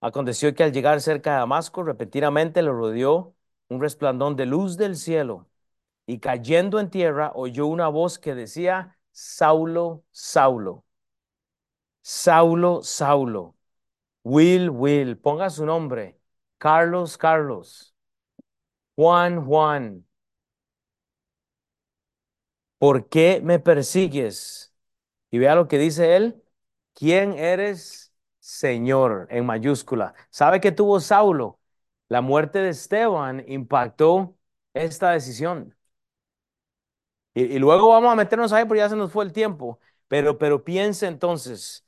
aconteció 0.00 0.54
que 0.54 0.64
al 0.64 0.72
llegar 0.72 1.00
cerca 1.00 1.32
de 1.32 1.38
Damasco, 1.38 1.82
repentinamente 1.84 2.62
le 2.62 2.70
rodeó 2.70 3.34
un 3.68 3.80
resplandor 3.80 4.36
de 4.36 4.46
luz 4.46 4.76
del 4.76 4.96
cielo 4.96 5.48
y 6.06 6.20
cayendo 6.20 6.80
en 6.80 6.90
tierra 6.90 7.32
oyó 7.34 7.66
una 7.66 7.88
voz 7.88 8.18
que 8.18 8.34
decía, 8.34 8.98
Saulo, 9.12 10.04
Saulo, 10.12 10.84
Saulo, 12.02 12.82
Saulo 12.82 13.53
Will, 14.24 14.70
Will, 14.70 15.16
ponga 15.18 15.50
su 15.50 15.64
nombre. 15.66 16.18
Carlos, 16.58 17.16
Carlos. 17.18 17.94
Juan, 18.96 19.44
Juan. 19.44 20.04
¿Por 22.78 23.08
qué 23.08 23.40
me 23.42 23.58
persigues? 23.58 24.74
Y 25.30 25.38
vea 25.38 25.54
lo 25.54 25.68
que 25.68 25.78
dice 25.78 26.16
él. 26.16 26.42
¿Quién 26.94 27.34
eres, 27.34 28.14
Señor? 28.40 29.26
En 29.30 29.46
mayúscula. 29.46 30.14
¿Sabe 30.30 30.60
qué 30.60 30.72
tuvo 30.72 31.00
Saulo? 31.00 31.60
La 32.08 32.20
muerte 32.20 32.60
de 32.60 32.70
Esteban 32.70 33.44
impactó 33.48 34.36
esta 34.74 35.12
decisión. 35.12 35.74
Y, 37.34 37.58
luego 37.58 37.88
vamos 37.88 38.12
a 38.12 38.16
meternos 38.16 38.52
ahí 38.52 38.64
porque 38.64 38.78
ya 38.80 38.88
se 38.88 38.96
nos 38.96 39.12
fue 39.12 39.24
el 39.24 39.32
tiempo. 39.32 39.80
Pero, 40.08 40.38
pero 40.38 40.64
piense 40.64 41.06
entonces, 41.06 41.86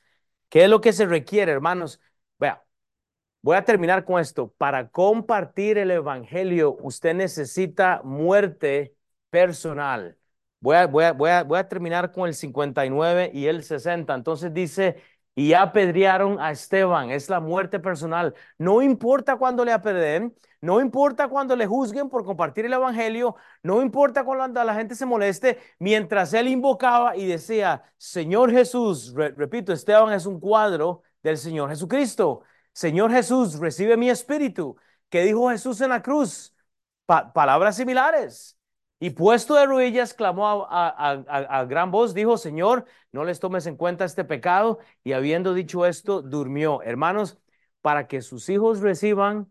¿qué 0.48 0.64
es 0.64 0.70
lo 0.70 0.80
que 0.80 0.92
se 0.92 1.06
requiere, 1.06 1.52
hermanos? 1.52 2.00
Voy 3.46 3.56
a 3.56 3.64
terminar 3.64 4.04
con 4.04 4.20
esto. 4.20 4.52
Para 4.58 4.88
compartir 4.88 5.78
el 5.78 5.92
Evangelio, 5.92 6.76
usted 6.80 7.14
necesita 7.14 8.00
muerte 8.02 8.96
personal. 9.30 10.18
Voy 10.58 10.74
a 10.74 11.68
terminar 11.68 12.10
con 12.10 12.26
el 12.26 12.34
59 12.34 13.30
y 13.32 13.46
el 13.46 13.62
60. 13.62 14.12
Entonces 14.14 14.52
dice, 14.52 15.00
y 15.36 15.52
apedrearon 15.52 16.40
a 16.40 16.50
Esteban, 16.50 17.12
es 17.12 17.30
la 17.30 17.38
muerte 17.38 17.78
personal. 17.78 18.34
No 18.58 18.82
importa 18.82 19.36
cuando 19.36 19.64
le 19.64 19.70
apedreen, 19.70 20.34
no 20.60 20.80
importa 20.80 21.28
cuando 21.28 21.54
le 21.54 21.68
juzguen 21.68 22.08
por 22.08 22.24
compartir 22.24 22.66
el 22.66 22.72
evangelio, 22.72 23.36
no 23.62 23.80
importa 23.80 24.24
cuando 24.24 24.64
la 24.64 24.74
gente 24.74 24.96
se 24.96 25.06
moleste, 25.06 25.58
mientras 25.78 26.34
él 26.34 26.48
invocaba 26.48 27.16
y 27.16 27.26
decía, 27.26 27.84
Señor 27.96 28.50
Jesús, 28.50 29.14
repito, 29.14 29.72
Esteban 29.72 30.12
es 30.14 30.26
un 30.26 30.40
cuadro 30.40 31.02
del 31.22 31.38
Señor 31.38 31.70
Jesucristo. 31.70 32.42
Señor 32.76 33.10
Jesús, 33.10 33.58
recibe 33.58 33.96
mi 33.96 34.10
espíritu. 34.10 34.76
¿Qué 35.08 35.22
dijo 35.24 35.48
Jesús 35.48 35.80
en 35.80 35.88
la 35.90 36.02
cruz? 36.02 36.54
palabras 37.06 37.76
similares. 37.76 38.58
Y 38.98 39.10
puesto 39.10 39.54
de 39.54 39.64
rodillas, 39.66 40.12
clamó 40.12 40.66
a, 40.68 41.66
gran 41.68 41.90
voz, 41.90 42.12
dijo, 42.12 42.36
Señor, 42.36 42.84
no 43.12 43.24
les 43.24 43.40
tomes 43.40 43.66
en 43.66 43.76
cuenta 43.76 44.04
este 44.04 44.24
pecado. 44.24 44.78
Y 45.04 45.12
habiendo 45.14 45.54
dicho 45.54 45.86
esto, 45.86 46.20
durmió. 46.20 46.82
Hermanos, 46.82 47.38
para 47.80 48.08
que 48.08 48.20
sus 48.20 48.48
hijos 48.50 48.80
reciban 48.80 49.50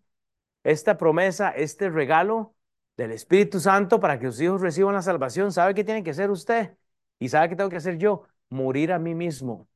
esta 0.63 0.97
promesa, 0.97 1.49
este 1.49 1.89
regalo 1.89 2.55
del 2.97 3.11
Espíritu 3.11 3.59
Santo, 3.59 3.99
para 3.99 4.19
que 4.19 4.27
sus 4.27 4.41
hijos 4.41 4.61
reciban 4.61 4.93
la 4.93 5.01
salvación, 5.01 5.51
¿sabe 5.51 5.73
qué 5.73 5.83
tiene 5.83 6.03
que 6.03 6.11
hacer 6.11 6.29
usted? 6.29 6.77
¿Y 7.19 7.29
sabe 7.29 7.49
qué 7.49 7.55
tengo 7.55 7.71
que 7.71 7.77
hacer 7.77 7.97
yo? 7.97 8.25
Morir 8.49 8.91
a 8.93 8.99
mí 8.99 9.15
mismo. 9.15 9.67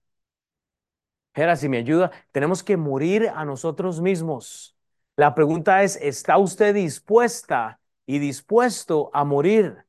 Jera, 1.33 1.55
si 1.55 1.69
me 1.69 1.77
ayuda, 1.77 2.11
tenemos 2.31 2.63
que 2.63 2.77
morir 2.77 3.31
a 3.33 3.45
nosotros 3.45 4.01
mismos. 4.01 4.75
La 5.15 5.35
pregunta 5.35 5.83
es, 5.83 5.95
¿está 5.97 6.37
usted 6.37 6.73
dispuesta 6.73 7.79
y 8.09 8.17
dispuesto 8.17 9.11
a 9.13 9.23
morir. 9.23 9.85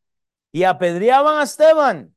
Y 0.53 0.65
apedreaban 0.65 1.39
a 1.39 1.45
Esteban 1.45 2.15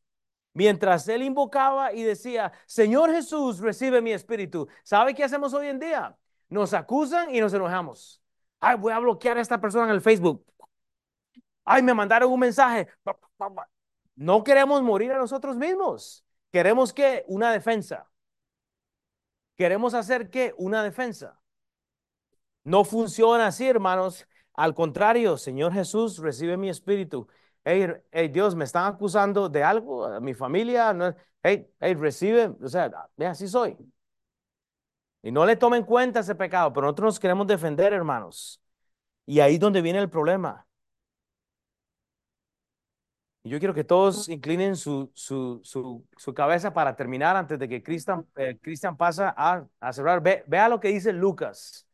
mientras 0.54 1.08
él 1.08 1.24
invocaba 1.24 1.94
y 1.94 2.04
decía, 2.04 2.52
Señor 2.66 3.10
Jesús, 3.10 3.60
recibe 3.60 4.02
mi 4.02 4.12
espíritu. 4.12 4.68
¿Sabe 4.84 5.16
qué 5.16 5.24
hacemos 5.24 5.54
hoy 5.54 5.68
en 5.68 5.80
día? 5.80 6.18
Nos 6.50 6.74
acusan 6.74 7.34
y 7.34 7.40
nos 7.40 7.54
enojamos. 7.54 8.22
Ay, 8.60 8.76
voy 8.76 8.92
a 8.92 9.00
bloquear 9.00 9.38
a 9.38 9.42
esta 9.42 9.62
persona 9.62 9.86
en 9.86 9.92
el 9.92 10.02
Facebook. 10.02 10.46
Ay, 11.64 11.82
me 11.82 11.94
mandaron 11.94 12.34
un 12.34 12.40
mensaje. 12.42 12.90
No 14.18 14.44
queremos 14.44 14.82
morir 14.82 15.14
a 15.14 15.20
nosotros 15.20 15.56
mismos. 15.56 16.26
Queremos 16.52 16.92
que 16.92 17.24
una 17.28 17.50
defensa. 17.54 18.12
Queremos 19.56 19.94
hacer 19.94 20.30
que 20.30 20.54
una 20.58 20.84
defensa. 20.84 21.40
No 22.64 22.84
funciona 22.84 23.48
así, 23.48 23.68
hermanos. 23.68 24.28
Al 24.54 24.74
contrario, 24.74 25.38
Señor 25.38 25.74
Jesús, 25.74 26.18
recibe 26.18 26.58
mi 26.58 26.70
espíritu. 26.70 27.28
Hey, 27.66 27.94
Dios, 28.30 28.56
me 28.56 28.66
están 28.66 28.86
acusando 28.94 29.50
de 29.50 29.64
algo, 29.64 30.06
a 30.06 30.20
mi 30.20 30.34
familia. 30.34 30.94
No, 30.94 31.14
hey, 31.42 31.68
hey, 31.80 31.94
recibe, 31.96 32.52
o 32.62 32.68
sea, 32.68 32.92
así 33.28 33.48
soy. 33.48 33.78
Y 35.22 35.32
no 35.32 35.46
le 35.46 35.56
tomen 35.56 35.84
cuenta 35.84 36.20
ese 36.20 36.36
pecado, 36.36 36.74
pero 36.74 36.88
nosotros 36.88 37.14
nos 37.14 37.20
queremos 37.20 37.48
defender, 37.48 37.94
hermanos. 37.94 38.62
Y 39.26 39.40
ahí 39.40 39.56
es 39.56 39.60
donde 39.60 39.82
viene 39.82 40.00
el 40.00 40.10
problema. 40.10 40.68
Y 43.44 43.50
yo 43.50 43.60
quiero 43.60 43.74
que 43.74 43.84
todos 43.84 44.30
inclinen 44.30 44.76
su, 44.78 45.12
su, 45.14 45.62
su, 45.64 46.34
cabeza 46.34 46.74
para 46.74 46.96
terminar 46.96 47.36
antes 47.36 47.60
de 47.60 47.68
que 47.68 47.84
Cristian 47.84 48.26
eh, 48.38 48.58
pasa 48.98 49.34
a, 49.36 49.66
a 49.82 49.94
cerrar. 49.94 50.24
Ve, 50.24 50.44
vea 50.48 50.70
lo 50.70 50.80
que 50.80 50.88
dice 50.88 51.12
Lucas 51.12 51.86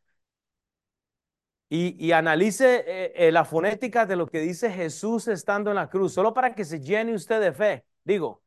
y, 1.72 2.10
analice 2.10 2.84
eh, 2.84 3.12
eh, 3.14 3.32
la 3.32 3.44
fonética 3.44 4.04
de 4.04 4.16
lo 4.16 4.26
que 4.26 4.40
dice 4.40 4.72
Jesús 4.72 5.28
estando 5.28 5.70
en 5.70 5.76
la 5.76 5.88
cruz, 5.88 6.12
solo 6.12 6.34
para 6.34 6.52
que 6.52 6.64
se 6.64 6.80
llene 6.80 7.14
usted 7.14 7.40
de 7.40 7.52
fe. 7.52 7.84
Digo, 8.02 8.42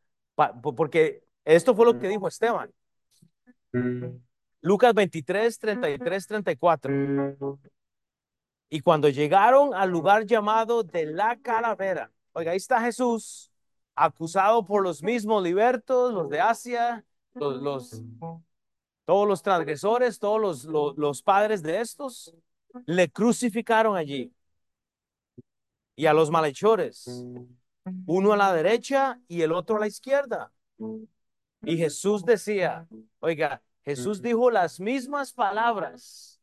porque 0.76 1.24
esto 1.46 1.74
fue 1.74 1.86
lo 1.86 1.98
que 1.98 2.10
dijo 2.10 2.28
Esteban. 2.28 2.70
Lucas 4.60 4.94
23, 4.94 5.58
33, 5.58 6.28
34. 6.28 7.58
Y 8.70 8.82
cuando 8.82 9.08
llegaron 9.08 9.74
al 9.74 9.90
lugar 9.90 10.26
llamado 10.26 10.84
de 10.84 11.06
la 11.06 11.38
calavera, 11.38 12.12
oiga, 12.34 12.52
ahí 12.52 12.58
está 12.58 12.82
Jesús, 12.82 13.52
acusado 13.96 14.66
por 14.66 14.84
los 14.84 15.02
mismos 15.02 15.42
libertos, 15.44 16.14
los 16.14 16.30
de 16.30 16.40
Asia, 16.40 17.06
los, 17.36 18.02
todos 19.06 19.28
los 19.28 19.42
transgresores, 19.42 20.20
todos 20.20 20.66
los, 20.66 20.98
los, 20.98 21.22
padres 21.22 21.62
de 21.62 21.80
estos 21.80 22.34
le 22.86 23.10
crucificaron 23.10 23.96
allí. 23.96 24.34
Y 25.96 26.08
a 26.08 26.14
los 26.14 26.32
malhechores, 26.32 27.24
uno 28.06 28.34
a 28.34 28.38
la 28.38 28.54
derecha 28.54 29.20
y 29.28 29.42
el 29.42 29.52
otro 29.52 29.78
a 29.78 29.80
la 29.80 29.88
izquierda. 29.88 30.52
Y 31.62 31.78
Jesús 31.78 32.26
decía, 32.26 32.88
oiga, 33.20 33.62
Jesús 33.86 34.22
dijo 34.22 34.50
las 34.50 34.80
mismas 34.80 35.34
palabras, 35.34 36.42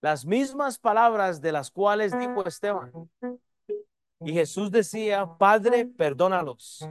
las 0.00 0.24
mismas 0.24 0.78
palabras 0.78 1.40
de 1.40 1.52
las 1.52 1.70
cuales 1.70 2.18
dijo 2.18 2.44
Esteban. 2.44 2.92
Y 4.20 4.32
Jesús 4.32 4.70
decía, 4.70 5.26
Padre, 5.38 5.86
perdónalos, 5.86 6.88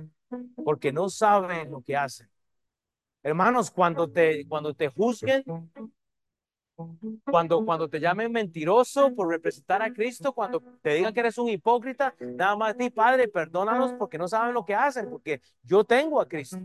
porque 0.63 0.91
no 0.91 1.09
saben 1.09 1.71
lo 1.71 1.81
que 1.81 1.95
hacen. 1.95 2.29
Hermanos, 3.23 3.69
cuando 3.69 4.09
te, 4.09 4.47
cuando 4.47 4.73
te 4.73 4.87
juzguen, 4.87 5.43
cuando, 7.25 7.65
cuando 7.65 7.89
te 7.89 7.99
llamen 7.99 8.31
mentiroso 8.31 9.13
por 9.13 9.29
representar 9.29 9.81
a 9.81 9.91
Cristo, 9.91 10.31
cuando 10.31 10.61
te 10.81 10.93
digan 10.93 11.13
que 11.13 11.19
eres 11.19 11.37
un 11.37 11.49
hipócrita, 11.49 12.15
nada 12.19 12.55
más 12.55 12.77
di, 12.77 12.89
Padre, 12.89 13.27
perdónalos 13.27 13.93
porque 13.93 14.17
no 14.17 14.27
saben 14.27 14.53
lo 14.53 14.63
que 14.63 14.75
hacen, 14.75 15.09
porque 15.09 15.41
yo 15.63 15.83
tengo 15.83 16.21
a 16.21 16.27
Cristo. 16.27 16.59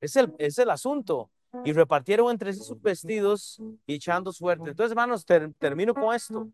Es 0.00 0.14
el, 0.16 0.32
es 0.38 0.58
el 0.58 0.70
asunto. 0.70 1.30
Y 1.64 1.72
repartieron 1.72 2.30
entre 2.30 2.52
sí 2.52 2.60
sus 2.60 2.80
vestidos 2.82 3.60
y 3.86 3.94
echando 3.94 4.32
suerte. 4.32 4.70
Entonces, 4.70 4.90
hermanos, 4.90 5.24
termino 5.58 5.94
con 5.94 6.14
esto. 6.14 6.48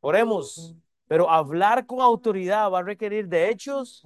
Oremos. 0.00 0.74
Pero 1.08 1.30
hablar 1.30 1.86
con 1.86 2.00
autoridad 2.00 2.70
va 2.70 2.80
a 2.80 2.82
requerir 2.82 3.28
de 3.28 3.48
hechos. 3.48 4.02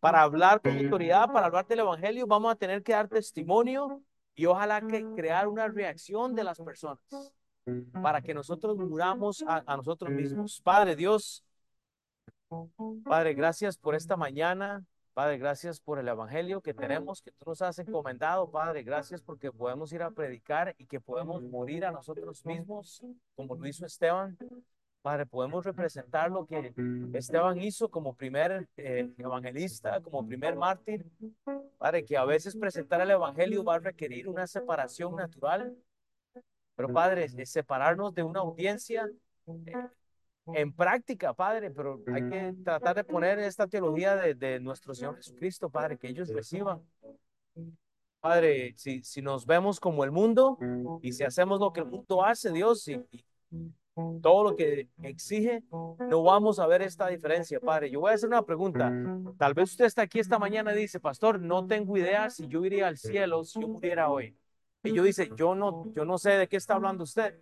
Para 0.00 0.22
hablar 0.22 0.60
con 0.60 0.76
autoridad, 0.76 1.30
para 1.30 1.46
hablar 1.46 1.66
del 1.66 1.80
Evangelio, 1.80 2.26
vamos 2.26 2.52
a 2.52 2.56
tener 2.56 2.82
que 2.82 2.92
dar 2.92 3.08
testimonio 3.08 4.02
y 4.34 4.46
ojalá 4.46 4.80
que 4.80 5.04
crear 5.14 5.46
una 5.46 5.68
reacción 5.68 6.34
de 6.34 6.44
las 6.44 6.58
personas 6.58 6.98
para 8.02 8.22
que 8.22 8.32
nosotros 8.32 8.76
muramos 8.76 9.44
a, 9.46 9.76
nosotros 9.76 10.10
mismos. 10.10 10.60
Padre 10.62 10.96
Dios, 10.96 11.44
Padre, 13.04 13.34
gracias 13.34 13.76
por 13.76 13.94
esta 13.94 14.16
mañana. 14.16 14.84
Padre, 15.12 15.38
gracias 15.38 15.80
por 15.80 15.98
el 15.98 16.08
evangelio 16.08 16.62
que 16.62 16.72
tenemos, 16.72 17.20
que 17.20 17.32
tú 17.32 17.44
nos 17.46 17.60
has 17.62 17.78
encomendado. 17.78 18.50
Padre, 18.50 18.82
gracias 18.82 19.20
porque 19.20 19.52
podemos 19.52 19.92
ir 19.92 20.02
a 20.02 20.10
predicar 20.10 20.74
y 20.78 20.86
que 20.86 21.00
podemos 21.00 21.42
morir 21.42 21.84
a 21.84 21.90
nosotros 21.90 22.44
mismos, 22.46 23.02
como 23.34 23.56
lo 23.56 23.66
hizo 23.66 23.84
Esteban. 23.84 24.38
Padre, 25.02 25.24
podemos 25.24 25.64
representar 25.64 26.30
lo 26.30 26.46
que 26.46 26.74
Esteban 27.14 27.58
hizo 27.60 27.88
como 27.88 28.14
primer 28.14 28.68
eh, 28.76 29.10
evangelista, 29.16 30.00
como 30.02 30.26
primer 30.26 30.56
mártir. 30.56 31.06
Padre, 31.78 32.04
que 32.04 32.18
a 32.18 32.24
veces 32.24 32.54
presentar 32.54 33.00
el 33.00 33.10
evangelio 33.10 33.64
va 33.64 33.76
a 33.76 33.78
requerir 33.78 34.28
una 34.28 34.46
separación 34.46 35.16
natural. 35.16 35.74
Pero 36.76 36.92
Padre, 36.92 37.28
separarnos 37.46 38.14
de 38.14 38.22
una 38.22 38.40
audiencia 38.40 39.08
eh, 39.46 39.72
en 40.54 40.72
práctica, 40.72 41.32
Padre, 41.32 41.70
pero 41.70 42.02
hay 42.12 42.28
que 42.28 42.54
tratar 42.62 42.96
de 42.96 43.04
poner 43.04 43.38
esta 43.38 43.66
teología 43.66 44.16
de, 44.16 44.34
de 44.34 44.60
nuestro 44.60 44.94
Señor 44.94 45.16
Jesucristo, 45.16 45.70
Padre, 45.70 45.96
que 45.96 46.08
ellos 46.08 46.28
reciban. 46.28 46.82
Padre, 48.20 48.74
si, 48.76 49.02
si 49.02 49.22
nos 49.22 49.46
vemos 49.46 49.80
como 49.80 50.04
el 50.04 50.10
mundo 50.10 50.58
y 51.00 51.12
si 51.12 51.24
hacemos 51.24 51.58
lo 51.58 51.72
que 51.72 51.80
el 51.80 51.86
mundo 51.86 52.22
hace, 52.22 52.52
Dios, 52.52 52.86
y, 52.86 53.02
todo 53.94 54.44
lo 54.44 54.56
que 54.56 54.88
exige, 55.02 55.62
no 55.70 56.22
vamos 56.22 56.58
a 56.58 56.66
ver 56.66 56.82
esta 56.82 57.08
diferencia, 57.08 57.60
Padre. 57.60 57.90
Yo 57.90 58.00
voy 58.00 58.12
a 58.12 58.14
hacer 58.14 58.28
una 58.28 58.42
pregunta. 58.42 58.90
Tal 59.36 59.54
vez 59.54 59.70
usted 59.70 59.86
está 59.86 60.02
aquí 60.02 60.18
esta 60.18 60.38
mañana 60.38 60.72
y 60.72 60.78
dice, 60.78 61.00
Pastor, 61.00 61.40
no 61.40 61.66
tengo 61.66 61.96
idea 61.96 62.30
si 62.30 62.46
yo 62.48 62.64
iría 62.64 62.88
al 62.88 62.96
cielo 62.96 63.44
si 63.44 63.60
yo 63.60 63.68
muriera 63.68 64.10
hoy. 64.10 64.36
Y 64.82 64.92
yo 64.92 65.02
dice, 65.02 65.30
yo 65.36 65.54
no, 65.54 65.92
yo 65.94 66.04
no 66.04 66.18
sé 66.18 66.30
de 66.30 66.48
qué 66.48 66.56
está 66.56 66.74
hablando 66.74 67.04
usted. 67.04 67.38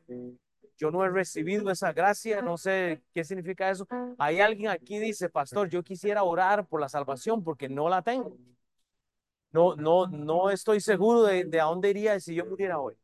Yo 0.77 0.91
no 0.91 1.05
he 1.05 1.11
recibido 1.11 1.71
esa 1.71 1.93
gracia, 1.93 2.41
no 2.41 2.57
sé 2.57 3.03
qué 3.13 3.25
significa 3.25 3.71
eso. 3.71 3.87
Hay 4.19 4.41
alguien 4.41 4.71
aquí 4.71 4.99
dice, 4.99 5.29
Pastor, 5.29 5.69
yo 5.69 5.83
quisiera 5.83 6.23
orar 6.23 6.67
por 6.67 6.81
la 6.81 6.89
salvación 6.89 7.43
porque 7.43 7.69
no 7.69 7.89
la 7.89 8.03
tengo. 8.03 8.37
No, 9.51 9.77
no, 9.77 10.07
no 10.07 10.51
estoy 10.51 10.81
seguro 10.81 11.23
de, 11.25 11.45
de 11.45 11.61
a 11.61 11.65
dónde 11.65 11.91
iría 11.91 12.21
si 12.21 12.35
yo 12.35 12.45
muriera 12.45 12.79
hoy. 12.79 12.95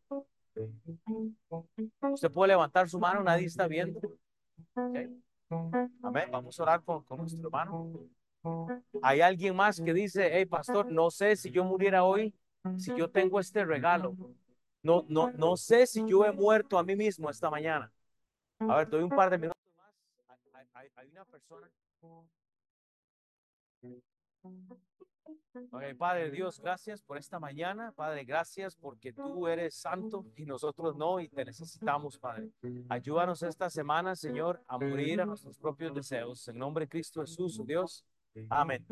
Usted 2.13 2.31
puede 2.31 2.49
levantar 2.49 2.89
su 2.89 2.99
mano, 2.99 3.23
nadie 3.23 3.47
está 3.47 3.67
viendo. 3.67 4.01
Amén. 4.75 5.23
Vamos 6.31 6.59
a 6.59 6.63
orar 6.63 6.83
con, 6.83 7.05
nuestro 7.17 7.47
hermano. 7.47 8.09
Hay 9.03 9.21
alguien 9.21 9.57
más 9.57 9.81
que 9.81 9.93
dice, 9.93 10.31
hey 10.33 10.47
pastor, 10.47 10.91
no 10.91 11.11
sé 11.11 11.37
si 11.37 11.51
yo 11.51 11.65
muriera 11.65 12.05
hoy, 12.05 12.35
si 12.77 12.95
yo 12.95 13.11
tengo 13.11 13.41
este 13.41 13.65
regalo. 13.65 14.17
No, 14.83 15.05
no, 15.09 15.31
no 15.33 15.57
sé 15.57 15.87
si 15.87 16.07
yo 16.07 16.25
he 16.25 16.33
muerto 16.33 16.79
a 16.79 16.85
mí 16.85 16.95
mismo 16.95 17.31
esta 17.31 17.51
mañana. 17.51 17.91
A 18.61 18.77
ver, 18.77 18.89
doy 18.91 19.03
un 19.03 19.11
par 19.11 19.31
de 19.31 19.39
minutos 19.39 19.63
más. 19.77 20.39
Hay, 20.75 20.89
hay 20.95 21.09
una 21.11 21.25
persona. 21.25 21.71
Padre 25.99 26.31
Dios, 26.31 26.61
gracias 26.61 27.03
por 27.03 27.17
esta 27.17 27.39
mañana. 27.39 27.93
Padre, 27.93 28.25
gracias 28.25 28.77
porque 28.77 29.13
tú 29.13 29.47
eres 29.47 29.75
santo 29.77 30.25
y 30.37 30.45
nosotros 30.45 30.97
no 30.97 31.21
y 31.21 31.29
te 31.29 31.45
necesitamos, 31.45 32.19
Padre. 32.19 32.51
Ayúdanos 32.89 33.43
esta 33.43 33.71
semana, 33.71 34.17
Señor, 34.17 34.63
a 34.67 34.79
morir 34.79 35.21
a 35.21 35.27
nuestros 35.27 35.59
propios 35.59 35.95
deseos. 35.95 36.49
En 36.49 36.59
nombre 36.59 36.85
de 36.85 36.89
Cristo 36.89 37.21
Jesús, 37.21 37.65
Dios. 37.65 38.05
Amén. 38.49 38.85